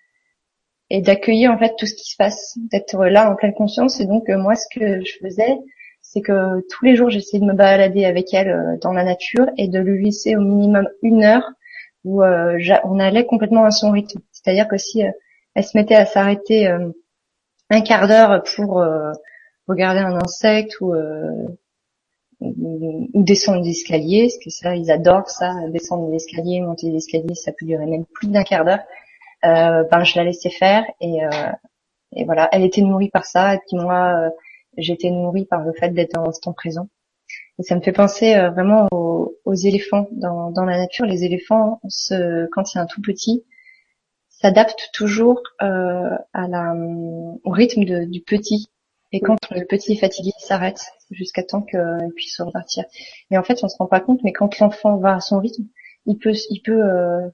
[0.92, 4.02] et d'accueillir en fait tout ce qui se passe, d'être là en pleine conscience.
[4.02, 5.58] Et donc euh, moi, ce que je faisais,
[6.02, 9.46] c'est que tous les jours j'essayais de me balader avec elle euh, dans la nature
[9.58, 11.50] et de lui laisser au minimum une heure
[12.04, 14.20] où euh, on allait complètement à son rythme.
[14.34, 15.02] C'est-à-dire que si
[15.56, 16.68] elle se mettait à s'arrêter
[17.70, 18.84] un quart d'heure pour
[19.68, 20.94] regarder un insecte ou
[22.40, 26.98] ou descendre des escaliers, parce que ça, ils adorent ça, descendre des escaliers, monter des
[26.98, 28.80] escaliers, ça peut durer même plus d'un quart d'heure.
[29.44, 31.52] Euh, ben je la laissais faire et, euh,
[32.16, 34.30] et voilà, elle était nourrie par ça et puis moi
[34.78, 36.88] j'étais nourrie par le fait d'être dans l'instant présent.
[37.60, 41.06] Et ça me fait penser euh, vraiment aux, éléphants dans, dans, la nature.
[41.06, 43.44] Les éléphants, se, quand il y a un tout petit,
[44.30, 46.74] s'adaptent toujours euh, à la,
[47.44, 48.72] au rythme de, du petit.
[49.12, 50.82] Et quand le petit est fatigué, il s'arrête
[51.12, 52.86] jusqu'à temps qu'il puisse repartir.
[53.30, 55.66] Et en fait, on se rend pas compte, mais quand l'enfant va à son rythme,
[56.06, 57.28] il peut, il peut, euh,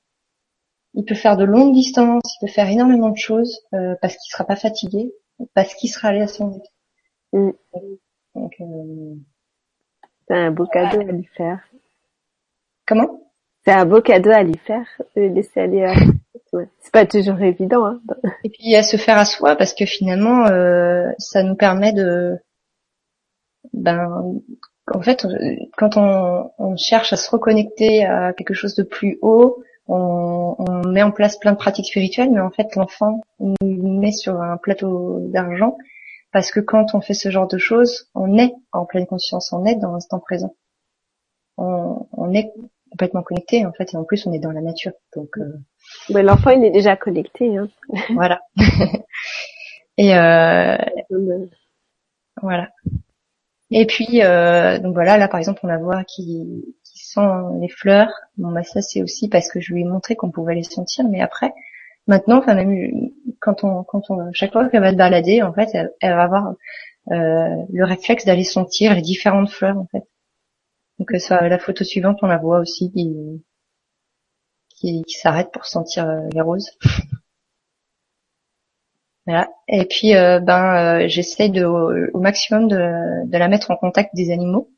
[0.97, 4.31] il peut faire de longues distances, il peut faire énormément de choses euh, parce qu'il
[4.31, 5.13] sera pas fatigué,
[5.53, 6.65] parce qu'il sera allé à son rythme.
[7.33, 7.51] Mm.
[8.33, 9.15] Donc, euh...
[10.27, 11.59] C'est un beau cadeau à lui faire.
[12.87, 13.21] Comment?
[13.63, 15.93] C'est un beau cadeau à lui faire, de laisser aller à...
[16.79, 17.85] C'est pas toujours évident.
[17.85, 18.01] Hein.
[18.43, 22.39] Et puis à se faire à soi, parce que finalement, euh, ça nous permet de...
[23.73, 24.41] Ben,
[24.91, 25.27] en fait,
[25.77, 30.87] quand on, on, cherche à se reconnecter à quelque chose de plus haut, on, on
[30.87, 34.57] met en place plein de pratiques spirituelles, mais en fait, l'enfant nous met sur un
[34.57, 35.77] plateau d'argent
[36.31, 39.65] parce que quand on fait ce genre de choses, on est en pleine conscience, on
[39.65, 40.55] est dans l'instant présent.
[41.57, 42.51] On, est
[42.91, 44.91] complètement connecté en fait, et en plus on est dans la nature.
[45.15, 46.21] Donc euh...
[46.21, 47.57] l'enfant il est déjà connecté.
[47.57, 47.69] Hein.
[48.13, 48.41] voilà.
[49.97, 50.77] et euh...
[52.41, 52.69] voilà.
[53.71, 56.75] Et puis euh, donc voilà, là par exemple on la voit qui
[57.59, 58.11] les fleurs.
[58.37, 61.05] Bon bah ça c'est aussi parce que je lui ai montré qu'on pouvait les sentir,
[61.07, 61.53] mais après
[62.07, 63.11] Maintenant, enfin même
[63.41, 66.53] quand on, quand on, chaque fois qu'elle va se balader, en fait, elle, va avoir
[67.11, 70.03] euh, le réflexe d'aller sentir les différentes fleurs, en fait.
[70.99, 73.43] Donc euh, soit la photo suivante, on la voit aussi qui,
[74.77, 76.71] qui, s'arrête pour sentir euh, les roses.
[79.25, 79.49] voilà.
[79.67, 84.71] Et puis, ben, j'essaye de, au maximum de, de la mettre en contact des animaux.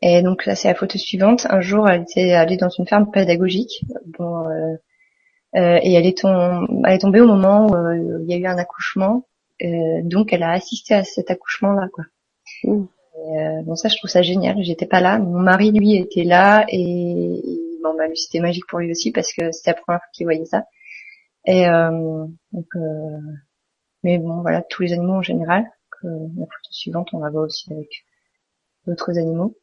[0.00, 1.46] Et donc là, c'est la photo suivante.
[1.50, 3.84] Un jour, elle était allée dans une ferme pédagogique.
[4.18, 4.44] Bon,
[5.54, 9.26] euh, et elle est, tombée au moment où euh, il y a eu un accouchement,
[9.62, 12.04] euh, donc elle a assisté à cet accouchement-là, quoi.
[12.64, 12.84] Mmh.
[13.64, 14.56] bon ça, je trouve ça génial.
[14.62, 17.42] J'étais pas là, mon mari lui était là et
[17.82, 20.26] bon bah lui c'était magique pour lui aussi parce que c'était la première fois qu'il
[20.26, 20.64] voyait ça.
[21.44, 22.66] Et donc,
[24.02, 25.70] mais bon voilà, tous les animaux en général.
[25.90, 28.04] Que la photo suivante, on la voit aussi avec
[28.86, 29.56] d'autres animaux.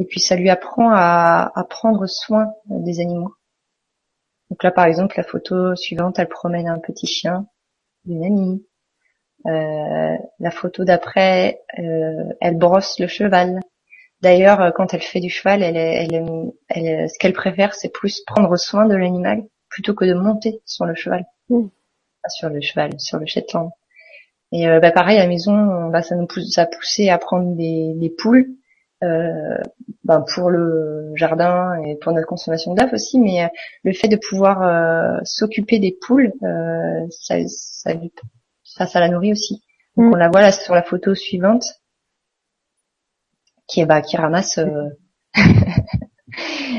[0.00, 3.34] Et puis ça lui apprend à, à prendre soin des animaux.
[4.50, 7.46] Donc là, par exemple, la photo suivante, elle promène un petit chien
[8.04, 8.64] d'une amie.
[9.46, 13.60] Euh, la photo d'après, euh, elle brosse le cheval.
[14.20, 18.22] D'ailleurs, euh, quand elle fait du cheval, elle, elle, elle, ce qu'elle préfère, c'est plus
[18.26, 21.24] prendre soin de l'animal plutôt que de monter sur le cheval.
[21.50, 21.68] Mm.
[22.28, 23.70] sur le cheval, sur le Shetland.
[24.52, 27.18] Et euh, bah, pareil, à la maison, bah, ça nous pousse, ça a poussé à
[27.18, 28.58] prendre des, des poules
[29.04, 29.58] euh,
[30.02, 33.20] bah, pour le jardin et pour notre consommation d'œufs aussi.
[33.20, 33.48] Mais euh,
[33.84, 36.32] le fait de pouvoir euh, s'occuper des poules,
[37.10, 37.92] ça, ça,
[38.64, 39.62] ça, ça, la nourrit aussi.
[39.96, 40.12] Donc mm.
[40.14, 41.64] on la voit là sur la photo suivante,
[43.68, 44.58] qui est bah, qui ramasse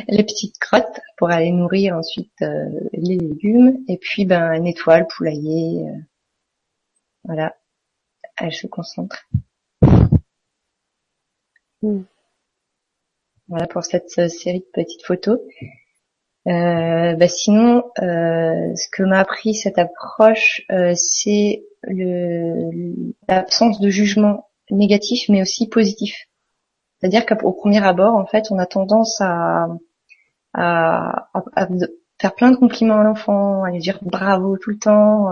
[0.10, 2.34] les petites crottes pour aller nourrir ensuite
[2.94, 5.86] les légumes et puis ben nettoie le poulailler.
[7.24, 7.56] voilà
[8.40, 9.28] elle se concentre.
[11.82, 12.04] Hmm.
[13.48, 15.40] Voilà pour cette euh, série de petites photos.
[16.48, 20.62] Euh, bah sinon, euh, ce que m'a appris cette approche,
[20.96, 21.64] c'est
[23.28, 26.28] l'absence de jugement négatif, mais aussi positif.
[27.00, 29.68] C'est-à-dire qu'au premier abord, en fait, on a tendance à,
[30.54, 31.68] à, à,
[32.20, 35.28] faire plein de compliments à l'enfant, à lui dire bravo tout le temps,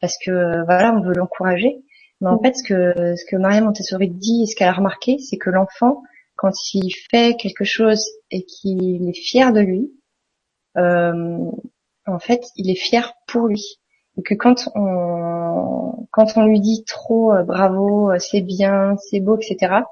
[0.00, 1.82] parce que voilà, on veut l'encourager.
[2.20, 2.42] Mais en mm.
[2.42, 5.50] fait, ce que, ce que Maria Montessori dit et ce qu'elle a remarqué, c'est que
[5.50, 6.02] l'enfant,
[6.36, 9.92] quand il fait quelque chose et qu'il est fier de lui,
[10.76, 11.50] euh,
[12.06, 13.78] en fait, il est fier pour lui.
[14.16, 19.20] Et que quand on, quand on lui dit trop euh, bravo, euh, c'est bien, c'est
[19.20, 19.82] beau, etc.,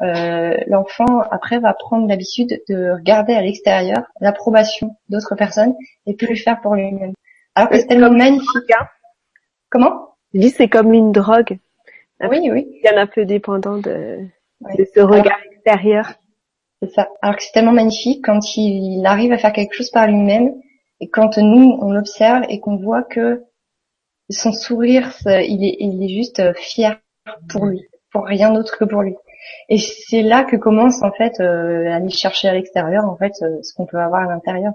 [0.00, 5.74] euh, l'enfant après va prendre l'habitude de regarder à l'extérieur l'approbation d'autres personnes
[6.06, 7.12] et plus le faire pour lui-même.
[7.54, 8.70] Alors que c'est tellement magnifique.
[8.78, 8.86] Hein.
[9.70, 10.11] Comment?
[10.38, 11.58] Dis c'est comme une drogue.
[12.20, 12.68] Oui, oui.
[12.82, 14.18] Il y en a peu dépendant de,
[14.78, 16.12] de ce regard extérieur.
[16.80, 17.08] C'est ça.
[17.20, 20.54] Alors que c'est tellement magnifique quand il arrive à faire quelque chose par lui-même
[21.00, 23.42] et quand nous on l'observe et qu'on voit que
[24.30, 27.00] son sourire, il est, il est juste euh, fier
[27.48, 27.82] pour lui,
[28.12, 29.14] pour rien d'autre que pour lui.
[29.68, 33.32] Et c'est là que commence en fait euh, à aller chercher à l'extérieur en fait
[33.42, 34.72] euh, ce qu'on peut avoir à l'intérieur.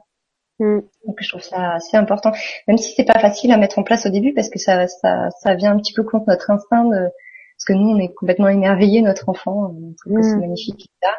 [0.59, 0.79] Mm.
[1.05, 2.31] Donc je trouve ça assez important,
[2.67, 5.29] même si c'est pas facile à mettre en place au début parce que ça, ça,
[5.29, 7.09] ça vient un petit peu contre notre instinct, de,
[7.57, 9.73] parce que nous on est complètement émerveillé notre enfant,
[10.03, 10.39] que c'est mm.
[10.39, 11.13] magnifique, etc.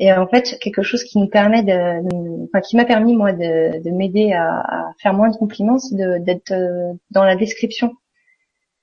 [0.00, 3.82] Et en fait quelque chose qui nous permet de, enfin qui m'a permis moi de,
[3.82, 7.94] de m'aider à, à, faire moins de compliments, c'est d'être euh, dans la description,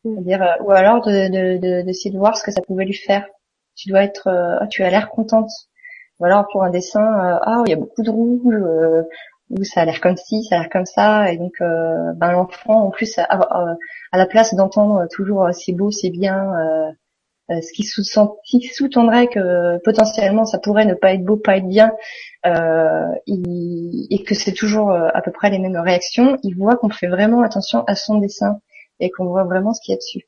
[0.04, 0.14] mm.
[0.14, 3.26] c'est-à-dire euh, ou alors de d'essayer de, de, voir ce que ça pouvait lui faire.
[3.78, 5.50] Tu dois être, euh, tu as l'air contente.
[6.20, 7.02] Ou alors pour un dessin,
[7.42, 8.56] ah il y a beaucoup de rouge,
[9.50, 12.32] où ça a l'air comme ci, ça a l'air comme ça, et donc euh, ben
[12.32, 13.76] l'enfant en plus à,
[14.14, 16.52] la place d'entendre toujours euh, c'est beau, c'est bien,
[17.50, 21.94] euh, ce qui sous-tendrait que potentiellement ça pourrait ne pas être beau, pas être bien,
[22.46, 27.44] et que c'est toujours à peu près les mêmes réactions, il voit qu'on fait vraiment
[27.44, 28.60] attention à son dessin
[29.00, 30.28] et qu'on voit vraiment ce qu'il y a dessus.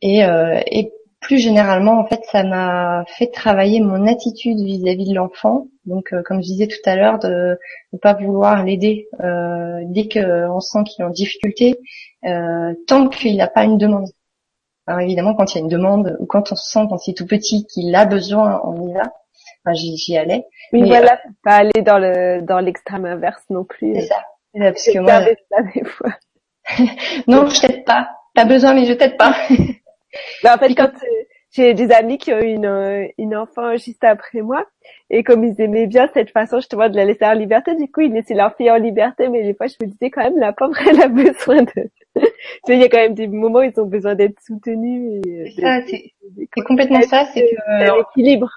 [0.00, 5.66] et plus généralement, en fait, ça m'a fait travailler mon attitude vis-à-vis de l'enfant.
[5.84, 7.58] Donc, euh, comme je disais tout à l'heure, de
[7.92, 11.78] ne pas vouloir l'aider euh, dès qu'on sent qu'il est en difficulté,
[12.24, 14.08] euh, tant qu'il n'a pas une demande.
[14.86, 17.12] Alors évidemment, quand il y a une demande ou quand on se sent quand il
[17.12, 19.12] est tout petit qu'il a besoin, on y va.
[19.64, 20.44] Enfin, j'y allais.
[20.72, 23.94] Oui, Mais, voilà, euh, pas aller dans le dans l'extrême inverse non plus.
[23.94, 24.24] C'est ça.
[24.58, 26.10] Parce que moi, ça des fois.
[27.28, 28.08] non, je t'aide pas.
[28.34, 29.34] T'as besoin, mais je t'aide pas.
[30.44, 30.90] en fait, quand
[31.52, 34.66] j'ai des amis qui ont une, euh, une enfant juste après moi,
[35.08, 38.02] et comme ils aimaient bien cette façon justement de la laisser en liberté, du coup
[38.02, 40.52] ils laissaient leur fille en liberté, mais des fois je me disais quand même la
[40.52, 41.90] pauvre elle a besoin de...
[42.68, 45.20] il y a quand même des moments où ils ont besoin d'être soutenus.
[45.26, 47.98] Euh, c'est ça, c'est complètement ça, c'est que...
[47.98, 48.50] l'équilibre.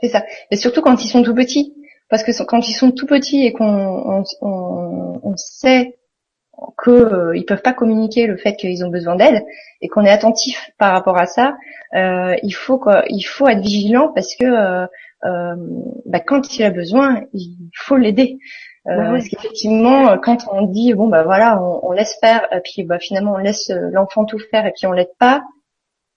[0.00, 0.24] C'est ça.
[0.50, 1.74] Mais surtout quand ils sont tout petits.
[2.10, 5.96] Parce que quand ils sont tout petits et qu'on on, on, on sait
[6.82, 9.44] qu'ils euh, peuvent pas communiquer le fait qu'ils ont besoin d'aide
[9.80, 11.56] et qu'on est attentif par rapport à ça,
[11.94, 14.86] euh, il faut quoi, il faut être vigilant parce que euh,
[15.24, 15.56] euh
[16.06, 18.38] bah, quand il a besoin, il faut l'aider.
[18.86, 22.98] Parce qu'effectivement, quand on dit bon bah voilà, on, on laisse faire, et puis bah
[22.98, 25.42] finalement on laisse l'enfant tout faire et puis on l'aide pas,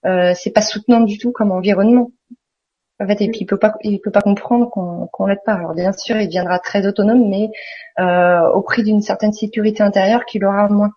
[0.06, 2.12] euh, c'est pas soutenant du tout comme environnement.
[3.00, 5.54] En fait, et puis il peut pas, il peut pas comprendre qu'on qu'on l'aide pas.
[5.54, 7.50] Alors bien sûr, il deviendra très autonome, mais
[8.00, 10.92] euh, au prix d'une certaine sécurité intérieure qu'il aura moins.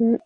[0.00, 0.16] Mm.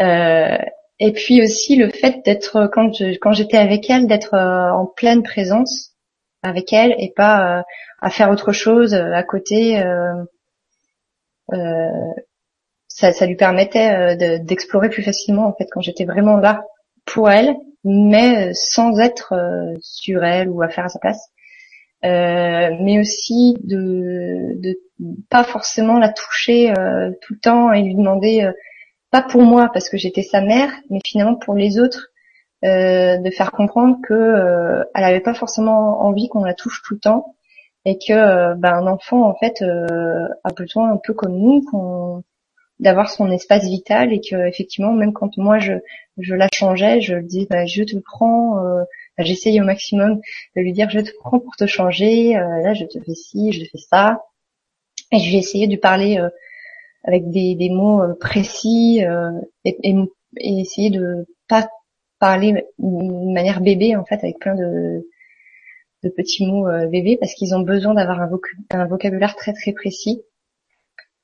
[0.00, 0.58] Euh,
[0.98, 4.86] et puis aussi le fait d'être quand je, quand j'étais avec elle, d'être euh, en
[4.86, 5.92] pleine présence
[6.42, 7.62] avec elle et pas euh,
[8.00, 9.82] à faire autre chose euh, à côté.
[12.88, 16.64] Ça, ça, lui permettait d'explorer plus facilement en fait quand j'étais vraiment là
[17.04, 17.54] pour elle
[17.86, 19.34] mais sans être
[19.80, 21.30] sur elle ou à faire à sa place.
[22.02, 24.78] mais aussi de, de
[25.30, 26.72] pas forcément la toucher
[27.22, 28.50] tout le temps et lui demander
[29.10, 32.10] pas pour moi parce que j'étais sa mère, mais finalement pour les autres,
[32.64, 36.94] euh, de faire comprendre que euh, elle avait pas forcément envie qu'on la touche tout
[36.94, 37.36] le temps
[37.84, 42.24] et que euh, ben, un enfant en fait a besoin un peu comme nous qu'on
[42.80, 45.74] d'avoir son espace vital et que effectivement même quand moi je
[46.18, 48.58] je la changeais je dis bah, je te prends
[49.18, 50.20] j'essayais au maximum
[50.56, 53.64] de lui dire je te prends pour te changer là je te fais ci je
[53.64, 54.20] te fais ça
[55.12, 56.20] et je lui essayais de parler
[57.06, 59.30] avec des, des mots euh, précis euh,
[59.64, 61.68] et, et, essayer de pas
[62.18, 65.08] parler d'une manière bébé en fait avec plein de,
[66.02, 70.22] de petits mots euh, bébés parce qu'ils ont besoin d'avoir un, vocabulaire très très précis.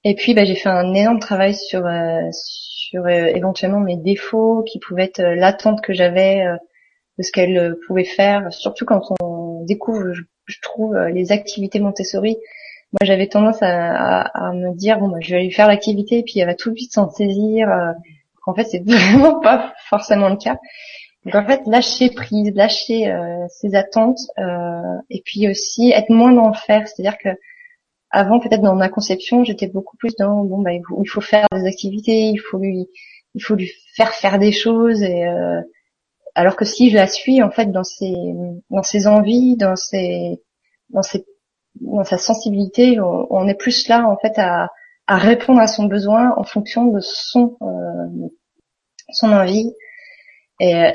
[0.05, 1.85] Et puis bah, j'ai fait un énorme travail sur
[2.33, 6.45] sur éventuellement mes défauts qui pouvaient être l'attente que j'avais
[7.19, 12.39] de ce qu'elle pouvait faire, surtout quand on découvre, je, je trouve, les activités Montessori
[12.93, 16.23] moi j'avais tendance à, à, me dire bon bah, je vais lui faire l'activité et
[16.23, 17.71] puis elle va tout de suite s'en saisir.
[17.71, 17.93] Euh,
[18.47, 20.59] en fait c'est vraiment pas forcément le cas.
[21.25, 26.33] Donc en fait lâcher prise, lâcher euh, ses attentes euh, et puis aussi être moins
[26.33, 26.87] dans le faire.
[26.87, 27.31] C'est-à-dire que
[28.13, 31.67] avant peut-être dans ma conception j'étais beaucoup plus dans bon bah il faut, faire des
[31.67, 32.89] activités, il faut lui
[33.35, 35.61] il faut lui faire faire des choses et euh,
[36.35, 38.15] alors que si je la suis en fait dans ses
[38.71, 40.41] dans ses envies, dans ses
[40.91, 41.27] dans ses
[41.81, 44.71] dans sa sensibilité, on, est plus là en fait à,
[45.07, 48.29] à, répondre à son besoin en fonction de son euh,
[49.11, 49.73] son envie.
[50.61, 50.93] Et,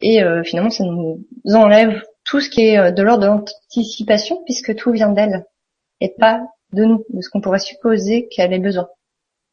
[0.00, 4.42] et euh, finalement ça nous enlève tout ce qui est euh, de l'ordre de l'anticipation
[4.44, 5.46] puisque tout vient d'elle
[6.00, 6.42] et pas
[6.72, 8.88] de nous, de ce qu'on pourrait supposer qu'elle ait besoin.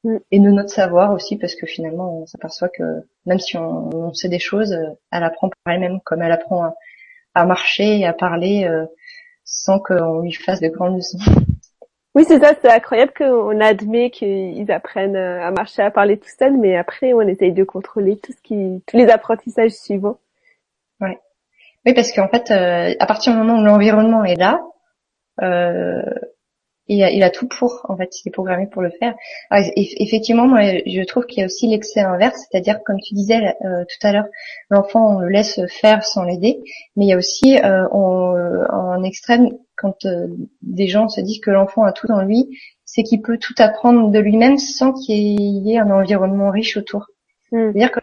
[0.03, 0.17] Mm.
[0.31, 2.83] Et de notre savoir aussi parce que finalement on s'aperçoit que
[3.25, 4.77] même si on, on, sait des choses,
[5.11, 6.75] elle apprend par elle-même comme elle apprend à,
[7.33, 8.85] à marcher et à parler euh,
[9.43, 11.17] sans qu'on lui fasse de grandes leçons.
[12.15, 16.57] Oui, c'est ça, c'est incroyable qu'on admet qu'ils apprennent à marcher, à parler tout seuls,
[16.57, 20.17] mais après on essaye de contrôler tout ce qui, tous les apprentissages suivants.
[20.99, 21.19] Ouais.
[21.85, 24.59] Oui, parce qu'en fait, euh, à partir du moment où l'environnement est là,
[25.43, 26.01] euh,
[26.87, 29.15] il a, il a tout pour, en fait, il est programmé pour le faire.
[29.51, 33.83] effectivement, moi, je trouve qu'il y a aussi l'excès inverse, c'est-à-dire, comme tu disais euh,
[33.83, 34.27] tout à l'heure,
[34.69, 36.61] l'enfant, on le laisse faire sans l'aider,
[36.95, 40.27] mais il y a aussi euh, en extrême, quand euh,
[40.61, 44.09] des gens se disent que l'enfant a tout dans lui, c'est qu'il peut tout apprendre
[44.09, 47.07] de lui-même sans qu'il y ait un environnement riche autour.
[47.51, 47.71] Hmm.
[47.71, 47.99] C'est-à-dire que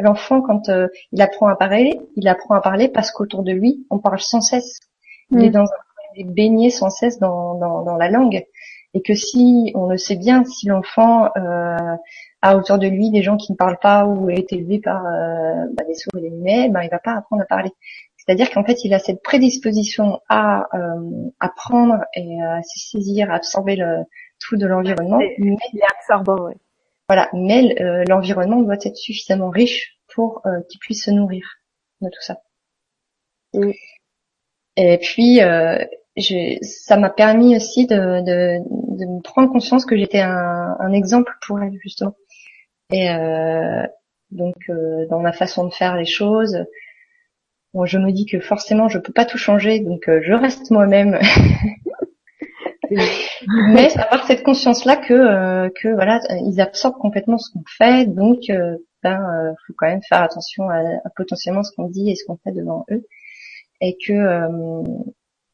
[0.00, 0.70] l'enfant, quand
[1.12, 4.40] il apprend à parler, il apprend à parler parce qu'autour de lui, on parle sans
[4.40, 4.78] cesse.
[5.30, 5.52] Il est hmm.
[5.52, 5.85] dans un
[6.24, 8.44] baigner sans cesse dans, dans, dans, la langue.
[8.94, 11.96] Et que si, on le sait bien, si l'enfant euh,
[12.42, 15.66] a autour de lui des gens qui ne parlent pas ou est élevé par euh,
[15.74, 17.70] bah, des sourds et des muets, ben, il va pas apprendre à parler.
[18.26, 23.34] C'est-à-dire qu'en fait, il a cette prédisposition à euh, apprendre et à se saisir, à
[23.34, 24.04] absorber le,
[24.40, 25.20] tout de l'environnement.
[25.20, 26.50] Il est absorbant,
[27.08, 31.46] Voilà, mais euh, l'environnement doit être suffisamment riche pour euh, qu'il puisse se nourrir
[32.00, 32.38] de tout ça.
[34.76, 35.40] Et puis,
[36.16, 38.58] euh, ça m'a permis aussi de, de,
[38.96, 42.14] de, me prendre conscience que j'étais un, un, exemple pour elle justement.
[42.90, 43.82] Et euh,
[44.30, 46.64] donc euh, dans ma façon de faire les choses,
[47.74, 50.70] bon, je me dis que forcément je peux pas tout changer, donc euh, je reste
[50.70, 51.18] moi-même.
[52.90, 58.44] Mais avoir cette conscience-là que euh, que voilà, ils absorbent complètement ce qu'on fait, donc
[59.02, 62.38] ben faut quand même faire attention à, à potentiellement ce qu'on dit et ce qu'on
[62.38, 63.04] fait devant eux,
[63.80, 64.12] et que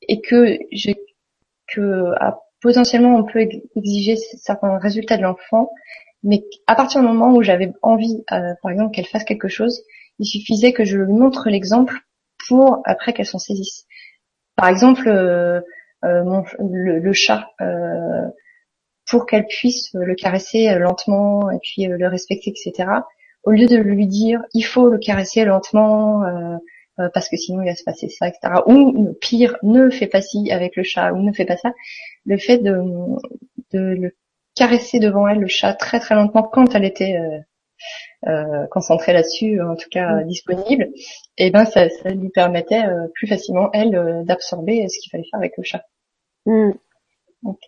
[0.09, 0.93] et que je,
[1.69, 3.47] que à, potentiellement on peut
[3.77, 5.71] exiger certains résultats de l'enfant,
[6.23, 9.83] mais à partir du moment où j'avais envie, euh, par exemple, qu'elle fasse quelque chose,
[10.19, 11.99] il suffisait que je lui montre l'exemple
[12.49, 13.87] pour après qu'elle s'en saisisse.
[14.57, 15.61] Par exemple, euh,
[16.05, 18.29] euh mon, le, le, chat, euh,
[19.09, 22.89] pour qu'elle puisse le caresser lentement et puis le respecter, etc.
[23.43, 26.23] Au lieu de lui dire il faut le caresser lentement,
[27.03, 28.63] euh, parce que sinon il va se passer ça, etc.
[28.67, 31.73] Ou pire, ne fais pas ci avec le chat, ou ne fais pas ça.
[32.25, 32.81] Le fait de,
[33.73, 34.17] de le
[34.55, 39.61] caresser devant elle, le chat, très très lentement, quand elle était euh, euh, concentrée là-dessus,
[39.63, 40.27] en tout cas mm.
[40.27, 40.85] disponible,
[41.39, 45.25] et eh ben ça, ça lui permettait euh, plus facilement elle d'absorber ce qu'il fallait
[45.31, 45.85] faire avec le chat.
[46.47, 46.73] Mm.
[47.43, 47.59] Donc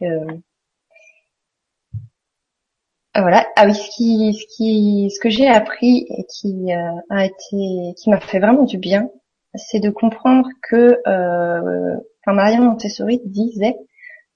[3.17, 3.47] voilà.
[3.55, 8.11] Ah oui, ce qui, ce qui, ce que j'ai appris et qui a été, qui
[8.11, 9.09] m'a fait vraiment du bien,
[9.55, 13.77] c'est de comprendre que, euh, enfin, Marianne Montessori disait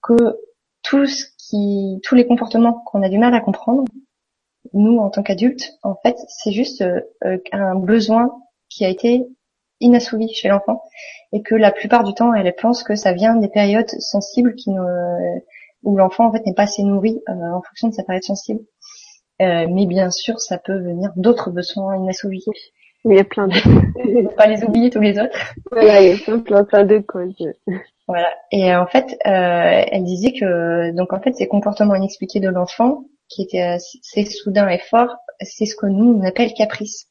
[0.02, 0.38] que
[0.82, 3.84] tous les comportements qu'on a du mal à comprendre,
[4.72, 8.30] nous en tant qu'adultes, en fait, c'est juste euh, un besoin
[8.68, 9.26] qui a été
[9.80, 10.82] inassouvi chez l'enfant
[11.32, 14.54] et que la plupart du temps, elle pense que ça vient des périodes sensibles
[15.84, 18.60] où l'enfant en fait n'est pas assez nourri euh, en fonction de sa période sensible.
[19.40, 22.44] Euh, mais bien sûr, ça peut venir d'autres besoins inassouvis.
[23.04, 23.54] Il y a plein de...
[24.24, 25.38] faut pas les oublier tous les autres.
[25.70, 27.34] Voilà, il y a plein, plein, plein de causes.
[28.06, 28.28] Voilà.
[28.50, 33.04] Et en fait, euh, elle disait que donc en fait ces comportements inexpliqués de l'enfant,
[33.28, 37.06] qui étaient assez soudains et forts, c'est ce que nous on appelle caprice.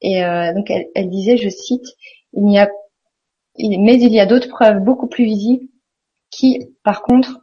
[0.00, 1.84] Et euh, donc elle, elle, disait, je cite,
[2.32, 2.68] il n'y a,
[3.58, 5.66] mais il y a d'autres preuves beaucoup plus visibles
[6.30, 7.40] qui, par contre,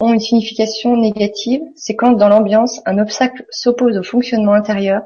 [0.00, 1.62] ont une signification négative.
[1.76, 5.02] C'est quand dans l'ambiance un obstacle s'oppose au fonctionnement intérieur,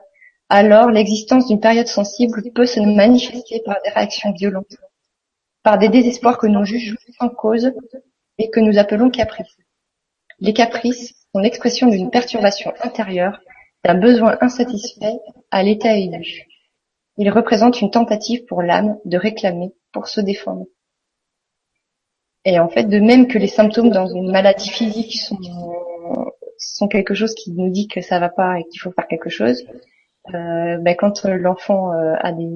[0.49, 4.77] alors l'existence d'une période sensible peut se manifester par des réactions violentes,
[5.63, 7.73] par des désespoirs que nous jugeons sans cause
[8.39, 9.57] et que nous appelons caprices.
[10.39, 13.41] Les caprices sont l'expression d'une perturbation intérieure,
[13.85, 15.19] d'un besoin insatisfait
[15.51, 16.47] à l'état élu.
[17.19, 20.67] Ils représentent une tentative pour l'âme de réclamer, pour se défendre.
[22.45, 25.39] Et en fait, de même que les symptômes dans une maladie physique sont,
[26.59, 29.31] sont quelque chose qui nous dit que ça va pas et qu'il faut faire quelque
[29.31, 29.65] chose,
[30.35, 32.49] euh, ben quand l'enfant euh, a des,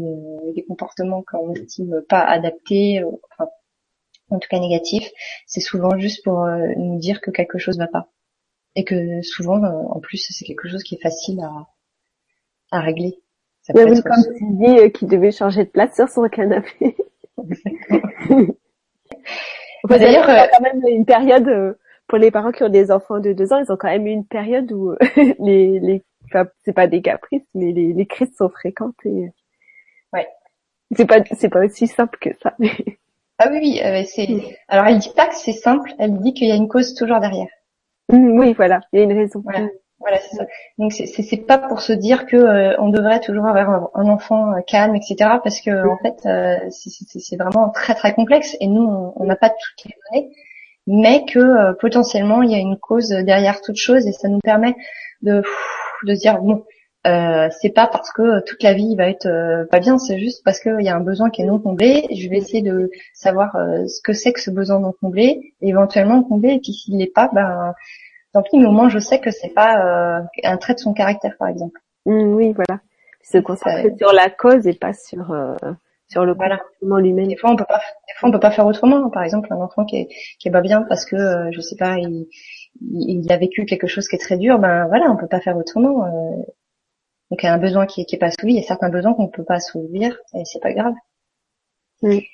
[0.55, 3.02] des comportements qu'on estime pas adaptés,
[3.38, 3.51] enfin,
[4.30, 5.10] en tout cas négatifs,
[5.47, 8.09] c'est souvent juste pour euh, nous dire que quelque chose va pas.
[8.76, 11.66] Et que souvent, euh, en plus, c'est quelque chose qui est facile à,
[12.70, 13.20] à régler.
[13.62, 16.97] Ça comme tu dis, qu'il devait changer de place sur son canapé.
[19.88, 21.76] D'ailleurs, il y a quand même une période
[22.06, 24.10] pour les parents qui ont des enfants de deux ans, ils ont quand même eu
[24.10, 24.94] une période où
[25.38, 26.02] les, les
[26.65, 29.31] c'est pas des caprices, mais les, les crises sont fréquentes et
[30.12, 30.28] ouais.
[30.97, 32.55] c'est pas c'est pas aussi simple que ça.
[33.39, 34.28] ah oui oui, euh, c'est
[34.69, 37.20] alors elle dit pas que c'est simple, elle dit qu'il y a une cause toujours
[37.20, 37.48] derrière.
[38.11, 39.40] Mm, oui voilà, il y a une raison.
[39.44, 39.69] Voilà.
[40.01, 40.47] Voilà, c'est ça.
[40.78, 44.52] Donc c'est c'est pas pour se dire que euh, on devrait toujours avoir un, enfant
[44.52, 45.16] euh, calme, etc.
[45.43, 49.51] Parce que en fait, euh, c'est vraiment très très complexe et nous on n'a pas
[49.51, 50.35] toutes les données,
[50.91, 54.75] mais que potentiellement il y a une cause derrière toute chose et ça nous permet
[55.23, 55.43] de
[56.05, 56.65] de se dire bon
[57.07, 60.43] euh, c'est pas parce que toute la vie va être euh, pas bien, c'est juste
[60.45, 62.07] parce qu'il y a un besoin qui est non comblé.
[62.11, 66.23] Je vais essayer de savoir euh, ce que c'est que ce besoin non comblé, éventuellement
[66.23, 66.55] combler.
[66.55, 67.73] Et puis s'il n'est pas, ben
[68.35, 68.59] tant pis.
[68.59, 71.81] Mais au moins je sais que c'est pas un trait de son caractère, par exemple.
[72.05, 72.81] Mmh, oui, voilà.
[73.23, 75.35] Se concentrer sur la cause et pas sur
[76.11, 77.28] sur le comportement lui-même.
[77.28, 79.11] Des fois on peut pas, des fois on peut pas faire autrement.
[79.11, 80.09] Par exemple, un enfant qui est
[80.39, 81.16] qui est pas bien parce que
[81.53, 82.27] je sais pas, il
[82.81, 85.57] il a vécu quelque chose qui est très dur, ben voilà, on peut pas faire
[85.57, 86.05] autrement.
[86.07, 86.43] Euh.
[87.31, 88.91] donc il y a un besoin qui, qui est pas assouvi, il y a certains
[88.91, 90.95] besoins qu'on peut pas assouvir et c'est pas grave.
[92.03, 92.27] Oui.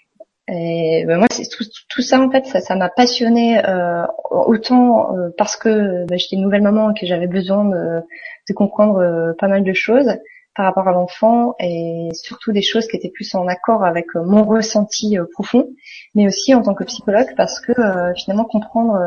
[0.48, 5.16] Et ben moi, c'est tout, tout, ça en fait, ça, ça m'a passionné euh, autant
[5.16, 8.00] euh, parce que ben, j'étais une nouvelle maman et que j'avais besoin de,
[8.48, 10.08] de comprendre euh, pas mal de choses
[10.56, 14.24] par rapport à l'enfant et surtout des choses qui étaient plus en accord avec euh,
[14.24, 15.68] mon ressenti euh, profond,
[16.14, 18.98] mais aussi en tant que psychologue parce que euh, finalement comprendre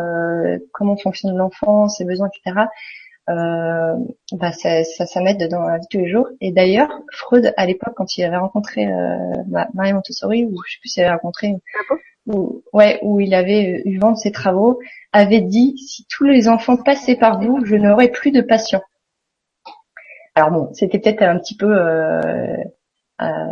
[0.73, 2.67] comment fonctionne l'enfant, ses besoins, etc.
[3.29, 3.93] Euh,
[4.31, 6.27] bah ça, ça, ça m'aide dans la vie de tous les jours.
[6.41, 10.79] Et d'ailleurs, Freud, à l'époque, quand il avait rencontré euh, Marie Montessori, ou je sais
[10.81, 11.53] plus s'il avait rencontré,
[12.25, 14.79] ou, ouais, où il avait eu vent de ses travaux,
[15.11, 18.83] avait dit si tous les enfants passaient par vous, je n'aurais plus de patients.
[20.39, 22.55] Alors bon, c'était peut-être un petit peu euh,
[23.21, 23.51] euh,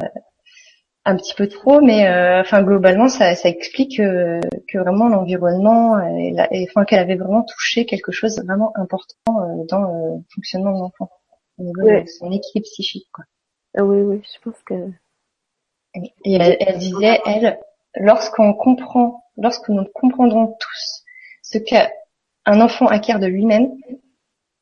[1.04, 6.86] un petit peu trop, mais euh, enfin globalement ça, explique que vraiment l'environnement, et, enfin
[6.86, 11.10] qu'elle avait vraiment touché quelque chose de vraiment important dans le fonctionnement de l'enfant,
[11.58, 13.10] au niveau de son équilibre psychique.
[13.12, 13.26] Quoi.
[13.76, 14.74] Ah oui, oui, je pense que.
[16.24, 17.60] Et elle, disait, elle,
[17.96, 21.04] lorsqu'on comprend, lorsque nous comprendrons tous
[21.42, 23.72] ce qu'un enfant acquiert de lui-même,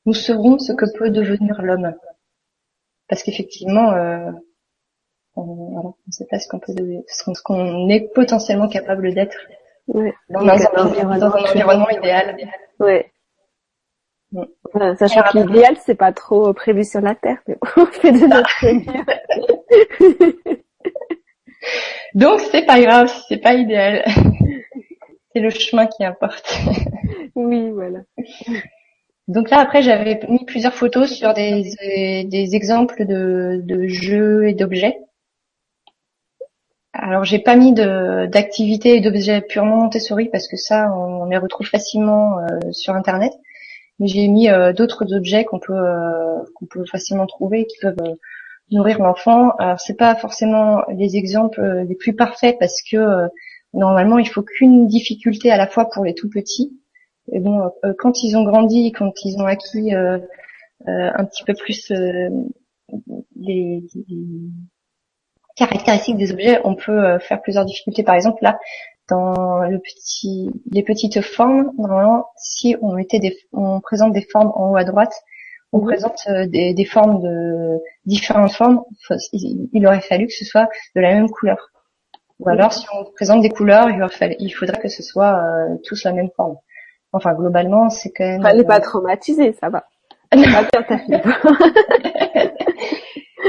[0.08, 1.94] nous saurons ce que peut devenir l'homme
[3.08, 4.32] parce qu'effectivement, euh,
[5.36, 6.74] on ne sait pas ce qu'on peut,
[7.08, 9.38] ce qu'on est potentiellement capable d'être
[9.88, 10.14] ouais.
[10.30, 12.38] dans, un, environnement idéal.
[12.80, 13.12] Ouais.
[14.98, 18.66] Sachant que l'idéal, c'est pas trop prévu sur la Terre, mais on fait de notre
[18.66, 19.06] mieux.
[22.14, 24.04] Donc c'est pas grave, c'est pas idéal.
[25.34, 26.60] c'est le chemin qui importe.
[27.36, 28.00] oui, voilà.
[29.28, 34.54] Donc là, après, j'avais mis plusieurs photos sur des, des exemples de, de jeux et
[34.54, 35.00] d'objets.
[36.94, 41.68] Alors, j'ai pas mis d'activités et d'objets purement Montessori parce que ça, on, les retrouve
[41.68, 43.34] facilement euh, sur Internet.
[44.00, 48.16] Mais j'ai mis euh, d'autres objets qu'on peut euh, qu'on peut facilement trouver qui peuvent
[48.72, 49.52] nourrir l'enfant.
[49.58, 53.28] Alors, c'est pas forcément les exemples les plus parfaits parce que
[53.74, 56.80] normalement, il faut qu'une difficulté à la fois pour les tout petits
[57.32, 60.20] et bon, euh, quand ils ont grandi, quand ils ont acquis euh,
[60.88, 61.92] euh, un petit peu plus
[63.36, 63.84] les,
[65.56, 68.04] caractéristiques des objets, on peut faire plusieurs difficultés.
[68.04, 68.60] Par exemple, là,
[69.10, 74.52] dans le petit, les petites formes, normalement, si on mettait des, on présente des formes
[74.56, 75.14] en haut à droite,
[75.72, 75.86] on mhm.
[75.86, 78.84] présente des, des, formes de différentes formes.
[79.32, 81.72] Il aurait fallu que ce soit de la même couleur.
[82.40, 86.12] Ou alors, si on présente des couleurs, il, faudrait que ce soit euh, tous la
[86.12, 86.58] même forme.
[87.16, 88.42] Enfin, globalement, c'est quand même.
[88.42, 89.86] Fallait pas traumatiser, ça va.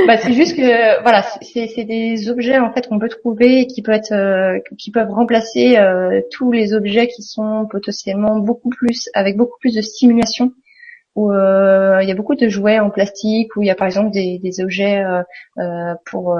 [0.06, 3.96] bah, c'est juste que voilà, c'est des objets en fait qu'on peut trouver qui peuvent
[3.96, 9.36] être, euh, qui peuvent remplacer euh, tous les objets qui sont potentiellement beaucoup plus avec
[9.36, 10.52] beaucoup plus de stimulation.
[11.16, 14.10] Où il y a beaucoup de jouets en plastique, où il y a par exemple
[14.10, 15.02] des, des objets
[16.04, 16.38] pour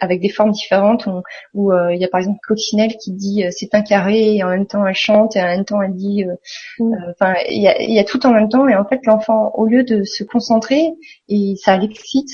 [0.00, 1.08] avec des formes différentes
[1.54, 4.44] où euh, il y a par exemple Coccinelle qui dit euh, c'est un carré et
[4.44, 6.34] en même temps elle chante et en même temps elle dit euh,
[6.78, 6.94] mm.
[7.10, 9.66] enfin il y a, y a, tout en même temps et en fait l'enfant au
[9.66, 10.92] lieu de se concentrer
[11.28, 12.30] et ça l'excite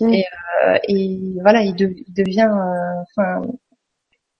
[0.00, 0.12] mm.
[0.12, 0.24] et,
[0.88, 2.50] et, voilà il, devient
[3.02, 3.42] enfin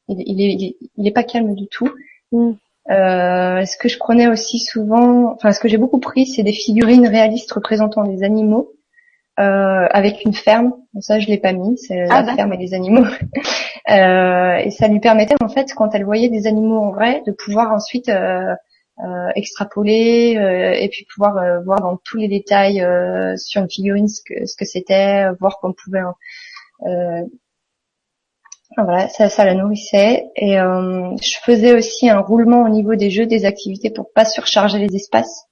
[0.09, 1.90] il, il, est, il, est pas calme du tout
[2.32, 2.52] mm.
[2.88, 7.06] ce que je prenais aussi souvent, enfin ce que j'ai beaucoup pris, c'est des figurines
[7.06, 8.76] réalistes représentant des animaux
[9.38, 10.72] euh, avec une ferme.
[11.00, 13.04] Ça, je l'ai pas mis, c'est ah, la ferme et les animaux.
[13.90, 17.32] euh, et ça lui permettait en fait, quand elle voyait des animaux en vrai, de
[17.32, 18.54] pouvoir ensuite euh,
[19.04, 22.82] euh extrapoler euh, et puis pouvoir euh, voir dans tous les détails
[23.36, 26.00] sur une figurine ce que ce que c'était, voir qu'on pouvait.
[28.78, 30.24] voilà, ça, ça la nourrissait.
[30.36, 34.78] Et je faisais aussi un roulement au niveau des jeux, des activités pour pas surcharger
[34.78, 35.45] les espaces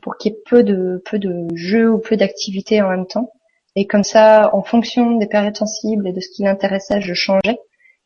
[0.00, 3.32] pour qu'il y ait peu de peu de jeux ou peu d'activités en même temps.
[3.74, 7.58] Et comme ça, en fonction des périodes sensibles et de ce qui l'intéressait, je changeais.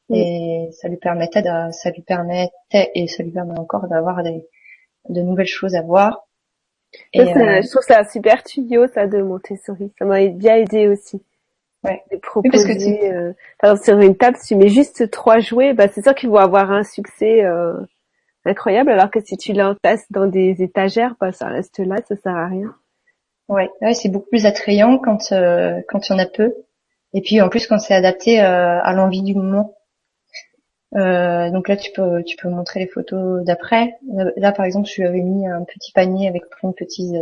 [0.08, 4.46] Et ça lui permettait de, ça lui permettait et ça lui permet encore d'avoir des
[5.08, 6.26] de nouvelles choses à voir.
[7.12, 9.92] Et euh, je trouve ça un super tuyau ça de Montessori.
[9.98, 11.20] Ça m'a bien aidé aussi.
[11.84, 12.02] Ouais.
[12.10, 15.88] De proposer, euh, par exemple sur une table, si tu mets juste trois jouets, bah
[15.88, 17.44] c'est sûr qu'ils vont avoir un succès.
[17.44, 17.74] Euh,
[18.47, 22.36] incroyable, alors que si tu l'entasses dans des étagères, bah, ça reste là, ça sert
[22.36, 22.74] à rien.
[23.48, 26.55] Ouais, ouais c'est beaucoup plus attrayant quand euh, quand il y en a peu.
[27.12, 29.77] Et puis en plus quand c'est adapté euh, à l'envie du moment.
[30.94, 33.98] Euh, donc là tu peux tu peux montrer les photos d'après.
[34.36, 37.14] Là par exemple je lui avais mis un petit panier avec plein de petits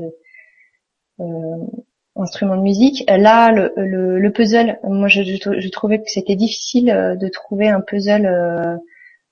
[2.17, 3.05] instruments de musique.
[3.09, 8.81] Là le, le, puzzle, moi je, je, trouvais que c'était difficile de trouver un puzzle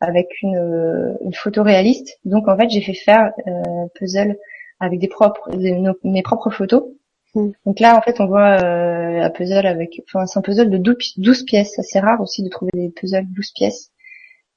[0.03, 2.19] avec une, euh, une photo réaliste.
[2.25, 4.37] Donc en fait, j'ai fait faire euh, puzzle
[4.81, 5.49] avec des propres
[6.03, 6.85] mes propres photos.
[7.35, 7.53] Hmm.
[7.65, 10.79] Donc là, en fait, on voit euh, un puzzle avec, enfin, c'est un puzzle de
[10.79, 11.81] 12, pièces.
[11.83, 13.93] C'est rare aussi de trouver des puzzles 12 pièces.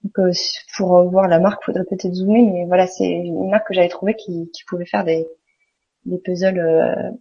[0.03, 0.31] Donc, euh,
[0.77, 4.15] pour voir la marque, faudrait peut-être zoomer, mais voilà, c'est une marque que j'avais trouvée
[4.15, 5.27] qui, qui pouvait faire des,
[6.05, 7.11] des puzzles euh,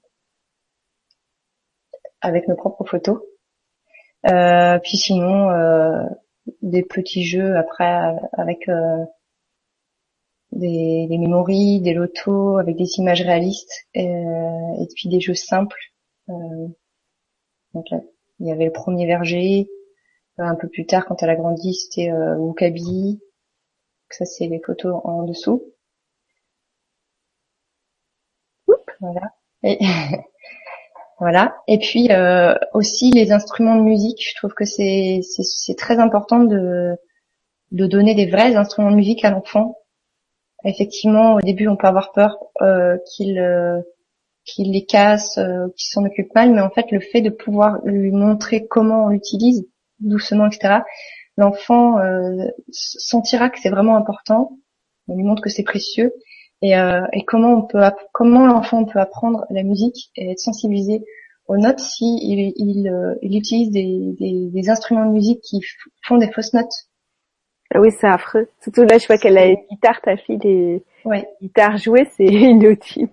[2.23, 3.21] avec nos propres photos.
[4.31, 5.51] Euh, puis sinon,
[6.63, 9.05] des petits jeux après avec euh,
[10.53, 15.35] des, des mémories, des lotos avec des images réalistes et, euh, et puis des jeux
[15.35, 15.79] simples.
[16.31, 16.69] Euh,
[17.75, 18.01] donc là,
[18.41, 19.69] il y avait le premier verger.
[20.39, 23.21] Un peu plus tard, quand elle a grandi, c'était euh, Wukabi.
[24.11, 25.63] Ça, c'est les photos en dessous.
[29.01, 29.35] Voilà.
[31.21, 31.57] Voilà.
[31.69, 34.23] Et puis euh, aussi les instruments de musique.
[34.29, 36.97] Je trouve que c'est c'est très important de
[37.73, 39.79] de donner des vrais instruments de musique à l'enfant.
[40.65, 43.81] Effectivement, au début, on peut avoir peur euh, qu'il euh,
[44.45, 47.79] qu'il les casse, euh, qu'il s'en occupe mal, mais en fait, le fait de pouvoir
[47.85, 49.67] lui montrer comment on l'utilise
[50.01, 50.81] doucement, etc.
[51.37, 54.59] L'enfant euh, sentira que c'est vraiment important.
[55.09, 56.13] On lui montre que c'est précieux
[56.65, 57.83] et, euh, et comment on peut
[58.13, 61.05] comment l'enfant peut apprendre la musique et être sensibilisé
[61.47, 65.61] aux notes si il, il, euh, il utilise des, des, des, instruments de musique qui
[66.07, 66.73] font des fausses notes.
[67.75, 68.49] Ah oui, c'est affreux.
[68.63, 71.29] Surtout là, je vois qu'elle a une guitare, ta fille, les ouais.
[71.43, 73.13] guitares jouées, c'est inaudible.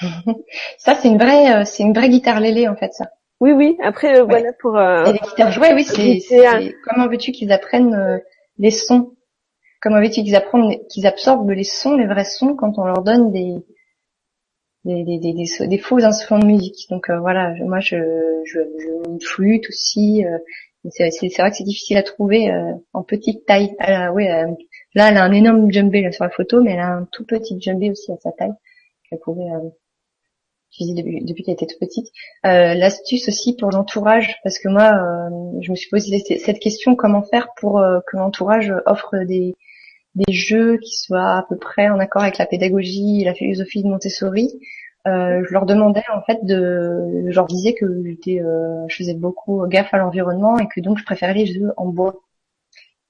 [0.76, 3.10] ça, c'est une vraie, euh, c'est une vraie guitare lélé en fait, ça.
[3.38, 3.76] Oui, oui.
[3.80, 4.76] Après, euh, voilà pour.
[4.76, 5.04] Euh...
[5.04, 6.74] Et les guitares jouées, oui, c'est.
[6.84, 8.20] Comment veux-tu qu'ils apprennent
[8.58, 9.14] les sons?
[9.82, 13.32] Comment veux-tu qu'ils apprennent, qu'ils absorbent les sons, les vrais sons, quand on leur donne
[13.32, 13.56] des
[14.84, 16.88] des, des, des, des faux instruments de musique.
[16.90, 17.96] Donc euh, voilà, moi je,
[18.44, 20.24] je, je une flûte aussi.
[20.24, 20.38] Euh,
[20.90, 23.74] c'est, c'est, vrai que c'est difficile à trouver euh, en petite taille.
[23.78, 24.28] Ah, ouais,
[24.94, 27.24] là elle a un énorme djembé là, sur la photo, mais elle a un tout
[27.24, 28.52] petit djembé aussi à sa taille
[29.08, 29.46] qu'elle pouvait
[30.72, 32.08] utiliser depuis, depuis qu'elle était toute petite.
[32.42, 34.90] L'astuce aussi pour l'entourage, parce que moi
[35.60, 39.54] je me suis posé cette question comment faire pour que l'entourage offre des
[40.14, 43.82] des jeux qui soient à peu près en accord avec la pédagogie et la philosophie
[43.82, 44.60] de Montessori.
[45.06, 49.14] euh, je leur demandais en fait de, je leur disais que j'étais, euh, je faisais
[49.14, 52.20] beaucoup gaffe à l'environnement et que donc je préférais les jeux en bois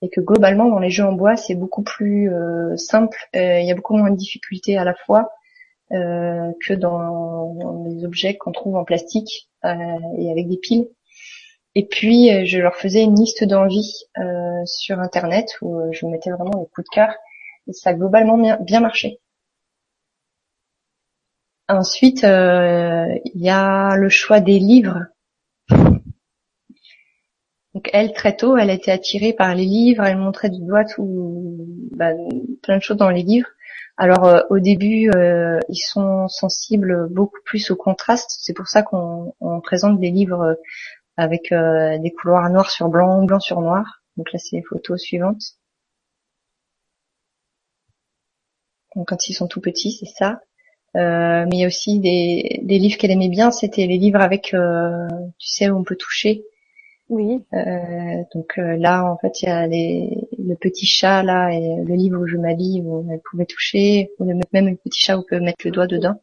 [0.02, 3.70] et que globalement dans les jeux en bois c'est beaucoup plus euh, simple, il y
[3.70, 5.30] a beaucoup moins de difficultés à la fois
[5.90, 10.88] que dans, dans, les objets qu'on trouve en plastique et avec des piles.
[11.74, 14.05] Et puis je leur faisais une liste d'envie
[14.66, 17.15] sur internet où je mettais vraiment les coups de cœur
[17.69, 19.20] et ça a globalement bien, marché.
[21.69, 25.07] Ensuite, euh, il y a le choix des livres.
[27.74, 30.85] Donc elle, très tôt, elle a été attirée par les livres, elle montrait du doigt
[30.85, 32.11] tout, bah,
[32.62, 33.49] plein de choses dans les livres.
[33.97, 38.36] Alors euh, au début, euh, ils sont sensibles beaucoup plus au contraste.
[38.40, 39.32] C'est pour ça qu'on
[39.62, 40.59] présente des livres
[41.16, 44.02] avec des couloirs noir sur blanc, blanc sur noir.
[44.16, 45.43] Donc là, c'est les photos suivantes.
[48.94, 50.40] Donc quand ils sont tout petits, c'est ça.
[50.97, 54.20] Euh, mais il y a aussi des, des livres qu'elle aimait bien, c'était les livres
[54.20, 55.09] avec, euh,
[55.39, 56.44] tu sais, où on peut toucher.
[57.09, 57.44] Oui.
[57.55, 61.82] Euh, donc euh, là, en fait, il y a les, le petit chat là et
[61.82, 65.20] le livre où je m'habille où elle pouvait toucher, ou même le petit chat où
[65.20, 66.20] on peut mettre le doigt dedans.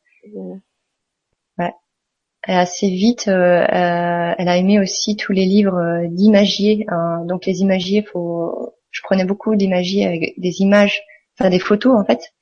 [2.49, 6.85] Et assez vite, euh, elle a aimé aussi tous les livres d'imagier.
[6.89, 7.23] Hein.
[7.25, 11.03] Donc les imagiers, faut, je prenais beaucoup d'imagiers avec des images,
[11.37, 12.33] enfin des photos en fait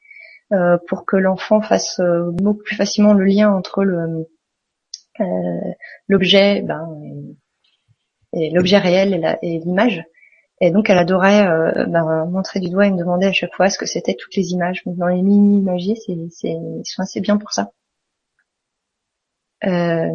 [0.53, 4.29] euh, pour que l'enfant fasse euh, beaucoup plus facilement le lien entre le
[5.19, 5.23] euh,
[6.07, 6.87] l'objet ben,
[8.33, 10.03] et, l'objet réel et l'image.
[10.61, 11.45] Et donc elle adorait
[11.87, 14.53] ben, montrer du doigt et me demander à chaque fois ce que c'était toutes les
[14.53, 14.81] images.
[14.85, 17.71] dans les mini imagiers, c'est, c'est, ils sont assez bien pour ça.
[19.65, 20.09] Euh,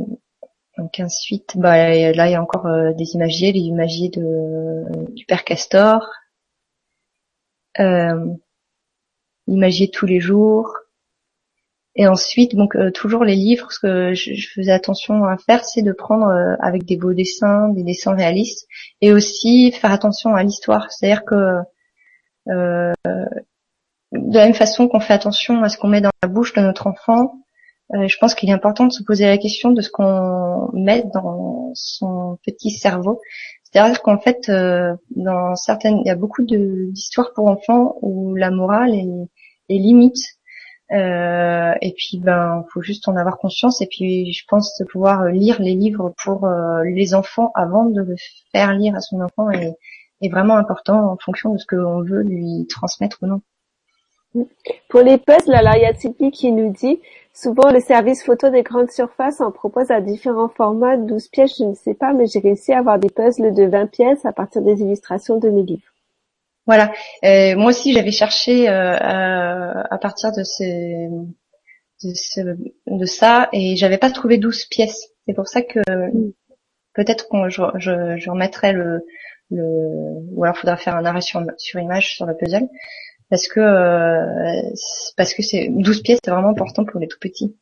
[0.78, 1.76] donc ensuite, bah,
[2.12, 2.66] là il y a encore
[2.96, 6.08] des imagiers, les imagiers de, du père Castor.
[7.80, 8.34] Euh,
[9.46, 10.76] imagier tous les jours.
[11.94, 15.82] Et ensuite, donc euh, toujours les livres, ce que je, faisais attention à faire, c'est
[15.82, 18.66] de prendre euh, avec des beaux dessins, des dessins réalistes,
[19.02, 20.90] et aussi faire attention à l'histoire.
[20.90, 21.58] C'est-à-dire que
[22.48, 22.92] euh,
[24.12, 26.62] de la même façon qu'on fait attention à ce qu'on met dans la bouche de
[26.62, 27.41] notre enfant,
[27.92, 31.72] je pense qu'il est important de se poser la question de ce qu'on met dans
[31.74, 33.20] son petit cerveau.
[33.64, 34.50] C'est-à-dire qu'en fait,
[35.10, 39.06] dans certaines, il y a beaucoup d'histoires pour enfants où la morale est
[39.68, 40.24] les limites.
[40.92, 45.24] Euh, et puis ben faut juste en avoir conscience et puis je pense de pouvoir
[45.24, 48.14] lire les livres pour euh, les enfants avant de le
[48.50, 52.66] faire lire à son enfant est vraiment important en fonction de ce qu'on veut lui
[52.68, 53.40] transmettre ou non.
[54.88, 57.00] Pour les puzzles, alors il y a Tipeee qui nous dit
[57.34, 61.64] souvent le service photo des grandes surfaces en propose à différents formats, 12 pièces, je
[61.64, 64.62] ne sais pas, mais j'ai réussi à avoir des puzzles de 20 pièces à partir
[64.62, 65.92] des illustrations de mes livres.
[66.66, 66.92] Voilà.
[67.24, 71.08] Euh, moi aussi, j'avais cherché euh, à, partir de, ces,
[72.04, 72.56] de,
[72.86, 75.10] de ça et j'avais pas trouvé 12 pièces.
[75.26, 75.80] C'est pour ça que
[76.94, 79.04] peut-être que je, je, je, remettrai le,
[79.50, 79.64] le
[80.32, 82.68] ou alors faudra faire un arrêt sur, sur image sur le puzzle
[83.32, 84.60] parce que euh,
[85.16, 87.56] parce que c'est 12 pièces c'est vraiment important pour les tout petits.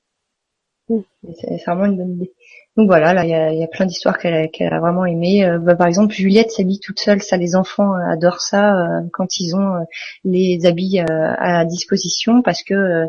[0.89, 2.33] C'est vraiment une bonne idée.
[2.77, 5.45] Donc voilà, là il y a, y a, plein d'histoires qu'elle a, a, vraiment aimé.
[5.45, 9.03] Euh, bah, par exemple, Juliette s'habille toute seule, ça les enfants euh, adorent ça euh,
[9.13, 9.87] quand ils ont
[10.25, 13.07] les habits à disposition parce que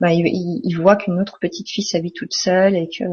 [0.00, 3.04] bah, ils, voient qu'une autre petite fille s'habille toute seule et que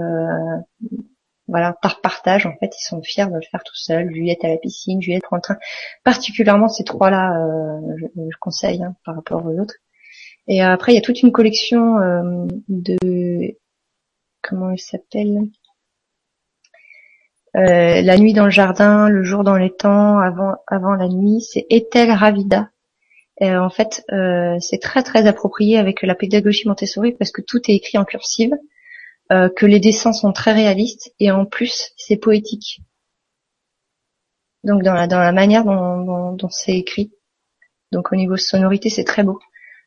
[1.52, 4.12] voilà par partage en fait ils sont fiers de le faire tout seul.
[4.12, 5.58] Juliette à la piscine, Juliette en train.
[6.04, 7.32] Particulièrement ces trois-là,
[7.98, 9.76] je, je, conseille hein, par rapport aux autres.
[10.48, 11.98] Et après il y a toute une collection
[12.68, 13.56] de
[14.42, 15.48] comment elle s'appelle?
[17.56, 21.42] Euh, La nuit dans le jardin, le jour dans les temps, avant avant la nuit,
[21.42, 22.70] c'est Ethel Ravida.
[23.40, 27.60] Et en fait, euh, c'est très très approprié avec la pédagogie Montessori parce que tout
[27.68, 28.58] est écrit en cursive, euh,
[29.56, 32.82] que les dessins sont très réalistes et en plus c'est poétique.
[34.64, 37.12] Donc dans la dans la manière dont, dont c'est écrit.
[37.92, 39.40] Donc au niveau sonorité, c'est très beau.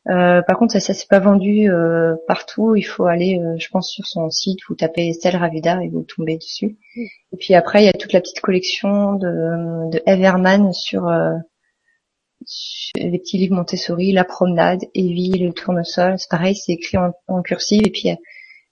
[0.07, 2.75] Euh, par contre, ça, ça s'est pas vendu euh, partout.
[2.75, 6.03] Il faut aller, euh, je pense, sur son site, vous tapez Estelle Ravida et vous
[6.03, 6.77] tombez dessus.
[6.95, 11.11] Et puis après, il y a toute la petite collection de, de Everman sur,
[12.95, 16.19] les petits livres Montessori, La Promenade, Evie, Le Tournesol.
[16.19, 17.81] C'est pareil, c'est écrit en, en, cursive.
[17.85, 18.09] Et puis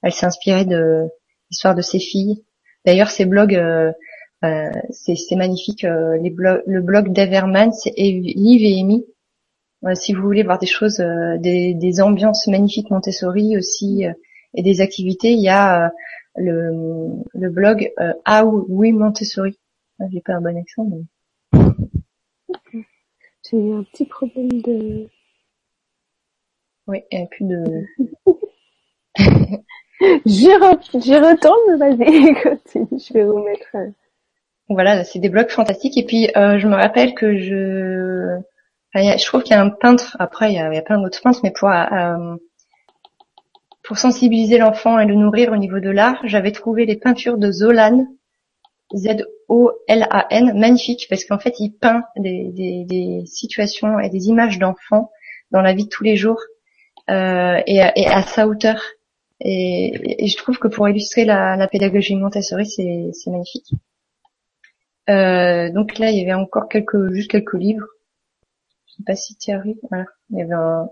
[0.03, 1.05] elle, s'est inspirée de
[1.49, 2.43] l'histoire de ses filles.
[2.85, 3.59] D'ailleurs, ces blogs,
[4.41, 5.83] c'est magnifique.
[6.21, 9.05] les blogs, le blog d'Everman, c'est Liv et Amy
[9.93, 14.13] si vous voulez voir des choses, euh, des, des, ambiances magnifiques Montessori aussi euh,
[14.53, 15.89] et des activités, il y a euh,
[16.35, 17.91] le, le blog
[18.27, 19.59] How We Montessori.
[19.99, 21.03] Ah, j'ai pas un bon accent, mais...
[23.49, 25.09] J'ai eu un petit problème de...
[26.87, 27.85] Oui, il n'y a plus de...
[30.25, 33.67] J'y retourne, vas-y, continue, je vais vous mettre.
[34.69, 35.97] Voilà, c'est des blocs fantastiques.
[35.97, 38.39] Et puis, euh, je me rappelle que je,
[38.93, 40.15] je trouve qu'il y a un peintre.
[40.19, 42.35] Après, il y a, plein d'autres peintres, mais pour euh,
[43.83, 47.51] pour sensibiliser l'enfant et le nourrir au niveau de l'art, j'avais trouvé les peintures de
[47.51, 48.07] Zolan,
[48.95, 55.11] Z-O-L-A-N, magnifiques, parce qu'en fait, il peint des, des, situations et des images d'enfants
[55.51, 56.41] dans la vie de tous les jours
[57.09, 58.81] euh, et, à, sa hauteur.
[59.43, 63.73] Et, et, je trouve que pour illustrer la, la pédagogie Montessori, c'est magnifique.
[65.09, 67.85] Euh, donc là, il y avait encore quelques, juste quelques livres.
[68.87, 69.79] Je sais pas si tu arrives.
[69.89, 70.05] Voilà.
[70.29, 70.89] Il y avait un,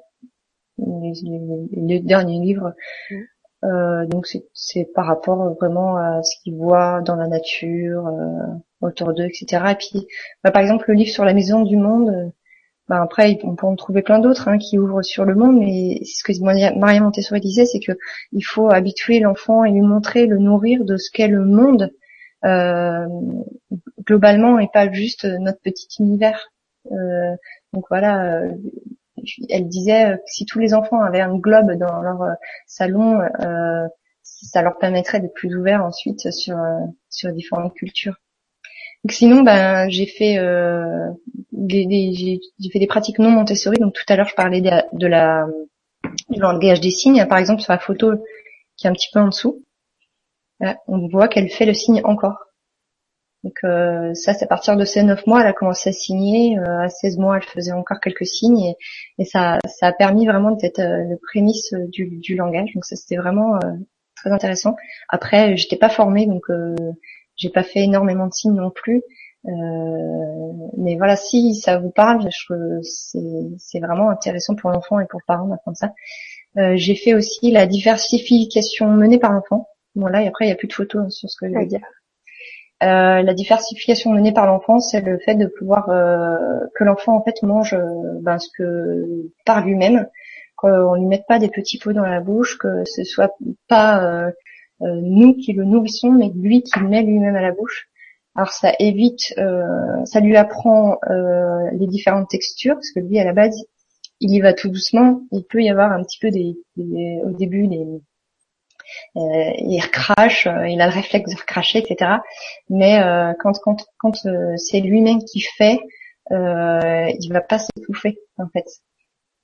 [0.77, 2.73] les, derniers livres.
[3.09, 3.15] Mm.
[3.63, 8.47] Euh, donc c'est par rapport vraiment à ce qu'ils voient dans la nature, euh,
[8.81, 9.63] autour d'eux, etc.
[9.71, 10.07] Et puis,
[10.43, 12.33] bah, par exemple, le livre sur la maison du monde.
[12.91, 16.03] Bah, après, on peut en trouver plein d'autres hein, qui ouvrent sur le monde, mais
[16.03, 17.93] ce que Maria Montessori disait, c'est que
[18.33, 21.93] il faut habituer l'enfant et lui montrer, le nourrir de ce qu'est le monde
[22.43, 23.07] euh,
[24.05, 26.51] globalement et pas juste notre petit univers.
[26.91, 27.33] Euh,
[27.71, 28.51] donc voilà, euh,
[29.47, 32.35] elle disait que si tous les enfants avaient un globe dans leur
[32.67, 33.21] salon,
[34.21, 36.57] ça leur permettrait d'être plus ouverts ensuite sur
[37.07, 38.20] sur différentes cultures.
[39.03, 40.37] Donc sinon, ben j'ai fait
[41.51, 43.79] des, j'ai fait des pratiques non Montessori.
[43.79, 45.47] Donc tout à l'heure, je parlais de, la
[46.29, 47.25] du langage des signes.
[47.27, 48.13] Par exemple, sur la photo
[48.77, 49.63] qui est un petit peu en dessous,
[50.87, 52.37] on voit qu'elle fait le signe encore.
[53.43, 56.59] Donc euh, ça, c'est à partir de ses 9 mois, elle a commencé à signer.
[56.59, 58.75] Euh, à 16 mois, elle faisait encore quelques signes
[59.17, 62.69] et, ça, ça a permis vraiment d'être euh, le prémisse du, du, langage.
[62.75, 63.57] Donc ça, c'était vraiment
[64.15, 64.75] très intéressant.
[65.09, 66.43] Après, j'étais pas formée, donc
[67.41, 69.01] j'ai pas fait énormément de signes non plus.
[69.43, 75.47] mais voilà, si ça vous parle, c'est vraiment intéressant pour l'enfant et pour le parent
[75.47, 75.93] d'apprendre ça.
[76.75, 79.67] j'ai fait aussi la diversification menée par l'enfant.
[79.95, 81.65] Bon là, et après, il n'y a plus de photos sur ce que je vais
[81.65, 81.81] dire.
[82.83, 87.23] Euh, la diversification menée par l'enfant, c'est le fait de pouvoir euh, que l'enfant en
[87.23, 90.07] fait mange euh, ben, ce que par lui-même,
[90.55, 93.35] qu'on lui mette pas des petits pots dans la bouche, que ce soit
[93.67, 94.31] pas
[94.81, 97.87] nous qui le nourrissons, mais lui qui le met lui-même à la bouche.
[98.35, 99.33] Alors ça évite,
[100.05, 100.97] ça lui apprend
[101.73, 103.65] les différentes textures, parce que lui à la base,
[104.19, 105.21] il y va tout doucement.
[105.31, 106.55] Il peut y avoir un petit peu des,
[107.23, 107.85] au début des
[109.17, 112.11] euh, il recrache, euh, il a le réflexe de recracher, etc.
[112.69, 114.15] Mais euh, quand quand quand
[114.57, 115.79] c'est lui-même qui fait,
[116.29, 118.65] il va pas s'étouffer en fait.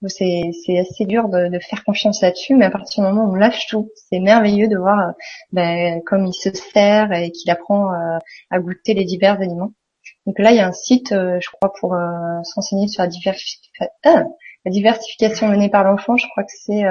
[0.05, 3.33] C'est, c'est assez dur de, de faire confiance là-dessus, mais à partir du moment où
[3.33, 5.13] on lâche tout, c'est merveilleux de voir
[5.51, 7.89] ben, comme il se sert et qu'il apprend
[8.51, 9.73] à goûter les divers aliments.
[10.27, 11.95] Donc là, il y a un site, je crois, pour
[12.43, 13.09] s'enseigner sur la,
[14.05, 14.23] ah,
[14.65, 16.15] la diversification menée par l'enfant.
[16.15, 16.83] Je crois que c'est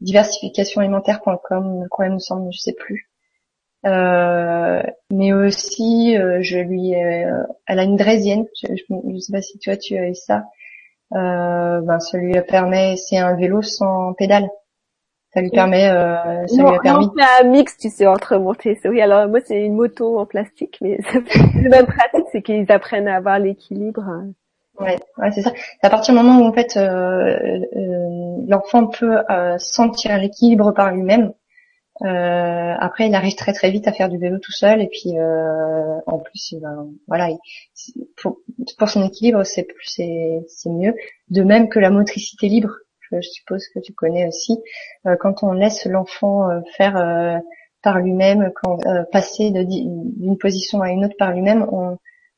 [0.00, 3.08] diversificationalimentaire.com, quoi il me semble, je sais plus.
[3.86, 8.46] Euh, mais aussi, euh, je lui, euh, elle a une draisienne.
[8.60, 10.44] Je, je, sais pas si toi tu as eu ça.
[11.14, 14.48] Euh, ben, ça lui permet, c'est un vélo sans pédale.
[15.34, 17.06] Ça lui permet, euh, ça lui a permis.
[17.16, 19.00] c'est un mix, tu sais, entre Montessori.
[19.02, 23.16] Alors moi, c'est une moto en plastique, mais le même pratique, c'est qu'ils apprennent à
[23.16, 24.02] avoir l'équilibre.
[24.02, 24.32] Hein.
[24.80, 25.52] Ouais, ouais c'est ça.
[25.54, 27.36] C'est à partir du moment où en fait euh,
[27.76, 31.32] euh, l'enfant peut euh, sentir l'équilibre par lui-même.
[32.02, 35.18] Euh, après, il arrive très très vite à faire du vélo tout seul et puis
[35.18, 36.54] euh, en plus,
[37.08, 37.28] voilà,
[38.16, 38.38] pour,
[38.88, 40.94] son équilibre, c'est c'est mieux.
[41.30, 42.70] De même que la motricité libre,
[43.10, 44.58] je, suppose que tu connais aussi.
[45.20, 47.40] quand on laisse l'enfant faire
[47.82, 48.78] par lui-même, quand
[49.10, 51.66] passer d'une position à une autre par lui-même,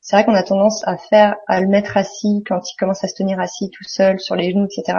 [0.01, 3.07] c'est vrai qu'on a tendance à faire, à le mettre assis quand il commence à
[3.07, 4.97] se tenir assis tout seul sur les genoux, etc.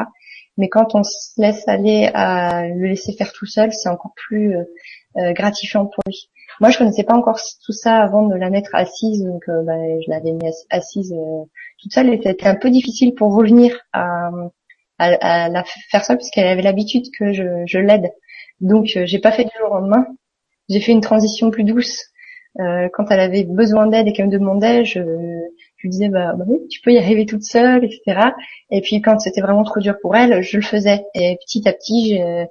[0.58, 4.56] Mais quand on se laisse aller à le laisser faire tout seul, c'est encore plus
[4.56, 4.64] euh,
[5.18, 6.30] euh, gratifiant pour lui.
[6.60, 9.78] Moi, je connaissais pas encore tout ça avant de la mettre assise, donc euh, bah,
[10.04, 11.14] je l'avais mis assise
[11.80, 12.18] toute seule.
[12.22, 14.30] C'était un peu difficile pour revenir à,
[14.98, 18.12] à, la faire seule, puisqu'elle avait l'habitude que je, je l'aide.
[18.60, 20.06] Donc, j'ai pas fait du jour au lendemain.
[20.68, 22.12] J'ai fait une transition plus douce
[22.60, 25.00] euh, quand elle avait besoin d'aide et qu'elle me demandait, je
[25.82, 28.30] lui disais bah, bah, oui, tu peux y arriver toute seule, etc.
[28.70, 31.04] Et puis quand c'était vraiment trop dur pour elle, je le faisais.
[31.14, 32.44] Et petit à petit, euh,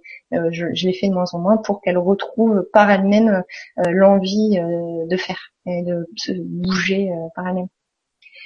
[0.52, 3.44] je, je, l'ai fait de moins en moins pour qu'elle retrouve par elle-même
[3.80, 7.68] euh, l'envie de faire et de se bouger par elle-même.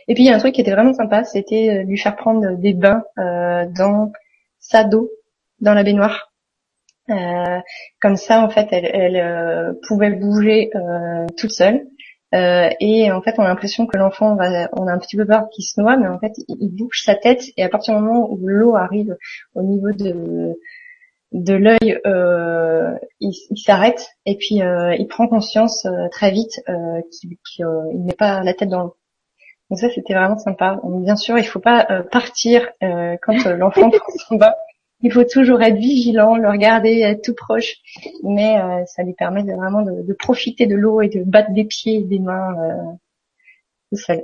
[0.07, 2.57] Et puis il y a un truc qui était vraiment sympa, c'était lui faire prendre
[2.57, 4.12] des bains dans
[4.60, 5.10] sa dos,
[5.60, 6.32] dans la baignoire.
[7.10, 7.60] Euh,
[8.02, 11.86] comme ça, en fait, elle, elle euh, pouvait bouger euh, toute seule.
[12.36, 15.26] Euh, et en fait, on a l'impression que l'enfant va, on a un petit peu
[15.26, 18.03] peur qu'il se noie, mais en fait, il, bouge sa tête et à partir du
[18.03, 19.16] moment où l'eau arrive
[19.53, 20.57] au niveau de
[21.32, 26.62] de l'œil, euh, il, s'arrête et puis euh, il prend conscience euh, très vite
[27.12, 27.38] qu'il
[27.94, 28.95] il met pas la tête dans l'eau.
[29.70, 30.80] Donc ça, c'était vraiment sympa.
[30.84, 34.53] bien sûr, il faut pas partir quand l'enfant prend son bain.
[35.06, 37.76] Il faut toujours être vigilant, le regarder, être tout proche,
[38.23, 38.57] mais
[38.88, 42.03] ça lui permet de, vraiment de, profiter de l'eau et de battre des pieds et
[42.03, 42.98] des mains
[43.91, 44.23] tout seul.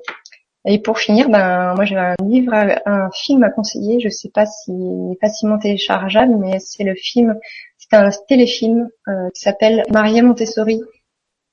[0.66, 2.54] Et pour finir, ben moi j'ai un livre,
[2.86, 4.00] un film à conseiller.
[4.00, 4.72] Je sais pas si
[5.20, 7.36] facilement téléchargeable, mais c'est le film,
[7.78, 10.82] c'est un téléfilm euh, qui s'appelle Maria Montessori,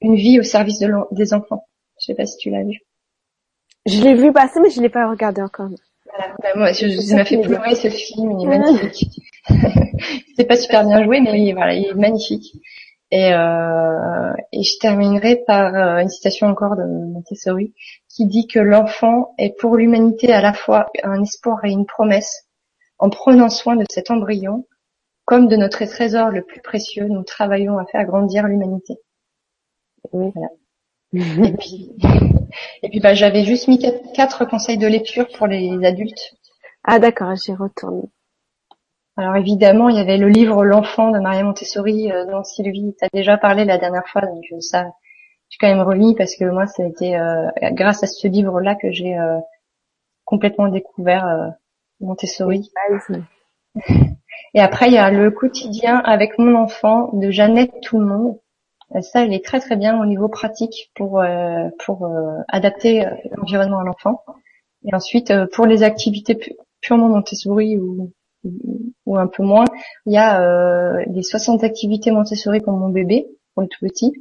[0.00, 1.66] une vie au service de des enfants.
[2.00, 2.80] Je sais pas si tu l'as vu.
[3.86, 5.70] Je l'ai vu passer, mais je l'ai pas regardé encore.
[6.18, 9.20] Voilà, ben moi, je, je, m'a fait pleurer ce film, il est magnifique.
[10.36, 12.56] c'est pas super bien joué, mais voilà, il est magnifique.
[13.12, 17.72] Et, euh, et je terminerai par euh, une citation encore de Montessori
[18.08, 22.48] qui dit que l'enfant est pour l'humanité à la fois un espoir et une promesse.
[22.98, 24.66] En prenant soin de cet embryon,
[25.24, 28.96] comme de notre trésor le plus précieux, nous travaillons à faire grandir l'humanité.
[30.12, 30.50] Oui, voilà.
[31.12, 31.92] Et puis,
[32.82, 33.78] et puis bah, j'avais juste mis
[34.14, 36.34] quatre, conseils de lecture pour les adultes.
[36.84, 38.08] Ah d'accord, j'y retourne.
[39.16, 43.08] Alors évidemment, il y avait le livre L'enfant de Maria Montessori euh, dont Sylvie t'a
[43.12, 44.84] déjà parlé la dernière fois, donc euh, ça,
[45.48, 48.76] j'ai quand même remis parce que moi, ça a été euh, grâce à ce livre-là
[48.76, 49.16] que j'ai
[50.24, 51.52] complètement découvert
[52.00, 52.70] Montessori.
[54.54, 58.38] Et après, il y a le quotidien avec mon enfant de Jeannette Tout le monde.
[59.02, 61.22] Ça, il est très très bien au niveau pratique pour
[61.84, 62.10] pour
[62.48, 63.06] adapter
[63.36, 64.24] l'environnement à l'enfant.
[64.84, 66.38] Et ensuite, pour les activités
[66.80, 68.10] purement Montessori ou
[69.06, 69.64] ou un peu moins.
[70.06, 74.12] Il y a euh, les 60 activités Montessori pour mon bébé, pour le tout petit,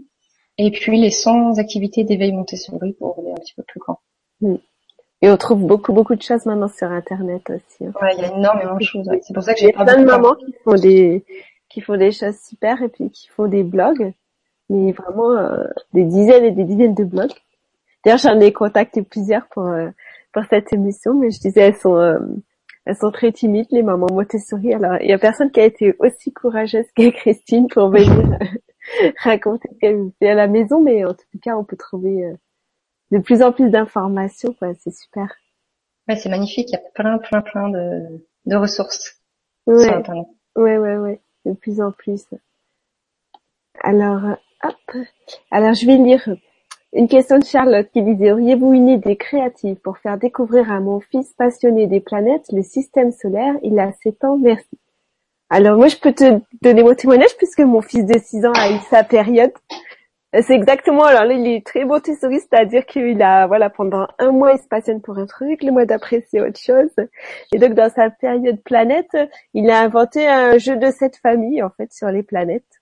[0.57, 3.99] et puis les 100 activités d'éveil Montessori pour les un petit peu plus grands.
[4.41, 4.56] Mm.
[5.23, 7.85] Et on trouve beaucoup beaucoup de choses maintenant sur Internet aussi.
[7.85, 7.94] Hein.
[8.02, 9.10] Ouais, il y a énormément de choses.
[9.23, 11.26] C'est pour ça que j'ai plein de mamans qui font des
[11.69, 14.14] qui font des choses super et puis qui font des blogs,
[14.69, 17.34] mais vraiment euh, des dizaines et des dizaines de blogs.
[18.03, 19.89] D'ailleurs, j'en ai contacté plusieurs pour euh,
[20.34, 21.98] pour cette émission, mais je disais elles sont
[22.88, 24.73] elles sont très timides, les mamans Montessori.
[24.73, 28.39] Alors, il y a personne qui a été aussi courageuse que Christine pour venir
[29.23, 32.34] raconter ce qu'elle fait à la maison, mais en tout cas, on peut trouver euh,
[33.11, 35.35] de plus en plus d'informations, C'est super.
[36.07, 36.69] Ouais, c'est magnifique.
[36.69, 39.18] Il y a plein, plein, plein de, de ressources
[39.65, 39.84] ouais.
[39.84, 40.27] sur Internet.
[40.56, 41.19] Ouais, ouais, ouais.
[41.45, 42.26] De plus en plus.
[43.81, 45.05] Alors, hop.
[45.51, 46.27] Alors, je vais lire
[46.93, 50.99] une question de Charlotte qui disait Auriez-vous une idée créative pour faire découvrir à mon
[50.99, 54.79] fils passionné des planètes le système solaire Il a 7 ans, merci.
[55.49, 58.71] Alors moi je peux te donner mon témoignage puisque mon fils de 6 ans a
[58.71, 59.51] eu sa période.
[60.34, 64.31] C'est exactement, alors là il est très beau thésauriste, c'est-à-dire qu'il a, voilà, pendant un
[64.31, 66.91] mois il se passionne pour un truc, le mois d'après c'est autre chose.
[67.53, 69.15] Et donc dans sa période planète,
[69.53, 72.76] il a inventé un jeu de cette famille en fait sur les planètes.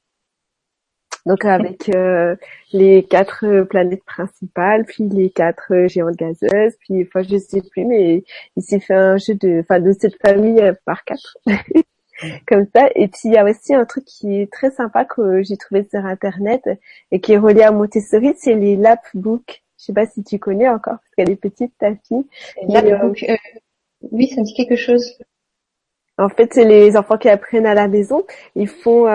[1.25, 2.35] Donc avec euh,
[2.71, 8.23] les quatre planètes principales, puis les quatre géantes gazeuses, puis enfin je sais plus, mais
[8.55, 11.37] il s'est fait un jeu de, enfin de cette famille euh, par quatre,
[12.47, 12.89] comme ça.
[12.93, 15.87] Et puis il y a aussi un truc qui est très sympa que j'ai trouvé
[15.89, 16.61] sur internet
[17.11, 19.63] et qui est relié à Montessori, c'est les lap books.
[19.79, 22.25] Je sais pas si tu connais encore parce qu'elle est petite ta fille.
[22.67, 23.35] Lap euh,
[24.11, 25.17] oui, ça me dit quelque chose.
[26.17, 28.25] En fait, c'est les enfants qui apprennent à la maison.
[28.55, 29.05] Ils font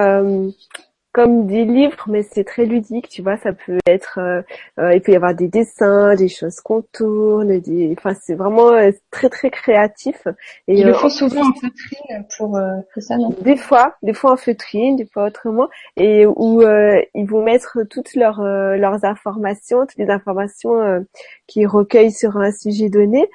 [1.12, 3.36] comme des livres, mais c'est très ludique, tu vois.
[3.38, 4.42] Ça peut être, euh,
[4.78, 8.70] euh, il peut y avoir des dessins, des choses qu'on tourne, des, enfin c'est vraiment
[8.70, 10.28] euh, très très créatif.
[10.68, 12.58] Et ils le font souvent en feutrine pour,
[12.98, 13.34] ça, non?
[13.40, 18.14] Des fois, des fois en feutrine, des fois autrement, et où ils vont mettre toutes
[18.14, 21.04] leurs leurs informations, toutes les informations
[21.46, 23.28] qu'ils recueillent sur un sujet donné,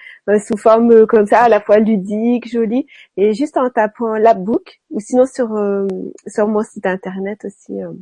[0.45, 2.88] sous forme comme ça, à la fois ludique, jolie,
[3.18, 5.49] et juste en tapant Labbook ou sinon sur
[6.27, 7.94] sur mon site internet aussi euh,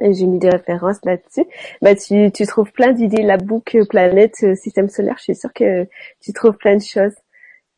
[0.00, 1.46] et j'ai mis des références là-dessus.
[1.82, 5.52] Bah tu, tu trouves plein d'idées, la boucle planète, euh, système solaire, je suis sûre
[5.54, 5.86] que
[6.20, 7.14] tu trouves plein de choses.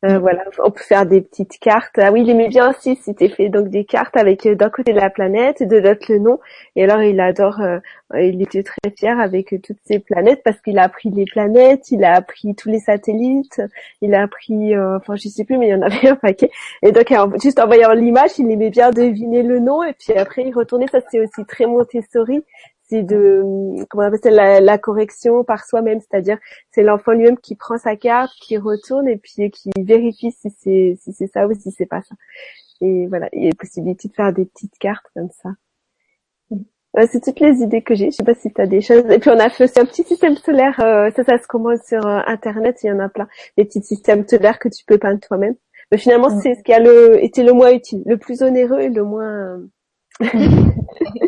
[0.05, 1.99] Euh, voilà, on peut faire des petites cartes.
[1.99, 4.93] Ah oui, il aimait bien aussi, c'était fait donc des cartes avec euh, d'un côté
[4.93, 6.39] la planète, de l'autre le nom.
[6.77, 7.79] Et alors il adore, euh,
[8.15, 12.05] il était très fier avec toutes ces planètes parce qu'il a appris les planètes, il
[12.05, 13.63] a appris tous les satellites,
[14.03, 16.51] il a appris, enfin je sais plus, mais il y en avait un paquet.
[16.83, 17.11] Et donc
[17.43, 20.87] juste en voyant l'image, il aimait bien deviner le nom et puis après il retournait.
[20.89, 22.45] Ça c'est aussi très Montessori
[22.89, 23.43] c'est de
[23.91, 26.39] comment on appelle ça, la, la, correction par soi-même, c'est-à-dire
[26.71, 30.97] c'est l'enfant lui-même qui prend sa carte, qui retourne et puis qui vérifie si c'est
[31.01, 32.15] si c'est ça ou si c'est pas ça.
[32.81, 35.51] Et voilà, il y a possibilité de faire des petites cartes comme ça.
[37.11, 38.11] c'est toutes les idées que j'ai.
[38.11, 39.05] Je sais pas si tu as des choses.
[39.11, 40.79] Et puis on a fait aussi un petit système solaire.
[40.81, 42.79] Euh, ça, ça se commande sur euh, internet.
[42.83, 43.29] Il y en a plein.
[43.57, 45.57] Des petits systèmes solaires que tu peux peindre toi-même.
[45.91, 48.89] Mais finalement, c'est ce qui a le, été le moins utile, le plus onéreux et
[48.89, 49.61] le moins.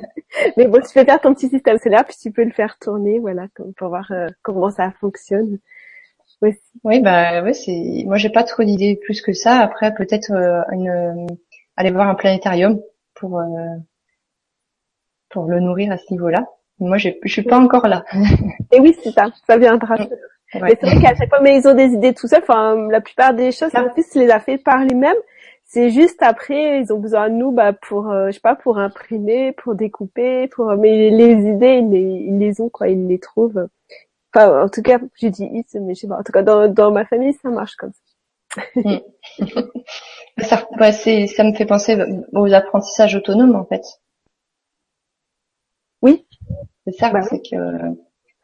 [0.57, 3.19] Mais bon, tu peux faire ton petit système solaire, puis tu peux le faire tourner,
[3.19, 3.47] voilà,
[3.77, 5.59] pour voir euh, comment ça fonctionne.
[6.85, 8.05] Oui, bah ouais, c'est.
[8.07, 9.57] Moi, j'ai pas trop d'idées plus que ça.
[9.59, 11.27] Après, peut-être euh, une
[11.77, 12.81] aller voir un planétarium
[13.15, 13.41] pour
[15.31, 16.47] pour le nourrir à ce niveau-là.
[16.81, 18.05] Moi, je suis pas encore là.
[18.73, 19.97] Et oui, c'est ça, ça viendra.
[20.55, 22.43] Mais c'est vrai qu'à chaque fois, mais ils ont des idées tout seuls.
[22.43, 25.17] Enfin, la plupart des choses, mon fils les a fait par lui-même.
[25.69, 28.79] C'est juste après, ils ont besoin de nous, bah, pour, euh, je sais pas, pour
[28.79, 33.19] imprimer, pour découper, pour, mais les idées, ils les, ils les ont, quoi, ils les
[33.19, 33.69] trouvent.
[34.35, 36.19] Enfin, en tout cas, j'ai dit ils, mais je sais pas.
[36.19, 38.63] En tout cas, dans, dans ma famille, ça marche comme ça.
[38.77, 38.99] Mm.
[40.39, 41.99] ça, bah, ça me fait penser
[42.33, 43.85] aux apprentissages autonomes, en fait.
[46.01, 46.27] Oui.
[46.87, 47.57] C'est ça, bah c'est que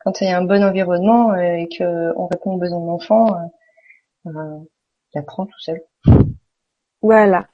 [0.01, 3.35] quand il y a un bon environnement euh, et qu'on répond aux besoins de l'enfant,
[3.35, 4.59] euh, euh,
[5.15, 5.81] il apprend tout seul.
[7.05, 7.47] Voilà.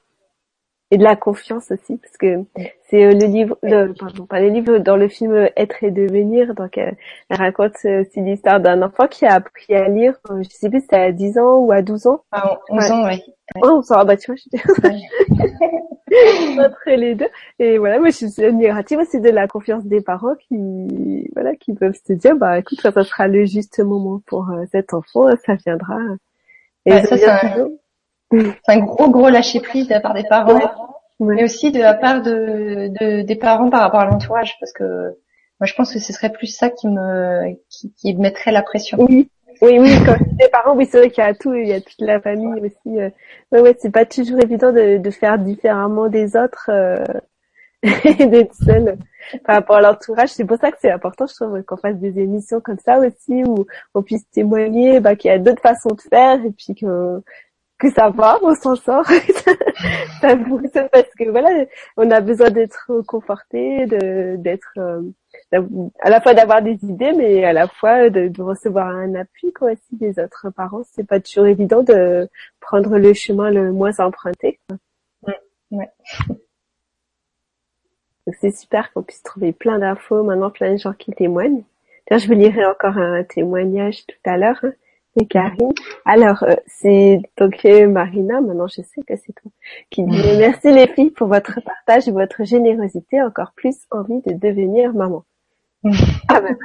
[0.91, 2.45] Et de la confiance aussi, parce que
[2.89, 6.77] c'est le livre, le, pardon, pas le livre, dans le film Être et devenir, donc
[6.77, 6.95] elle,
[7.29, 11.11] raconte aussi l'histoire d'un enfant qui a appris à lire, je sais plus, c'était à
[11.11, 12.23] 10 ans ou à 12 ans.
[12.31, 13.21] Ah, 11 ans, oui.
[13.61, 14.61] Oh, on bah tu vois,
[16.65, 17.29] entre les deux.
[17.59, 21.73] Et voilà, moi je suis admirative c'est de la confiance des parents qui, voilà, qui
[21.73, 25.27] peuvent se dire, bah écoute, ça, ça sera le juste moment pour euh, cet enfant,
[25.45, 25.97] ça viendra.
[26.85, 27.69] Et ça, c'est un,
[28.31, 30.59] un, gros gros lâcher prise de la part des parents,
[31.19, 34.83] mais aussi de la part de, de, des parents par rapport à l'entourage, parce que
[35.59, 38.97] moi je pense que ce serait plus ça qui me, qui, qui mettrait la pression.
[38.99, 39.29] Oui.
[39.61, 41.81] Oui, oui, quand des parents, oui, c'est vrai qu'il y a tout, il y a
[41.81, 42.99] toute la famille aussi.
[42.99, 43.09] Euh.
[43.51, 47.03] Ouais, ouais, c'est pas toujours évident de, de faire différemment des autres euh,
[47.83, 48.97] et d'être seul
[49.45, 50.29] par rapport à l'entourage.
[50.29, 53.43] C'est pour ça que c'est important, je trouve, qu'on fasse des émissions comme ça aussi,
[53.43, 57.21] où on puisse témoigner bah, qu'il y a d'autres façons de faire et puis que
[57.81, 59.05] que ça va, on s'en sort,
[60.21, 61.65] ça fonctionne parce que voilà,
[61.97, 65.01] on a besoin d'être conforté, de d'être euh,
[65.99, 69.71] à la fois d'avoir des idées, mais à la fois de, recevoir un appui quoi
[69.71, 70.83] aussi des autres parents.
[70.91, 72.29] C'est pas toujours évident de
[72.59, 74.59] prendre le chemin le moins emprunté.
[74.67, 74.77] Quoi.
[75.71, 75.89] Ouais.
[78.39, 81.63] C'est super qu'on puisse trouver plein d'infos maintenant, plein de gens qui témoignent.
[82.11, 84.59] je vous lirai encore un témoignage tout à l'heure.
[84.63, 84.73] Hein.
[85.15, 85.73] C'est Karine.
[86.05, 89.51] Alors, euh, c'est donc euh, Marina, maintenant je sais que c'est toi,
[89.89, 94.33] qui dit merci les filles pour votre partage et votre générosité, encore plus envie de
[94.33, 95.25] devenir maman.
[96.29, 96.57] ah ben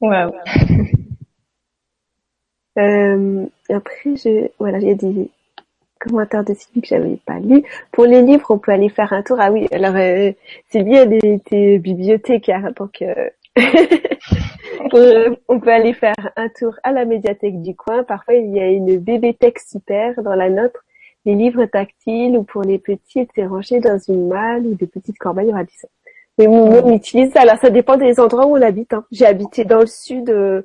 [0.00, 0.32] Wow.
[2.78, 5.30] Euh, après, je, voilà, il y a des
[6.00, 7.62] commentaires de Sylvie que j'avais pas lu.
[7.92, 9.36] Pour les livres, on peut aller faire un tour.
[9.38, 9.92] Ah oui, alors
[10.70, 13.04] Sylvie, elle était bibliothécaire, donc
[15.48, 18.02] on peut aller faire un tour à la médiathèque du coin.
[18.04, 20.84] Parfois, il y a une bibliothèque super dans la nôtre.
[21.24, 25.18] Les livres tactiles ou pour les petits, c'est rangé dans une malle ou des petites
[25.18, 25.88] corbeilles radisson.
[26.38, 27.42] Mais on, utilise ça.
[27.42, 28.94] Alors, ça dépend des endroits où on habite.
[28.94, 29.04] Hein.
[29.12, 30.62] J'ai habité dans le sud euh,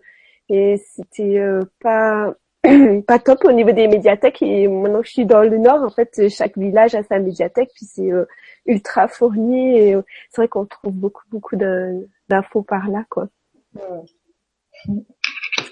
[0.50, 2.34] et c'était euh, pas
[3.08, 4.42] pas top au niveau des médiathèques.
[4.42, 7.70] Et maintenant que je suis dans le nord, en fait, chaque village a sa médiathèque.
[7.76, 8.26] Puis c'est euh,
[8.68, 9.96] ultra fourni et
[10.30, 13.28] c'est vrai qu'on trouve beaucoup beaucoup d'infos par là, quoi.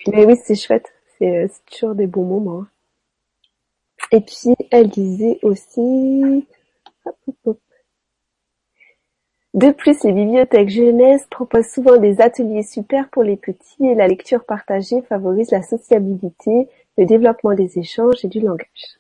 [0.08, 0.92] Mais oui, c'est chouette.
[1.18, 2.66] C'est toujours des bons moments.
[4.12, 6.48] Et puis, elle disait aussi...
[9.54, 14.08] De plus, les bibliothèques jeunesse proposent souvent des ateliers super pour les petits et la
[14.08, 16.68] lecture partagée favorise la sociabilité,
[16.98, 19.00] le développement des échanges et du langage.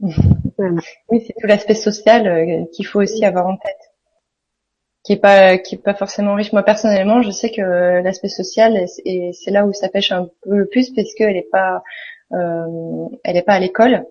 [0.00, 3.92] Oui, c'est tout l'aspect social euh, qu'il faut aussi avoir en tête
[5.06, 6.52] qui est pas qui est pas forcément riche.
[6.52, 7.62] Moi personnellement, je sais que
[8.02, 11.48] l'aspect social et c'est là où ça pêche un peu le plus parce qu'elle est
[11.50, 11.84] pas
[12.32, 14.04] euh, elle est pas à l'école.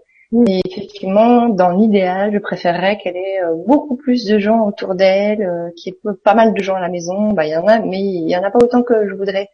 [0.47, 5.41] Et effectivement, dans l'idéal, je préférerais qu'elle ait euh, beaucoup plus de gens autour d'elle,
[5.41, 7.31] euh, qu'il y ait pas mal de gens à la maison.
[7.31, 9.49] Bah, il y en a, mais il y en a pas autant que je voudrais.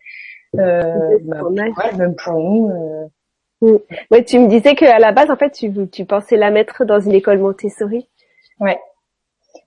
[0.57, 1.41] Euh, bah,
[1.97, 2.69] même pour nous.
[2.69, 3.07] Euh...
[3.61, 3.77] Mm.
[4.09, 7.13] Ouais, tu me disais qu'à la base, en fait, tu, pensais la mettre dans une
[7.13, 8.07] école Montessori.
[8.59, 8.79] Ouais,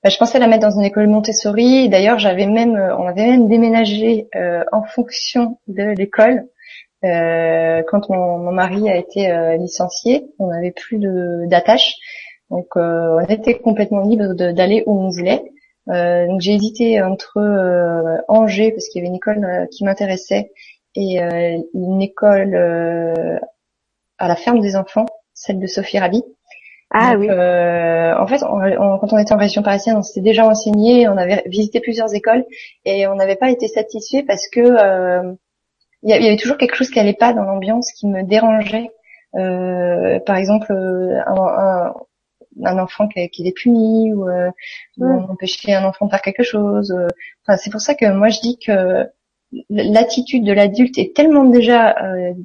[0.03, 1.89] bah, je pensais la mettre dans une école Montessori.
[1.89, 6.47] D'ailleurs, j'avais même, euh, on avait même déménagé euh, en fonction de l'école.
[7.05, 10.99] Euh, quand mon, mari a été licencié, on n'avait plus
[11.47, 11.97] d'attache,
[12.49, 15.43] donc on était complètement libre d'aller où on voulait.
[15.87, 20.51] donc j'ai hésité entre Angers parce qu'il y avait une école qui m'intéressait
[20.95, 21.19] et
[21.75, 22.55] une école
[24.19, 26.23] à la ferme des enfants, celle de Sophie Rabi.
[26.91, 27.28] Ah oui.
[27.28, 31.43] Euh, en fait, quand on était en région parisienne, on s'était déjà enseigné, on avait
[31.47, 32.45] visité plusieurs écoles
[32.85, 35.35] et on n'avait pas été satisfait parce que euh,
[36.05, 38.91] il y, avait toujours quelque chose qui allait pas dans l'ambiance, qui me dérangeait.
[39.35, 41.95] Euh, par exemple, un,
[42.62, 44.51] un, enfant qui, qui est puni ou, euh,
[44.99, 45.31] mm.
[45.31, 46.95] empêcher un enfant de faire quelque chose.
[47.43, 49.09] Enfin, c'est pour ça que moi je dis que
[49.71, 51.97] l'attitude de l'adulte est tellement déjà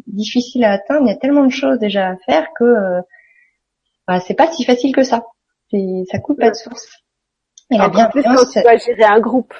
[0.07, 3.01] difficile à atteindre, il y a tellement de choses déjà à faire que
[4.07, 5.23] bah, c'est pas si facile que ça.
[5.71, 7.03] Ça coupe pas de source.
[7.71, 9.53] Et la bienveillance, tu dois gérer un groupe.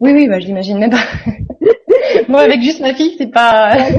[0.00, 1.04] Oui, oui, bah, j'imagine même pas.
[2.28, 3.76] Moi, avec juste ma fille, c'est pas.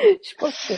[0.00, 0.74] Je pense que.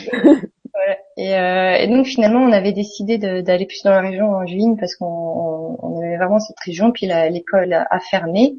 [1.17, 4.75] Et, euh, et, donc finalement, on avait décidé d'aller plus dans la région en juin
[4.79, 6.91] parce qu'on on, avait vraiment cette région.
[6.91, 8.55] Puis l'école a, fermé.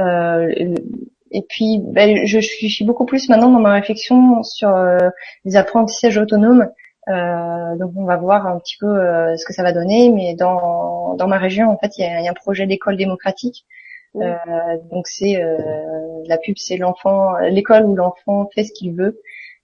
[0.00, 0.74] Euh,
[1.30, 4.98] et puis, ben, je, suis, je, suis, beaucoup plus maintenant dans ma réflexion sur euh,
[5.44, 6.68] les apprentissages autonomes.
[7.08, 10.34] Euh, donc on va voir un petit peu euh, ce que ça va donner, mais
[10.34, 13.66] dans, dans ma région en fait il y a, y a, un projet d'école démocratique.
[14.16, 14.34] Euh,
[14.90, 15.56] donc c'est euh,
[16.26, 19.20] la pub, c'est l'enfant, l'école où l'enfant fait ce qu'il veut.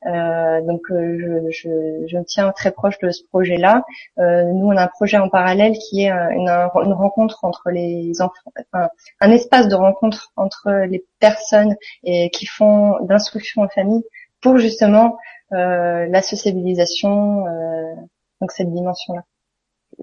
[0.06, 3.82] Euh, donc je, je, je, me tiens très proche de ce projet-là.
[4.16, 8.52] nous on a un projet en parallèle qui est une, une rencontre entre les enfants,
[8.72, 8.88] enfin,
[9.20, 14.04] un espace de rencontre entre les personnes et qui font d'instruction en famille
[14.40, 15.18] pour justement
[15.52, 17.94] euh, la sociabilisation, euh,
[18.40, 19.22] donc cette dimension-là.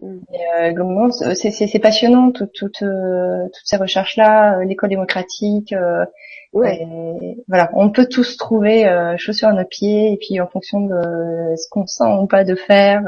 [0.04, 2.84] Euh, c'est passionnant toutes toutes
[3.64, 5.74] ces recherches là, l'école démocratique.
[6.54, 6.88] Ouais.
[7.48, 8.86] voilà, on peut tous trouver
[9.18, 12.56] chaussures à nos pieds et puis en fonction de ce qu'on sent ou pas de
[12.56, 13.02] faire,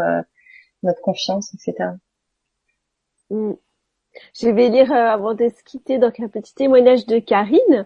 [0.83, 1.91] notre confiance, etc.
[3.29, 3.53] Mm.
[4.39, 7.85] Je vais lire avant de se quitter donc un petit témoignage de Karine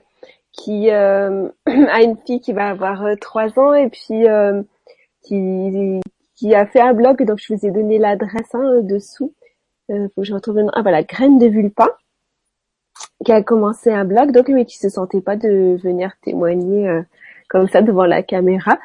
[0.51, 4.61] qui euh, a une fille qui va avoir euh, trois ans et puis euh,
[5.23, 6.01] qui,
[6.41, 7.23] qui a fait un blog.
[7.23, 9.33] Donc je vous ai donné l'adresse hein, dessous.
[9.91, 10.67] Euh, faut que je retrouve le.
[10.73, 11.95] Ah voilà, Graine de Vulpa
[13.23, 17.01] qui a commencé un blog donc mais qui se sentait pas de venir témoigner
[17.49, 18.79] comme ça devant la caméra.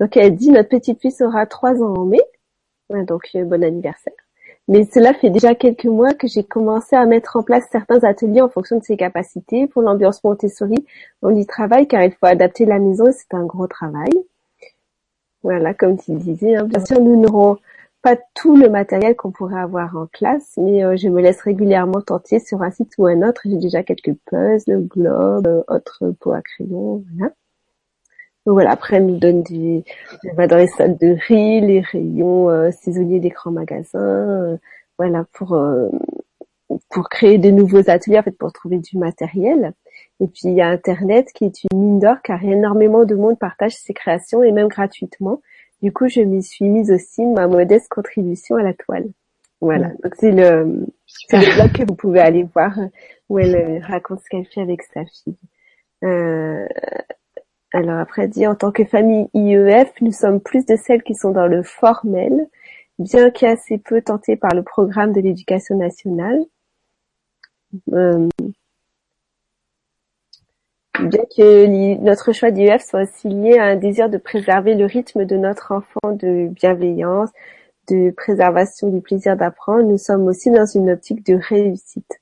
[0.00, 2.20] Donc elle dit notre petite fille sera trois ans en mai.
[2.90, 4.14] donc bon anniversaire.
[4.68, 8.40] Mais cela fait déjà quelques mois que j'ai commencé à mettre en place certains ateliers
[8.40, 9.66] en fonction de ses capacités.
[9.66, 10.86] Pour l'ambiance Montessori,
[11.20, 14.12] on y travaille car il faut adapter la maison et c'est un gros travail.
[15.42, 16.64] Voilà, comme tu disais, hein.
[16.64, 17.58] bien sûr, nous n'aurons
[18.02, 22.00] pas tout le matériel qu'on pourrait avoir en classe, mais euh, je me laisse régulièrement
[22.00, 23.42] tenter sur un site ou un autre.
[23.44, 27.32] J'ai déjà quelques puzzles, globes, euh, autres pots à crayon, voilà.
[28.44, 29.84] Donc voilà, après elle nous donne des,
[30.24, 34.56] elle va dans les salles de riz, les rayons euh, saisonniers des grands magasins, euh,
[34.98, 35.56] voilà pour
[36.90, 39.74] pour créer de nouveaux ateliers en fait pour trouver du matériel.
[40.20, 43.38] Et puis il y a Internet qui est une mine d'or car énormément de monde
[43.38, 45.40] partage ses créations et même gratuitement.
[45.82, 49.08] Du coup, je m'y suis mise aussi ma modeste contribution à la toile.
[49.60, 52.76] Voilà, donc c'est le c'est le blog que vous pouvez aller voir
[53.28, 55.36] où elle raconte ce qu'elle fait avec sa fille.
[56.04, 56.66] Euh,
[57.72, 61.30] alors après dit en tant que famille IEF, nous sommes plus de celles qui sont
[61.30, 62.48] dans le formel,
[62.98, 66.40] bien qu'assez peu tentées par le programme de l'éducation nationale.
[67.92, 68.28] Euh,
[71.00, 71.66] bien que
[72.02, 75.72] notre choix d'IEF soit aussi lié à un désir de préserver le rythme de notre
[75.72, 77.30] enfant de bienveillance,
[77.88, 82.20] de préservation du plaisir d'apprendre, nous sommes aussi dans une optique de réussite.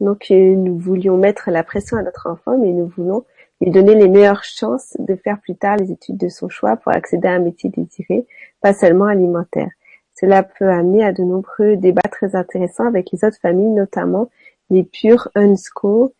[0.00, 3.24] Donc euh, nous voulions mettre la pression à notre enfant, mais nous voulons
[3.60, 6.92] lui donner les meilleures chances de faire plus tard les études de son choix pour
[6.92, 8.26] accéder à un métier désiré,
[8.60, 9.70] pas seulement alimentaire.
[10.14, 14.30] Cela peut amener à de nombreux débats très intéressants avec les autres familles, notamment
[14.70, 16.10] les purs unschool.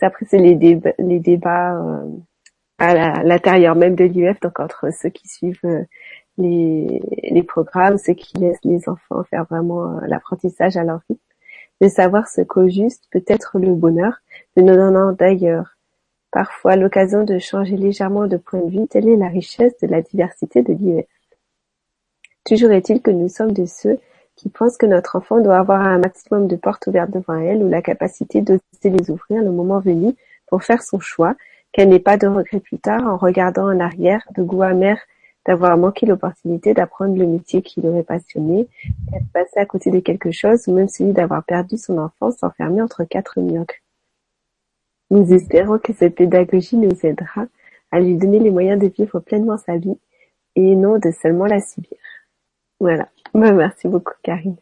[0.00, 2.06] Après, c'est les, débats, euh,
[2.78, 5.84] à l'intérieur même de l'UF, donc entre ceux qui suivent euh,
[6.38, 11.18] les, les programmes, ceux qui laissent les enfants faire vraiment euh, l'apprentissage à leur vie.
[11.80, 14.20] De savoir ce qu'au juste peut être le bonheur,
[14.56, 15.76] de nous donnant d'ailleurs
[16.30, 20.02] parfois l'occasion de changer légèrement de point de vue, telle est la richesse de la
[20.02, 21.06] diversité de l'IEF.
[22.44, 23.98] Toujours est-il que nous sommes de ceux
[24.40, 27.68] qui pensent que notre enfant doit avoir un maximum de portes ouvertes devant elle ou
[27.68, 30.14] la capacité d'oser les ouvrir le moment venu
[30.46, 31.36] pour faire son choix,
[31.72, 34.98] qu'elle n'ait pas de regrets plus tard en regardant en arrière de goût amer
[35.44, 38.66] d'avoir manqué l'opportunité d'apprendre le métier qui l'aurait passionné,
[39.12, 42.80] d'être passé à côté de quelque chose ou même celui d'avoir perdu son enfance enfermé
[42.80, 43.66] entre quatre murs.
[45.10, 47.44] Nous espérons que cette pédagogie nous aidera
[47.90, 49.98] à lui donner les moyens de vivre pleinement sa vie
[50.56, 51.98] et non de seulement la subir.
[52.78, 53.08] Voilà.
[53.34, 54.56] Bah, merci beaucoup, Karine.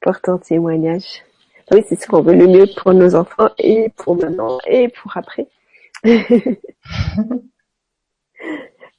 [0.00, 1.22] Pour ton témoignage.
[1.70, 5.14] Oui, c'est sûr qu'on veut le mieux pour nos enfants et pour maintenant et pour
[5.16, 5.48] après.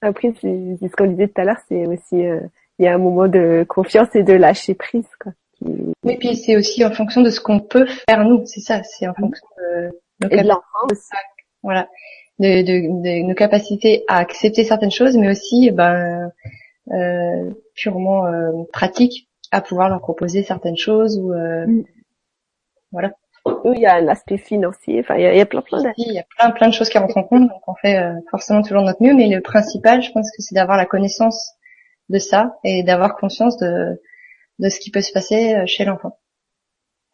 [0.02, 2.42] après, c'est ce qu'on disait tout à l'heure, c'est aussi, euh,
[2.78, 5.32] il y a un moment de confiance et de lâcher prise, quoi.
[5.62, 9.08] Oui, puis c'est aussi en fonction de ce qu'on peut faire nous, c'est ça, c'est
[9.08, 9.90] en fonction de
[10.28, 10.88] de l'enfant
[11.64, 11.90] voilà,
[12.40, 16.32] de, de, de nos capacités à accepter certaines choses, mais aussi ben
[16.92, 21.84] euh, purement euh, pratiques à pouvoir leur proposer certaines choses ou euh, Mm.
[22.92, 23.12] voilà.
[23.64, 25.00] Oui, il y a un aspect financier.
[25.00, 26.04] Enfin, il y a, il y a plein, plein d'aspects.
[26.06, 28.14] Il y a plein plein de choses qui rentrent en compte, donc on fait euh,
[28.30, 31.54] forcément toujours notre mieux, mais le principal, je pense que c'est d'avoir la connaissance
[32.10, 34.02] de ça et d'avoir conscience de
[34.60, 36.20] de ce qui peut se passer euh, chez l'enfant.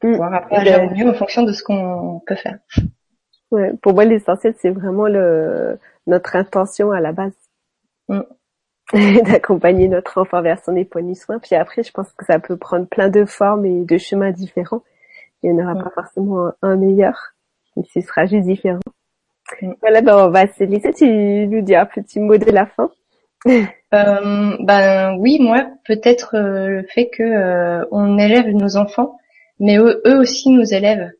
[0.03, 0.11] Mm.
[0.11, 2.57] Pouvoir après agir de- au mieux en fonction de ce qu'on peut faire.
[3.51, 7.33] Ouais, pour moi, l'essentiel, c'est vraiment le, notre intention à la base.
[8.09, 8.21] Mm.
[9.25, 11.39] D'accompagner notre enfant vers son épanouissement.
[11.39, 14.83] Puis après, je pense que ça peut prendre plein de formes et de chemins différents.
[15.43, 15.83] Il n'y en aura Mm.
[15.83, 17.33] pas forcément un, meilleur,
[17.75, 18.79] mais ce sera juste différent.
[19.61, 19.73] Mm.
[19.81, 20.93] Voilà, ben on va se laisser.
[20.93, 21.05] Tu
[21.47, 22.89] nous dis un petit mot de la fin.
[23.93, 29.17] Euh, ben oui, moi peut-être euh, le fait que euh, on élève nos enfants,
[29.59, 31.11] mais eux, eux aussi nous élèvent.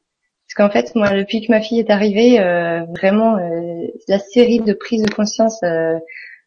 [0.55, 4.59] Parce qu'en fait, moi, depuis que ma fille est arrivée, euh, vraiment euh, la série
[4.59, 5.99] de prises de conscience, euh,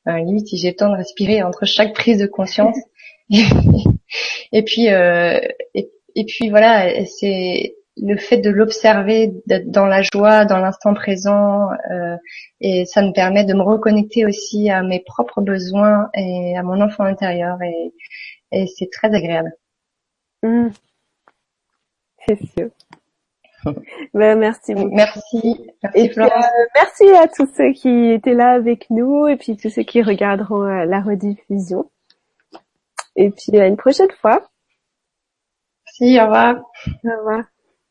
[0.06, 2.76] limite si j'ai le temps de respirer entre chaque prise de conscience.
[4.52, 5.38] et puis euh,
[5.74, 9.32] et, et puis voilà, c'est le fait de l'observer
[9.66, 12.16] dans la joie, dans l'instant présent, euh,
[12.60, 16.80] et ça me permet de me reconnecter aussi à mes propres besoins et à mon
[16.80, 17.92] enfant intérieur et,
[18.52, 19.52] et c'est très agréable.
[20.42, 20.68] Mm.
[22.26, 22.70] C'est sûr.
[24.14, 24.94] ben, merci beaucoup.
[24.94, 26.44] Merci, merci Et puis, Florence.
[26.44, 30.02] euh, merci à tous ceux qui étaient là avec nous et puis tous ceux qui
[30.02, 31.90] regarderont euh, la rediffusion.
[33.16, 34.48] Et puis à une prochaine fois.
[35.86, 36.56] Merci, au revoir.
[37.04, 37.44] Au revoir.